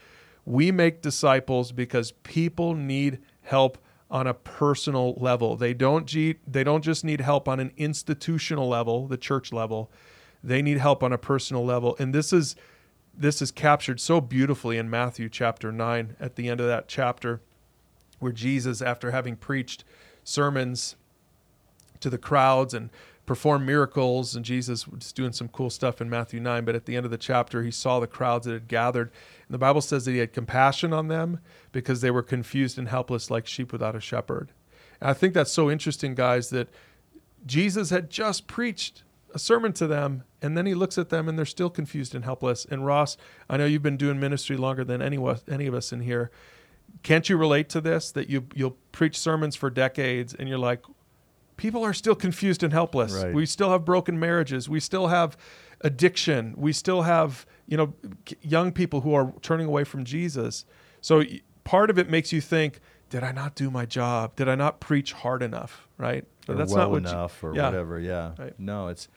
We 0.44 0.72
make 0.72 1.02
disciples 1.02 1.72
because 1.72 2.12
people 2.24 2.74
need 2.74 3.20
help 3.44 3.78
on 4.10 4.28
a 4.28 4.34
personal 4.34 5.14
level. 5.14 5.56
They 5.56 5.74
don't 5.74 6.12
they 6.46 6.64
don't 6.66 6.84
just 6.84 7.06
need 7.06 7.22
help 7.22 7.48
on 7.48 7.62
an 7.62 7.72
institutional 7.78 8.68
level, 8.68 9.08
the 9.08 9.18
church 9.18 9.54
level 9.54 9.90
they 10.44 10.62
need 10.62 10.78
help 10.78 11.04
on 11.04 11.14
a 11.14 11.18
personal 11.18 11.66
level. 11.66 11.96
And 12.00 12.14
this 12.14 12.34
is 12.34 12.56
this 13.14 13.42
is 13.42 13.52
captured 13.52 14.00
so 14.00 14.22
beautifully 14.22 14.78
in 14.78 14.90
Matthew 14.90 15.28
chapter 15.28 15.72
9 15.72 16.16
at 16.20 16.36
the 16.38 16.48
end 16.48 16.62
of 16.62 16.68
that 16.68 16.88
chapter 16.88 17.42
where 18.20 18.32
Jesus 18.32 18.82
after 18.82 19.12
having 19.12 19.36
preached 19.36 19.84
sermons 20.24 20.96
to 22.00 22.10
the 22.10 22.18
crowds 22.18 22.74
and 22.74 22.90
performed 23.26 23.66
miracles 23.66 24.36
and 24.36 24.46
Jesus 24.46 24.88
was 24.88 25.12
doing 25.12 25.34
some 25.34 25.50
cool 25.50 25.70
stuff 25.70 26.00
in 26.00 26.10
Matthew 26.10 26.40
9 26.40 26.64
but 26.64 26.74
at 26.74 26.86
the 26.86 26.96
end 26.96 27.06
of 27.06 27.12
the 27.12 27.18
chapter 27.18 27.64
he 27.64 27.72
saw 27.72 28.00
the 28.00 28.08
crowds 28.08 28.46
that 28.46 28.54
had 28.54 28.68
gathered 28.70 29.12
and 29.48 29.54
the 29.54 29.60
Bible 29.60 29.82
says 29.82 30.06
that 30.06 30.12
he 30.12 30.20
had 30.20 30.34
compassion 30.34 30.94
on 30.94 31.10
them 31.10 31.40
because 31.74 32.00
they 32.02 32.12
were 32.12 32.24
confused 32.24 32.78
and 32.78 32.88
helpless 32.88 33.30
like 33.30 33.46
sheep 33.46 33.74
without 33.74 33.96
a 33.96 34.00
shepherd. 34.00 34.52
And 35.02 35.10
I 35.10 35.14
think 35.14 35.34
that's 35.34 35.52
so 35.52 35.70
interesting 35.70 36.16
guys 36.16 36.50
that 36.52 36.70
Jesus 37.46 37.90
had 37.90 38.10
just 38.10 38.48
preached 38.48 39.04
a 39.34 39.40
sermon 39.40 39.74
to 39.74 39.88
them, 39.88 40.24
and 40.42 40.58
then 40.58 40.66
he 40.66 40.74
looks 40.74 40.98
at 40.98 41.10
them 41.10 41.28
and 41.28 41.38
they're 41.38 41.46
still 41.46 41.70
confused 41.70 42.16
and 42.16 42.24
helpless. 42.24 42.66
And 42.66 42.86
Ross, 42.86 43.18
I 43.50 43.58
know 43.58 43.66
you've 43.66 43.84
been 43.84 43.98
doing 43.98 44.20
ministry 44.20 44.58
longer 44.58 44.84
than 44.84 45.02
any, 45.02 45.18
any 45.50 45.68
of 45.68 45.74
us 45.74 45.92
in 45.92 46.02
here. 46.02 46.32
Can't 47.04 47.30
you 47.30 47.38
relate 47.38 47.70
to 47.70 47.82
this? 47.82 48.12
That 48.12 48.30
you 48.30 48.48
you'll 48.54 48.78
preach 48.92 49.18
sermons 49.18 49.56
for 49.56 49.70
decades 49.70 50.34
and 50.34 50.50
you're 50.50 50.58
like, 50.58 50.84
people 51.58 51.84
are 51.84 51.94
still 51.94 52.16
confused 52.16 52.64
and 52.64 52.74
helpless. 52.74 53.14
Right. 53.14 53.34
We 53.34 53.46
still 53.46 53.72
have 53.72 53.86
broken 53.86 54.20
marriages. 54.20 54.68
We 54.68 54.80
still 54.80 55.08
have 55.08 55.38
addiction. 55.82 56.54
We 56.58 56.74
still 56.74 57.04
have 57.04 57.46
you 57.68 57.78
know 57.78 57.94
young 58.42 58.72
people 58.72 59.02
who 59.02 59.14
are 59.14 59.34
turning 59.42 59.68
away 59.68 59.84
from 59.84 60.04
Jesus. 60.04 60.66
So 61.00 61.24
part 61.64 61.90
of 61.90 61.98
it 61.98 62.10
makes 62.10 62.34
you 62.34 62.42
think, 62.42 62.80
did 63.10 63.24
I 63.24 63.32
not 63.32 63.56
do 63.56 63.72
my 63.72 63.86
job? 63.86 64.36
Did 64.36 64.50
I 64.50 64.56
not 64.56 64.80
preach 64.80 65.14
hard 65.14 65.42
enough? 65.42 65.88
Right? 65.98 66.26
But 66.46 66.58
that's 66.58 66.74
well 66.74 66.84
not 66.84 66.92
what 66.92 66.98
enough 66.98 67.40
you, 67.42 67.50
or 67.50 67.56
yeah. 67.56 67.66
whatever. 67.68 68.00
Yeah. 68.00 68.34
Right. 68.38 68.60
No, 68.60 68.88
it's 68.88 69.08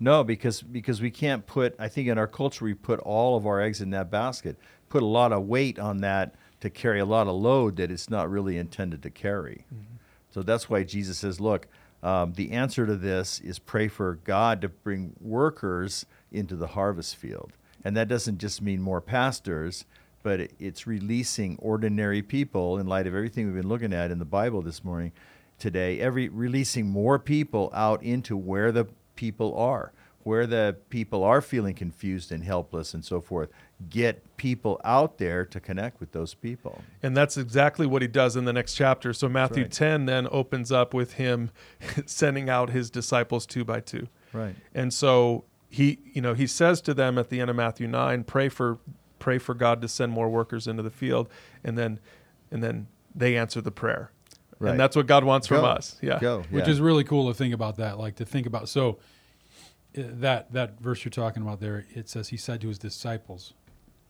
no, 0.00 0.24
because 0.24 0.62
because 0.62 1.00
we 1.00 1.10
can't 1.10 1.46
put. 1.46 1.74
I 1.78 1.88
think 1.88 2.08
in 2.08 2.18
our 2.18 2.26
culture 2.26 2.64
we 2.64 2.74
put 2.74 3.00
all 3.00 3.36
of 3.36 3.46
our 3.46 3.60
eggs 3.60 3.80
in 3.80 3.90
that 3.90 4.10
basket. 4.10 4.56
Put 4.88 5.02
a 5.02 5.06
lot 5.06 5.32
of 5.32 5.44
weight 5.44 5.78
on 5.78 5.98
that 5.98 6.34
to 6.60 6.70
carry 6.70 7.00
a 7.00 7.04
lot 7.04 7.26
of 7.26 7.34
load 7.34 7.76
that 7.76 7.90
it's 7.90 8.10
not 8.10 8.30
really 8.30 8.58
intended 8.58 9.02
to 9.02 9.10
carry. 9.10 9.64
Mm-hmm. 9.72 9.96
So 10.30 10.42
that's 10.42 10.68
why 10.68 10.82
Jesus 10.82 11.18
says, 11.18 11.40
"Look, 11.40 11.68
um, 12.02 12.32
the 12.32 12.52
answer 12.52 12.86
to 12.86 12.96
this 12.96 13.40
is 13.40 13.58
pray 13.58 13.88
for 13.88 14.16
God 14.24 14.60
to 14.62 14.68
bring 14.68 15.14
workers 15.20 16.06
into 16.32 16.56
the 16.56 16.68
harvest 16.68 17.16
field, 17.16 17.52
and 17.84 17.96
that 17.96 18.08
doesn't 18.08 18.38
just 18.38 18.62
mean 18.62 18.80
more 18.82 19.00
pastors." 19.00 19.84
But 20.22 20.52
it's 20.58 20.86
releasing 20.86 21.58
ordinary 21.58 22.22
people 22.22 22.78
in 22.78 22.86
light 22.86 23.06
of 23.06 23.14
everything 23.14 23.44
we've 23.44 23.56
been 23.60 23.68
looking 23.68 23.92
at 23.92 24.10
in 24.10 24.18
the 24.18 24.24
Bible 24.24 24.62
this 24.62 24.82
morning, 24.82 25.12
today. 25.58 26.00
Every 26.00 26.30
releasing 26.30 26.88
more 26.88 27.18
people 27.18 27.70
out 27.74 28.02
into 28.02 28.34
where 28.34 28.72
the 28.72 28.86
people 29.16 29.56
are, 29.56 29.92
where 30.22 30.46
the 30.46 30.76
people 30.88 31.22
are 31.22 31.40
feeling 31.40 31.74
confused 31.74 32.32
and 32.32 32.44
helpless 32.44 32.94
and 32.94 33.04
so 33.04 33.20
forth. 33.20 33.50
Get 33.90 34.36
people 34.36 34.80
out 34.84 35.18
there 35.18 35.44
to 35.44 35.60
connect 35.60 36.00
with 36.00 36.12
those 36.12 36.34
people. 36.34 36.82
And 37.02 37.16
that's 37.16 37.36
exactly 37.36 37.86
what 37.86 38.02
he 38.02 38.08
does 38.08 38.36
in 38.36 38.44
the 38.44 38.52
next 38.52 38.74
chapter. 38.74 39.12
So 39.12 39.28
Matthew 39.28 39.64
right. 39.64 39.72
10 39.72 40.06
then 40.06 40.28
opens 40.30 40.72
up 40.72 40.94
with 40.94 41.14
him 41.14 41.50
sending 42.06 42.48
out 42.48 42.70
his 42.70 42.90
disciples 42.90 43.46
two 43.46 43.64
by 43.64 43.80
two. 43.80 44.08
Right. 44.32 44.56
And 44.74 44.92
so 44.92 45.44
he, 45.68 45.98
you 46.12 46.22
know, 46.22 46.34
he 46.34 46.46
says 46.46 46.80
to 46.82 46.94
them 46.94 47.18
at 47.18 47.28
the 47.28 47.40
end 47.40 47.50
of 47.50 47.56
Matthew 47.56 47.86
9, 47.86 48.24
pray 48.24 48.48
for 48.48 48.78
pray 49.18 49.38
for 49.38 49.54
God 49.54 49.80
to 49.80 49.88
send 49.88 50.12
more 50.12 50.28
workers 50.28 50.66
into 50.66 50.82
the 50.82 50.90
field 50.90 51.30
and 51.64 51.78
then 51.78 51.98
and 52.50 52.62
then 52.62 52.86
they 53.14 53.36
answer 53.36 53.60
the 53.60 53.70
prayer. 53.70 54.10
Right. 54.64 54.70
And 54.72 54.80
that's 54.80 54.96
what 54.96 55.06
God 55.06 55.24
wants 55.24 55.48
Go. 55.48 55.56
from 55.56 55.64
us. 55.64 55.96
Yeah. 56.00 56.18
Go. 56.20 56.44
Yeah. 56.50 56.56
Which 56.56 56.68
is 56.68 56.80
really 56.80 57.04
cool 57.04 57.28
to 57.28 57.34
think 57.34 57.54
about 57.54 57.76
that. 57.76 57.98
Like 57.98 58.16
to 58.16 58.24
think 58.24 58.46
about 58.46 58.68
so 58.68 58.98
uh, 59.96 60.02
that 60.04 60.52
that 60.52 60.80
verse 60.80 61.04
you're 61.04 61.10
talking 61.10 61.42
about 61.42 61.60
there, 61.60 61.86
it 61.94 62.08
says 62.08 62.28
he 62.28 62.36
said 62.36 62.60
to 62.62 62.68
his 62.68 62.78
disciples, 62.78 63.54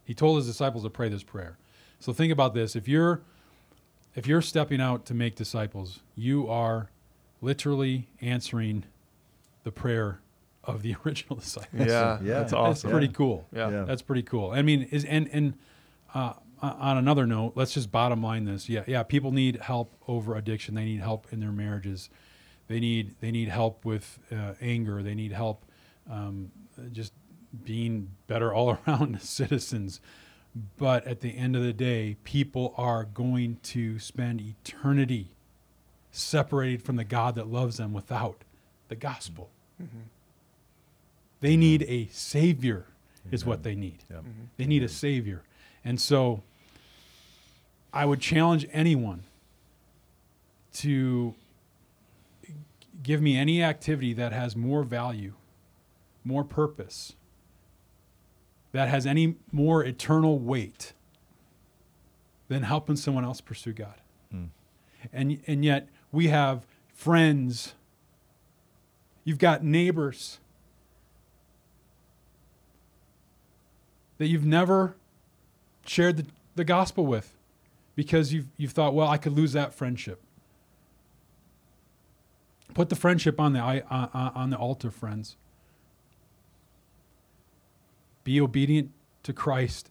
he 0.04 0.14
told 0.14 0.38
his 0.38 0.46
disciples 0.46 0.84
to 0.84 0.90
pray 0.90 1.08
this 1.08 1.22
prayer. 1.22 1.58
So 1.98 2.12
think 2.12 2.32
about 2.32 2.54
this. 2.54 2.76
If 2.76 2.88
you're 2.88 3.22
if 4.14 4.26
you're 4.26 4.42
stepping 4.42 4.80
out 4.80 5.06
to 5.06 5.14
make 5.14 5.34
disciples, 5.34 6.00
you 6.14 6.48
are 6.48 6.90
literally 7.40 8.08
answering 8.20 8.84
the 9.64 9.72
prayer 9.72 10.20
of 10.62 10.82
the 10.82 10.96
original 11.04 11.36
disciples. 11.36 11.86
Yeah, 11.88 12.18
yeah, 12.22 12.38
that's 12.40 12.52
awesome. 12.52 12.90
That's 12.90 12.98
pretty 12.98 13.12
cool. 13.12 13.46
Yeah. 13.52 13.70
yeah. 13.70 13.84
that's 13.84 14.02
pretty 14.02 14.22
cool. 14.22 14.50
I 14.50 14.62
mean, 14.62 14.82
is 14.90 15.04
and 15.04 15.28
and 15.32 15.54
uh, 16.14 16.34
on 16.72 16.96
another 16.96 17.26
note, 17.26 17.52
let's 17.54 17.74
just 17.74 17.90
bottom 17.90 18.22
line 18.22 18.44
this. 18.44 18.68
Yeah, 18.68 18.84
yeah. 18.86 19.02
People 19.02 19.32
need 19.32 19.56
help 19.56 19.94
over 20.08 20.36
addiction. 20.36 20.74
They 20.74 20.84
need 20.84 21.00
help 21.00 21.26
in 21.32 21.40
their 21.40 21.52
marriages. 21.52 22.10
They 22.68 22.80
need 22.80 23.16
they 23.20 23.30
need 23.30 23.48
help 23.48 23.84
with 23.84 24.18
uh, 24.32 24.54
anger. 24.60 25.02
They 25.02 25.14
need 25.14 25.32
help 25.32 25.64
um, 26.10 26.50
just 26.92 27.12
being 27.64 28.10
better 28.26 28.52
all 28.52 28.78
around 28.86 29.20
citizens. 29.22 30.00
But 30.78 31.04
at 31.06 31.20
the 31.20 31.36
end 31.36 31.56
of 31.56 31.62
the 31.62 31.72
day, 31.72 32.16
people 32.22 32.74
are 32.76 33.04
going 33.04 33.58
to 33.64 33.98
spend 33.98 34.40
eternity 34.40 35.32
separated 36.12 36.82
from 36.82 36.94
the 36.94 37.04
God 37.04 37.34
that 37.34 37.48
loves 37.48 37.78
them 37.78 37.92
without 37.92 38.44
the 38.86 38.94
gospel. 38.94 39.50
Mm-hmm. 39.82 39.98
They 41.40 41.56
need 41.56 41.82
a 41.88 42.06
savior, 42.12 42.86
is 43.32 43.44
what 43.44 43.64
they 43.64 43.74
need. 43.74 44.04
Yep. 44.08 44.20
Mm-hmm. 44.20 44.44
They 44.56 44.66
need 44.66 44.84
a 44.84 44.88
savior. 44.88 45.42
And 45.84 46.00
so 46.00 46.42
I 47.94 48.04
would 48.04 48.20
challenge 48.20 48.66
anyone 48.72 49.22
to 50.74 51.34
give 53.04 53.22
me 53.22 53.38
any 53.38 53.62
activity 53.62 54.12
that 54.14 54.32
has 54.32 54.56
more 54.56 54.82
value, 54.82 55.34
more 56.24 56.42
purpose, 56.42 57.12
that 58.72 58.88
has 58.88 59.06
any 59.06 59.36
more 59.52 59.84
eternal 59.84 60.40
weight 60.40 60.92
than 62.48 62.64
helping 62.64 62.96
someone 62.96 63.24
else 63.24 63.40
pursue 63.40 63.72
God. 63.72 63.94
Mm. 64.34 64.48
And, 65.12 65.40
and 65.46 65.64
yet 65.64 65.88
we 66.10 66.26
have 66.28 66.66
friends, 66.92 67.74
you've 69.22 69.38
got 69.38 69.62
neighbors 69.62 70.40
that 74.18 74.26
you've 74.26 74.44
never 74.44 74.96
shared 75.86 76.16
the, 76.16 76.26
the 76.56 76.64
gospel 76.64 77.06
with 77.06 77.34
because 77.94 78.32
you've, 78.32 78.46
you've 78.56 78.72
thought, 78.72 78.94
well, 78.94 79.08
I 79.08 79.18
could 79.18 79.32
lose 79.32 79.52
that 79.52 79.74
friendship. 79.74 80.20
Put 82.72 82.88
the 82.88 82.96
friendship 82.96 83.38
on 83.38 83.52
the, 83.52 83.60
uh, 83.60 83.80
uh, 83.90 84.30
on 84.34 84.50
the 84.50 84.56
altar, 84.56 84.90
friends. 84.90 85.36
Be 88.24 88.40
obedient 88.40 88.90
to 89.22 89.32
Christ 89.32 89.90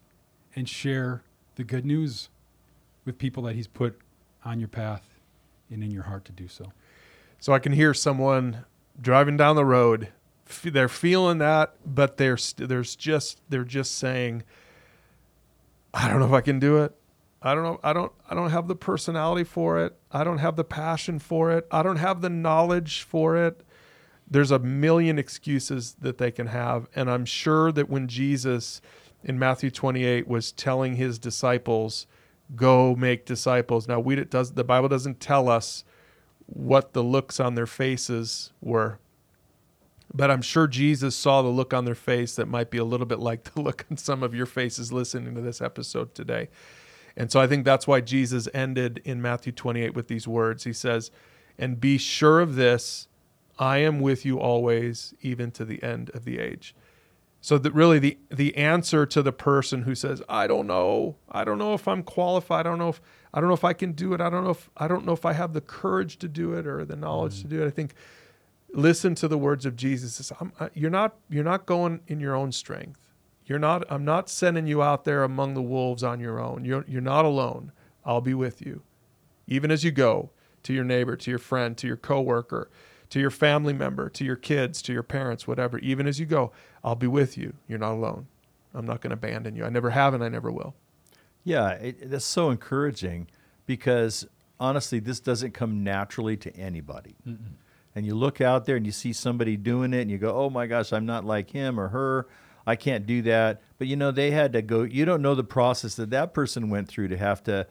and 0.55 0.67
share 0.67 1.23
the 1.55 1.63
good 1.63 1.85
news 1.85 2.29
with 3.05 3.17
people 3.17 3.43
that 3.43 3.55
He's 3.55 3.67
put 3.67 3.99
on 4.43 4.59
your 4.59 4.67
path 4.67 5.19
and 5.69 5.83
in 5.83 5.91
your 5.91 6.03
heart 6.03 6.25
to 6.25 6.31
do 6.31 6.47
so. 6.47 6.73
So 7.39 7.53
I 7.53 7.59
can 7.59 7.73
hear 7.73 7.93
someone 7.93 8.65
driving 8.99 9.37
down 9.37 9.55
the 9.55 9.65
road. 9.65 10.09
They're 10.63 10.89
feeling 10.89 11.37
that, 11.39 11.75
but 11.85 12.17
they're 12.17 12.37
there's 12.57 12.95
just 12.95 13.41
they're 13.49 13.63
just 13.63 13.97
saying, 13.97 14.43
"I 15.93 16.07
don't 16.07 16.19
know 16.19 16.27
if 16.27 16.33
I 16.33 16.41
can 16.41 16.59
do 16.59 16.83
it. 16.83 16.95
I 17.43 17.53
don't 17.53 17.63
know. 17.63 17.79
I 17.83 17.91
don't. 17.91 18.11
I 18.29 18.35
don't 18.35 18.51
have 18.51 18.67
the 18.67 18.75
personality 18.75 19.43
for 19.43 19.79
it. 19.79 19.97
I 20.11 20.23
don't 20.23 20.37
have 20.37 20.55
the 20.55 20.63
passion 20.63 21.19
for 21.19 21.51
it. 21.51 21.67
I 21.69 21.83
don't 21.83 21.97
have 21.97 22.21
the 22.21 22.29
knowledge 22.29 23.01
for 23.01 23.35
it. 23.35 23.63
There's 24.29 24.51
a 24.51 24.59
million 24.59 25.19
excuses 25.19 25.97
that 25.99 26.17
they 26.17 26.31
can 26.31 26.47
have, 26.47 26.87
and 26.95 27.11
I'm 27.11 27.25
sure 27.25 27.71
that 27.73 27.89
when 27.89 28.07
Jesus 28.07 28.81
in 29.23 29.39
Matthew 29.39 29.71
28 29.71 30.27
was 30.27 30.51
telling 30.51 30.95
his 30.95 31.17
disciples 31.19 32.07
go 32.55 32.95
make 32.95 33.25
disciples. 33.25 33.87
Now, 33.87 33.99
we 33.99 34.17
it 34.17 34.29
does 34.29 34.53
the 34.53 34.63
Bible 34.63 34.89
doesn't 34.89 35.19
tell 35.19 35.49
us 35.49 35.83
what 36.45 36.93
the 36.93 37.03
looks 37.03 37.39
on 37.39 37.55
their 37.55 37.65
faces 37.65 38.51
were. 38.61 38.99
But 40.13 40.29
I'm 40.29 40.43
sure 40.43 40.67
Jesus 40.67 41.15
saw 41.15 41.41
the 41.41 41.47
look 41.47 41.73
on 41.73 41.85
their 41.85 41.95
face 41.95 42.35
that 42.35 42.47
might 42.47 42.69
be 42.69 42.77
a 42.77 42.83
little 42.83 43.07
bit 43.07 43.19
like 43.19 43.45
the 43.45 43.61
look 43.61 43.85
on 43.89 43.97
some 43.97 44.23
of 44.23 44.35
your 44.35 44.45
faces 44.45 44.93
listening 44.93 45.33
to 45.35 45.41
this 45.41 45.61
episode 45.61 46.13
today. 46.13 46.49
And 47.15 47.31
so 47.31 47.39
I 47.39 47.47
think 47.47 47.65
that's 47.65 47.87
why 47.87 48.01
Jesus 48.01 48.47
ended 48.53 49.01
in 49.05 49.21
Matthew 49.21 49.51
28 49.51 49.93
with 49.93 50.07
these 50.07 50.27
words. 50.27 50.63
He 50.63 50.73
says, 50.73 51.11
And 51.57 51.79
be 51.79 51.97
sure 51.97 52.39
of 52.39 52.55
this, 52.55 53.07
I 53.59 53.77
am 53.77 53.99
with 53.99 54.25
you 54.25 54.39
always, 54.39 55.13
even 55.21 55.51
to 55.51 55.65
the 55.65 55.81
end 55.83 56.09
of 56.13 56.25
the 56.25 56.39
age. 56.39 56.75
So 57.43 57.57
that 57.57 57.73
really 57.73 57.99
the 57.99 58.17
the 58.31 58.55
answer 58.55 59.05
to 59.05 59.21
the 59.21 59.33
person 59.33 59.81
who 59.81 59.95
says, 59.95 60.21
I 60.29 60.47
don't 60.47 60.65
know, 60.65 61.17
I 61.29 61.43
don't 61.43 61.57
know 61.57 61.73
if 61.73 61.89
I'm 61.89 62.01
qualified, 62.01 62.65
I 62.65 62.69
don't 62.69 62.79
know 62.79 62.87
if 62.87 63.01
I 63.33 63.41
don't 63.41 63.49
know 63.49 63.53
if 63.53 63.65
I 63.65 63.73
can 63.73 63.91
do 63.91 64.13
it, 64.13 64.21
I 64.21 64.29
don't 64.29 64.45
know 64.45 64.51
if 64.51 64.69
I 64.77 64.87
don't 64.87 65.05
know 65.05 65.11
if 65.11 65.25
I 65.25 65.33
have 65.33 65.51
the 65.51 65.59
courage 65.59 66.19
to 66.19 66.29
do 66.29 66.53
it 66.53 66.65
or 66.65 66.85
the 66.85 66.95
knowledge 66.95 67.39
mm. 67.39 67.41
to 67.41 67.47
do 67.49 67.61
it. 67.61 67.67
I 67.67 67.69
think 67.69 67.95
listen 68.71 69.13
to 69.15 69.27
the 69.27 69.37
words 69.37 69.65
of 69.65 69.75
Jesus. 69.75 70.31
you're 70.73 70.89
not 70.89 71.15
you're 71.29 71.43
not 71.43 71.65
going 71.65 71.99
in 72.07 72.21
your 72.21 72.33
own 72.33 72.53
strength. 72.53 73.12
You're 73.45 73.59
not 73.59 73.83
I'm 73.89 74.05
not 74.05 74.29
sending 74.29 74.67
you 74.67 74.81
out 74.81 75.03
there 75.03 75.23
among 75.23 75.53
the 75.53 75.61
wolves 75.61 76.03
on 76.03 76.19
your 76.19 76.39
own. 76.39 76.65
You're 76.65 76.85
you're 76.87 77.01
not 77.01 77.25
alone. 77.25 77.71
I'll 78.05 78.21
be 78.21 78.33
with 78.33 78.61
you. 78.61 78.83
Even 79.47 79.71
as 79.71 79.83
you 79.83 79.91
go 79.91 80.29
to 80.63 80.73
your 80.73 80.83
neighbor, 80.83 81.15
to 81.15 81.29
your 81.29 81.39
friend, 81.39 81.77
to 81.77 81.87
your 81.87 81.97
coworker, 81.97 82.69
to 83.09 83.19
your 83.19 83.29
family 83.29 83.73
member, 83.73 84.09
to 84.09 84.23
your 84.23 84.35
kids, 84.35 84.81
to 84.83 84.93
your 84.93 85.03
parents, 85.03 85.47
whatever, 85.47 85.77
even 85.79 86.07
as 86.07 86.19
you 86.19 86.25
go, 86.25 86.51
I'll 86.83 86.95
be 86.95 87.07
with 87.07 87.37
you. 87.37 87.53
You're 87.67 87.79
not 87.79 87.93
alone. 87.93 88.27
I'm 88.73 88.85
not 88.85 89.01
going 89.01 89.11
to 89.11 89.15
abandon 89.15 89.55
you. 89.55 89.65
I 89.65 89.69
never 89.69 89.89
have 89.91 90.13
and 90.13 90.23
I 90.23 90.29
never 90.29 90.51
will. 90.51 90.73
Yeah, 91.43 91.71
it, 91.71 92.09
that's 92.09 92.25
so 92.25 92.49
encouraging 92.49 93.27
because 93.65 94.25
honestly, 94.59 94.99
this 94.99 95.19
doesn't 95.19 95.53
come 95.53 95.83
naturally 95.83 96.37
to 96.37 96.55
anybody. 96.55 97.15
Mm-mm 97.27 97.55
and 97.95 98.05
you 98.05 98.15
look 98.15 98.41
out 98.41 98.65
there 98.65 98.75
and 98.75 98.85
you 98.85 98.91
see 98.91 99.13
somebody 99.13 99.57
doing 99.57 99.93
it 99.93 100.01
and 100.01 100.11
you 100.11 100.17
go, 100.17 100.35
oh 100.35 100.49
my 100.49 100.65
gosh, 100.65 100.91
I'm 100.91 101.05
not 101.05 101.25
like 101.25 101.51
him 101.51 101.79
or 101.79 101.89
her. 101.89 102.27
I 102.65 102.75
can't 102.75 103.05
do 103.05 103.21
that. 103.23 103.61
But 103.77 103.87
you 103.87 103.95
know, 103.95 104.11
they 104.11 104.31
had 104.31 104.53
to 104.53 104.61
go, 104.61 104.83
you 104.83 105.05
don't 105.05 105.21
know 105.21 105.35
the 105.35 105.43
process 105.43 105.95
that 105.95 106.09
that 106.11 106.33
person 106.33 106.69
went 106.69 106.87
through 106.87 107.09
to 107.09 107.17
have 107.17 107.43
to, 107.43 107.67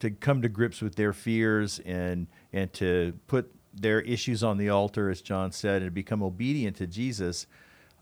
to 0.00 0.10
come 0.10 0.42
to 0.42 0.48
grips 0.48 0.80
with 0.80 0.96
their 0.96 1.12
fears 1.12 1.80
and, 1.80 2.26
and 2.52 2.72
to 2.74 3.14
put 3.26 3.52
their 3.74 4.00
issues 4.00 4.42
on 4.42 4.56
the 4.56 4.68
altar, 4.68 5.10
as 5.10 5.20
John 5.20 5.52
said, 5.52 5.82
and 5.82 5.92
become 5.92 6.22
obedient 6.22 6.76
to 6.76 6.86
Jesus. 6.86 7.46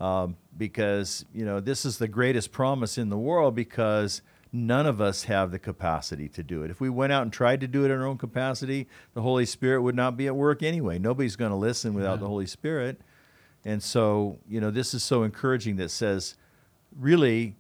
Um, 0.01 0.37
because, 0.57 1.25
you 1.33 1.45
know, 1.45 1.61
this 1.61 1.85
is 1.85 1.99
the 1.99 2.09
greatest 2.09 2.53
promise 2.53 2.99
in 2.99 3.11
the 3.11 3.17
world 3.19 3.55
because 3.55 4.23
none 4.53 4.87
of 4.87 5.01
us 5.01 5.25
have 5.25 5.51
the 5.51 5.59
capacity 5.59 6.29
to 6.29 6.43
do 6.43 6.63
it. 6.63 6.71
If 6.71 6.81
we 6.81 6.89
went 6.89 7.13
out 7.13 7.23
and 7.23 7.33
tried 7.33 7.61
to 7.61 7.69
do 7.69 7.85
it 7.85 7.91
in 7.91 8.01
our 8.01 8.07
own 8.07 8.19
capacity, 8.19 8.89
the 9.15 9.23
Holy 9.23 9.47
Spirit 9.47 9.83
would 9.83 9.97
not 9.97 10.17
be 10.17 10.27
at 10.27 10.37
work 10.37 10.63
anyway. 10.63 10.99
Nobody's 10.99 11.37
going 11.37 11.51
to 11.51 11.57
listen 11.57 11.95
without 11.95 12.21
the 12.21 12.29
Holy 12.29 12.47
Spirit. 12.47 13.01
And 13.65 13.83
so, 13.83 14.39
you 14.49 14.61
know, 14.61 14.71
this 14.71 14.93
is 14.95 15.03
so 15.03 15.23
encouraging 15.23 15.77
that 15.77 15.91
says, 15.91 16.37
really, 16.99 17.57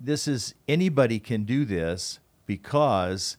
this 0.00 0.26
is 0.26 0.54
anybody 0.66 1.18
can 1.18 1.44
do 1.44 1.64
this 1.64 2.20
because 2.46 3.36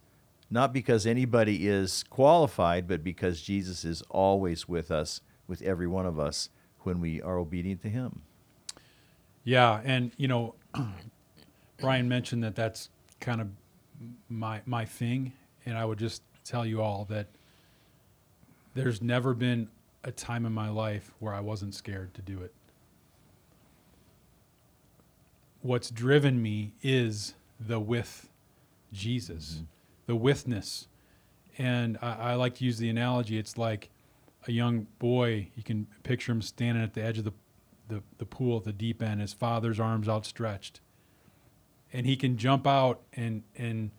not 0.52 0.74
because 0.74 1.06
anybody 1.06 1.68
is 1.68 2.04
qualified, 2.10 2.88
but 2.88 3.04
because 3.04 3.42
Jesus 3.42 3.86
is 3.86 4.02
always 4.10 4.68
with 4.68 4.92
us, 4.92 5.22
with 5.48 5.62
every 5.62 5.88
one 5.88 6.06
of 6.06 6.20
us 6.20 6.50
when 6.82 7.00
we 7.00 7.22
are 7.22 7.38
obedient 7.38 7.82
to 7.84 7.90
Him. 7.90 8.22
Yeah, 9.44 9.82
and 9.84 10.12
you 10.18 10.28
know, 10.28 10.56
Bryan 11.80 12.10
mentioned 12.10 12.44
that 12.44 12.56
that's 12.56 12.90
kind 13.20 13.42
of 13.42 13.48
my 14.28 14.62
my 14.66 14.86
thing, 14.86 15.34
and 15.66 15.78
I 15.78 15.86
would 15.86 16.00
just 16.00 16.24
tell 16.44 16.66
you 16.66 16.82
all 16.82 17.06
that 17.10 17.28
there's 18.74 19.02
never 19.02 19.34
been 19.34 19.70
a 20.04 20.12
time 20.12 20.46
in 20.46 20.54
my 20.54 20.70
life 20.70 21.12
where 21.20 21.34
I 21.34 21.40
wasn't 21.40 21.76
scared 21.76 22.14
to 22.14 22.22
do 22.22 22.42
it. 22.42 22.54
What's 25.62 25.90
driven 25.90 26.42
me 26.42 26.74
is 26.82 27.34
the 27.60 27.80
with 27.80 28.30
Jesus, 28.94 29.56
mm-hmm. 29.56 29.64
the 30.06 30.16
withness. 30.16 30.88
And 31.58 31.98
I, 32.02 32.14
I, 32.14 32.34
like 32.36 32.56
to 32.56 32.66
use 32.66 32.78
the 32.78 32.90
analogy 32.90 33.38
it's 33.38 33.58
like 33.58 33.90
a 34.48 34.52
young 34.54 34.88
boy, 35.00 35.50
you 35.56 35.64
can 35.64 35.88
picture 36.04 36.32
him 36.32 36.42
standing 36.42 36.82
at 36.82 36.94
the 36.94 37.04
edge 37.04 37.18
of 37.18 37.26
the, 37.26 37.34
the, 37.90 38.02
the 38.18 38.26
pool 38.26 38.58
at 38.58 38.64
the 38.64 38.72
deep 38.72 39.04
end, 39.04 39.20
his 39.20 39.34
father's 39.34 39.80
arms 39.80 40.08
outstretched 40.08 40.80
and 41.94 42.06
he 42.06 42.16
can 42.16 42.38
jump 42.38 42.68
out 42.68 43.02
and 43.14 43.44
and 43.58 43.92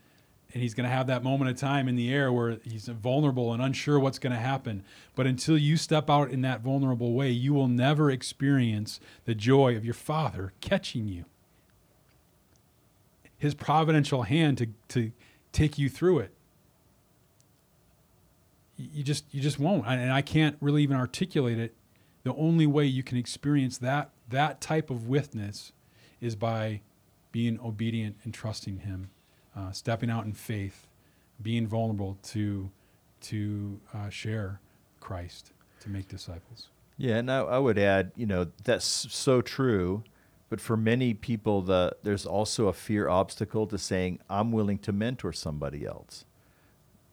and 0.52 0.62
he's 0.62 0.74
going 0.74 0.88
to 0.88 0.94
have 0.94 1.06
that 1.06 1.22
moment 1.22 1.50
of 1.50 1.56
time 1.56 1.88
in 1.88 1.96
the 1.96 2.12
air 2.12 2.32
where 2.32 2.58
he's 2.64 2.88
vulnerable 2.88 3.52
and 3.52 3.62
unsure 3.62 3.98
what's 4.00 4.18
going 4.18 4.32
to 4.32 4.38
happen. 4.38 4.82
But 5.14 5.26
until 5.26 5.56
you 5.56 5.76
step 5.76 6.10
out 6.10 6.30
in 6.30 6.42
that 6.42 6.60
vulnerable 6.60 7.12
way, 7.12 7.30
you 7.30 7.54
will 7.54 7.68
never 7.68 8.10
experience 8.10 9.00
the 9.24 9.34
joy 9.34 9.76
of 9.76 9.84
your 9.84 9.94
Father 9.94 10.52
catching 10.60 11.06
you. 11.06 11.24
His 13.38 13.54
providential 13.54 14.22
hand 14.24 14.58
to, 14.58 14.68
to 14.88 15.12
take 15.52 15.78
you 15.78 15.88
through 15.88 16.20
it. 16.20 16.32
You 18.76 19.02
just 19.02 19.24
you 19.30 19.42
just 19.42 19.58
won't, 19.58 19.86
and 19.86 20.10
I 20.10 20.22
can't 20.22 20.56
really 20.60 20.82
even 20.82 20.96
articulate 20.96 21.58
it. 21.58 21.74
The 22.22 22.34
only 22.34 22.66
way 22.66 22.86
you 22.86 23.02
can 23.02 23.18
experience 23.18 23.76
that 23.78 24.10
that 24.30 24.62
type 24.62 24.88
of 24.88 25.06
witness 25.06 25.72
is 26.20 26.34
by 26.34 26.80
being 27.30 27.60
obedient 27.60 28.16
and 28.24 28.32
trusting 28.32 28.78
Him, 28.78 29.10
uh, 29.60 29.72
stepping 29.72 30.10
out 30.10 30.24
in 30.24 30.32
faith, 30.32 30.86
being 31.42 31.66
vulnerable 31.66 32.18
to 32.22 32.70
to 33.22 33.80
uh, 33.92 34.08
share 34.08 34.60
Christ, 35.00 35.52
to 35.80 35.90
make 35.90 36.08
disciples. 36.08 36.68
Yeah, 36.96 37.16
and 37.16 37.30
I, 37.30 37.40
I, 37.40 37.58
would 37.58 37.78
add, 37.78 38.12
you 38.16 38.26
know, 38.26 38.46
that's 38.64 38.84
so 38.84 39.42
true. 39.42 40.04
But 40.48 40.60
for 40.60 40.76
many 40.76 41.14
people, 41.14 41.62
the 41.62 41.96
there's 42.02 42.26
also 42.26 42.68
a 42.68 42.72
fear 42.72 43.08
obstacle 43.08 43.66
to 43.68 43.78
saying, 43.78 44.20
"I'm 44.28 44.52
willing 44.52 44.78
to 44.78 44.92
mentor 44.92 45.32
somebody 45.32 45.86
else." 45.86 46.24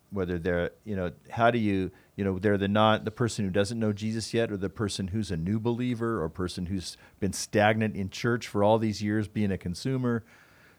Whether 0.09 0.39
they're, 0.39 0.71
you 0.85 0.95
know, 0.95 1.11
how 1.29 1.51
do 1.51 1.59
you 1.59 1.91
you 2.15 2.23
know 2.23 2.39
they're 2.39 2.57
the 2.57 2.67
not 2.67 3.05
the 3.05 3.11
person 3.11 3.45
who 3.45 3.51
doesn't 3.51 3.79
know 3.79 3.93
jesus 3.93 4.33
yet 4.33 4.51
or 4.51 4.57
the 4.57 4.69
person 4.69 5.09
who's 5.09 5.29
a 5.29 5.37
new 5.37 5.59
believer 5.59 6.21
or 6.21 6.27
person 6.27 6.65
who's 6.65 6.97
been 7.19 7.31
stagnant 7.31 7.95
in 7.95 8.09
church 8.09 8.47
for 8.47 8.63
all 8.63 8.79
these 8.79 9.03
years 9.03 9.27
being 9.27 9.51
a 9.51 9.57
consumer 9.57 10.23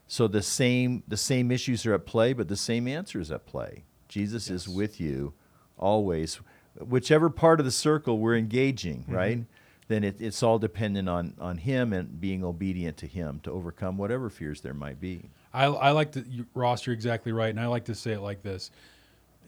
so 0.08 0.26
the 0.26 0.42
same 0.42 1.04
the 1.06 1.16
same 1.16 1.52
issues 1.52 1.86
are 1.86 1.94
at 1.94 2.04
play 2.04 2.32
but 2.32 2.48
the 2.48 2.56
same 2.56 2.88
answers 2.88 3.30
at 3.30 3.46
play 3.46 3.84
jesus 4.08 4.48
yes. 4.48 4.62
is 4.62 4.68
with 4.68 5.00
you 5.00 5.32
always 5.78 6.40
whichever 6.84 7.30
part 7.30 7.60
of 7.60 7.66
the 7.66 7.72
circle 7.72 8.18
we're 8.18 8.36
engaging 8.36 9.02
mm-hmm. 9.02 9.14
right 9.14 9.44
then 9.86 10.04
it, 10.04 10.20
it's 10.20 10.42
all 10.42 10.58
dependent 10.58 11.08
on 11.08 11.34
on 11.38 11.58
him 11.58 11.92
and 11.92 12.20
being 12.20 12.42
obedient 12.42 12.96
to 12.96 13.06
him 13.06 13.40
to 13.44 13.52
overcome 13.52 13.96
whatever 13.96 14.28
fears 14.28 14.62
there 14.62 14.74
might 14.74 15.00
be 15.00 15.30
i, 15.54 15.66
I 15.66 15.90
like 15.92 16.12
to 16.12 16.24
ross 16.54 16.84
you're 16.86 16.94
exactly 16.94 17.30
right 17.30 17.50
and 17.50 17.60
i 17.60 17.66
like 17.66 17.84
to 17.84 17.94
say 17.94 18.12
it 18.12 18.20
like 18.20 18.42
this 18.42 18.72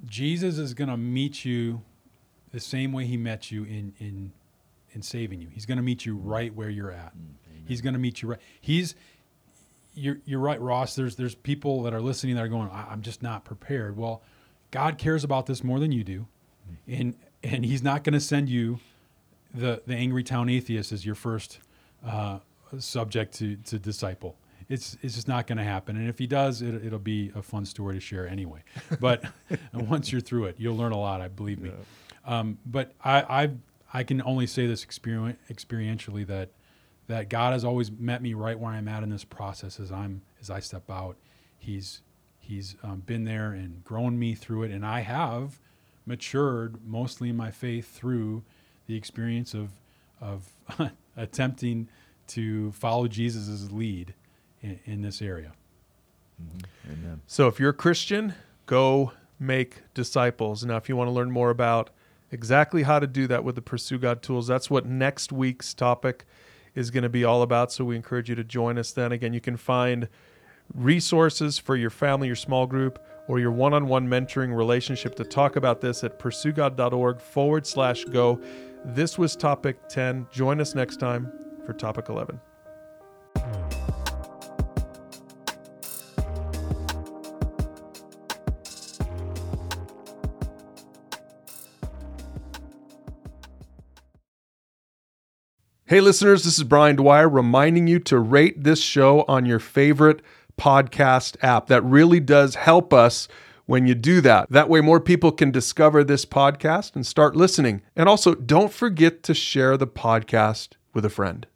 Jesus 0.06 0.58
is 0.58 0.74
going 0.74 0.88
to 0.88 0.96
meet 0.96 1.44
you 1.44 1.82
the 2.52 2.60
same 2.60 2.92
way 2.92 3.06
he 3.06 3.16
met 3.16 3.50
you 3.50 3.64
in 3.64 3.94
in 3.98 4.32
in 4.92 5.02
saving 5.02 5.40
you. 5.40 5.48
He's 5.48 5.66
going 5.66 5.76
to 5.76 5.82
meet 5.82 6.04
you 6.04 6.16
right 6.16 6.54
where 6.54 6.68
you're 6.68 6.90
at. 6.90 7.16
Mm, 7.16 7.34
He's 7.66 7.80
going 7.80 7.92
to 7.92 8.00
meet 8.00 8.22
you 8.22 8.30
right. 8.30 8.40
He's 8.60 8.94
you're 9.94 10.18
you're 10.24 10.40
right, 10.40 10.60
Ross. 10.60 10.94
There's 10.94 11.16
there's 11.16 11.34
people 11.34 11.82
that 11.82 11.94
are 11.94 12.00
listening 12.00 12.36
that 12.36 12.44
are 12.44 12.48
going, 12.48 12.70
I'm 12.72 13.02
just 13.02 13.22
not 13.22 13.44
prepared. 13.44 13.96
Well, 13.96 14.22
God 14.70 14.98
cares 14.98 15.24
about 15.24 15.46
this 15.46 15.64
more 15.64 15.80
than 15.80 15.92
you 15.92 16.04
do, 16.04 16.26
and 16.86 17.16
and 17.42 17.64
He's 17.64 17.82
not 17.82 18.04
going 18.04 18.14
to 18.14 18.20
send 18.20 18.48
you 18.48 18.80
the 19.52 19.82
the 19.86 19.94
angry 19.94 20.22
town 20.22 20.48
atheist 20.48 20.92
as 20.92 21.04
your 21.04 21.14
first 21.14 21.58
uh, 22.06 22.38
subject 22.78 23.34
to 23.38 23.56
to 23.56 23.78
disciple 23.78 24.36
it's 24.70 24.96
it's 25.02 25.16
just 25.16 25.28
not 25.28 25.46
going 25.46 25.58
to 25.58 25.64
happen. 25.64 25.96
And 25.96 26.08
if 26.08 26.18
he 26.18 26.26
does, 26.26 26.62
it, 26.62 26.90
will 26.90 26.98
be 26.98 27.32
a 27.34 27.42
fun 27.42 27.66
story 27.66 27.94
to 27.94 28.00
share 28.00 28.26
anyway. 28.26 28.62
But 29.00 29.24
once 29.74 30.12
you're 30.12 30.20
through 30.20 30.44
it, 30.46 30.56
you'll 30.58 30.76
learn 30.76 30.92
a 30.92 30.98
lot. 30.98 31.20
I 31.20 31.28
believe 31.28 31.60
me. 31.60 31.70
Yeah. 31.70 32.38
Um, 32.38 32.58
but 32.64 32.94
I, 33.04 33.44
I 33.44 33.50
I 33.92 34.04
can 34.04 34.22
only 34.22 34.46
say 34.46 34.66
this 34.66 34.84
experientially 34.84 36.26
that 36.28 36.50
that 37.06 37.28
God 37.28 37.52
has 37.52 37.64
always 37.64 37.90
met 37.90 38.22
me 38.22 38.34
right 38.34 38.58
where 38.58 38.72
I'm 38.72 38.88
at 38.88 39.02
in 39.02 39.10
this 39.10 39.24
process 39.24 39.80
as 39.80 39.90
I'm 39.90 40.22
as 40.40 40.50
I 40.50 40.60
step 40.60 40.90
out. 40.90 41.16
He's 41.58 42.02
He's 42.38 42.76
um, 42.82 43.00
been 43.00 43.24
there 43.24 43.52
and 43.52 43.84
grown 43.84 44.18
me 44.18 44.34
through 44.34 44.64
it, 44.64 44.72
and 44.72 44.84
I 44.84 45.00
have 45.00 45.60
matured 46.06 46.76
mostly 46.84 47.28
in 47.28 47.36
my 47.36 47.50
faith 47.50 47.94
through 47.94 48.42
the 48.86 48.96
experience 48.96 49.54
of 49.54 49.70
of 50.20 50.52
attempting 51.16 51.88
to 52.28 52.72
follow 52.72 53.08
Jesus' 53.08 53.70
lead 53.70 54.14
in, 54.62 54.78
in 54.84 55.02
this 55.02 55.22
area. 55.22 55.52
Mm-hmm. 56.40 57.14
So 57.26 57.46
if 57.48 57.58
you're 57.58 57.70
a 57.70 57.74
Christian, 57.74 58.34
go 58.66 59.12
make 59.38 59.82
disciples. 59.94 60.64
Now, 60.64 60.76
if 60.76 60.88
you 60.88 60.96
want 60.96 61.08
to 61.08 61.12
learn 61.12 61.30
more 61.30 61.50
about 61.50 61.90
exactly 62.30 62.82
how 62.82 62.98
to 62.98 63.06
do 63.06 63.26
that 63.26 63.42
with 63.42 63.54
the 63.54 63.62
Pursue 63.62 63.98
God 63.98 64.22
tools, 64.22 64.46
that's 64.46 64.70
what 64.70 64.86
next 64.86 65.32
week's 65.32 65.74
topic 65.74 66.24
is 66.74 66.90
going 66.90 67.02
to 67.02 67.08
be 67.08 67.24
all 67.24 67.42
about. 67.42 67.72
So 67.72 67.84
we 67.84 67.96
encourage 67.96 68.28
you 68.28 68.34
to 68.34 68.44
join 68.44 68.78
us 68.78 68.92
then. 68.92 69.12
Again, 69.12 69.32
you 69.32 69.40
can 69.40 69.56
find 69.56 70.08
resources 70.74 71.58
for 71.58 71.76
your 71.76 71.90
family, 71.90 72.28
your 72.28 72.36
small 72.36 72.66
group, 72.66 73.04
or 73.28 73.38
your 73.38 73.50
one 73.50 73.74
on 73.74 73.86
one 73.86 74.08
mentoring 74.08 74.56
relationship 74.56 75.14
to 75.16 75.24
talk 75.24 75.56
about 75.56 75.80
this 75.80 76.02
at 76.04 76.18
pursuegod.org 76.18 77.20
forward 77.20 77.66
slash 77.66 78.04
go. 78.04 78.40
This 78.84 79.18
was 79.18 79.36
topic 79.36 79.88
10. 79.88 80.26
Join 80.32 80.60
us 80.60 80.74
next 80.74 80.96
time 80.96 81.32
for 81.66 81.72
topic 81.72 82.08
11. 82.08 82.40
Hey, 95.90 96.00
listeners, 96.00 96.44
this 96.44 96.56
is 96.56 96.62
Bryan 96.62 96.94
Dwyer 96.94 97.28
reminding 97.28 97.88
you 97.88 97.98
to 97.98 98.20
rate 98.20 98.62
this 98.62 98.80
show 98.80 99.24
on 99.26 99.44
your 99.44 99.58
favorite 99.58 100.22
podcast 100.56 101.34
app. 101.42 101.66
That 101.66 101.82
really 101.82 102.20
does 102.20 102.54
help 102.54 102.94
us 102.94 103.26
when 103.66 103.88
you 103.88 103.96
do 103.96 104.20
that. 104.20 104.48
That 104.50 104.68
way, 104.68 104.80
more 104.80 105.00
people 105.00 105.32
can 105.32 105.50
discover 105.50 106.04
this 106.04 106.24
podcast 106.24 106.94
and 106.94 107.04
start 107.04 107.34
listening. 107.34 107.82
And 107.96 108.08
also, 108.08 108.36
don't 108.36 108.72
forget 108.72 109.24
to 109.24 109.34
share 109.34 109.76
the 109.76 109.88
podcast 109.88 110.74
with 110.94 111.04
a 111.04 111.10
friend. 111.10 111.48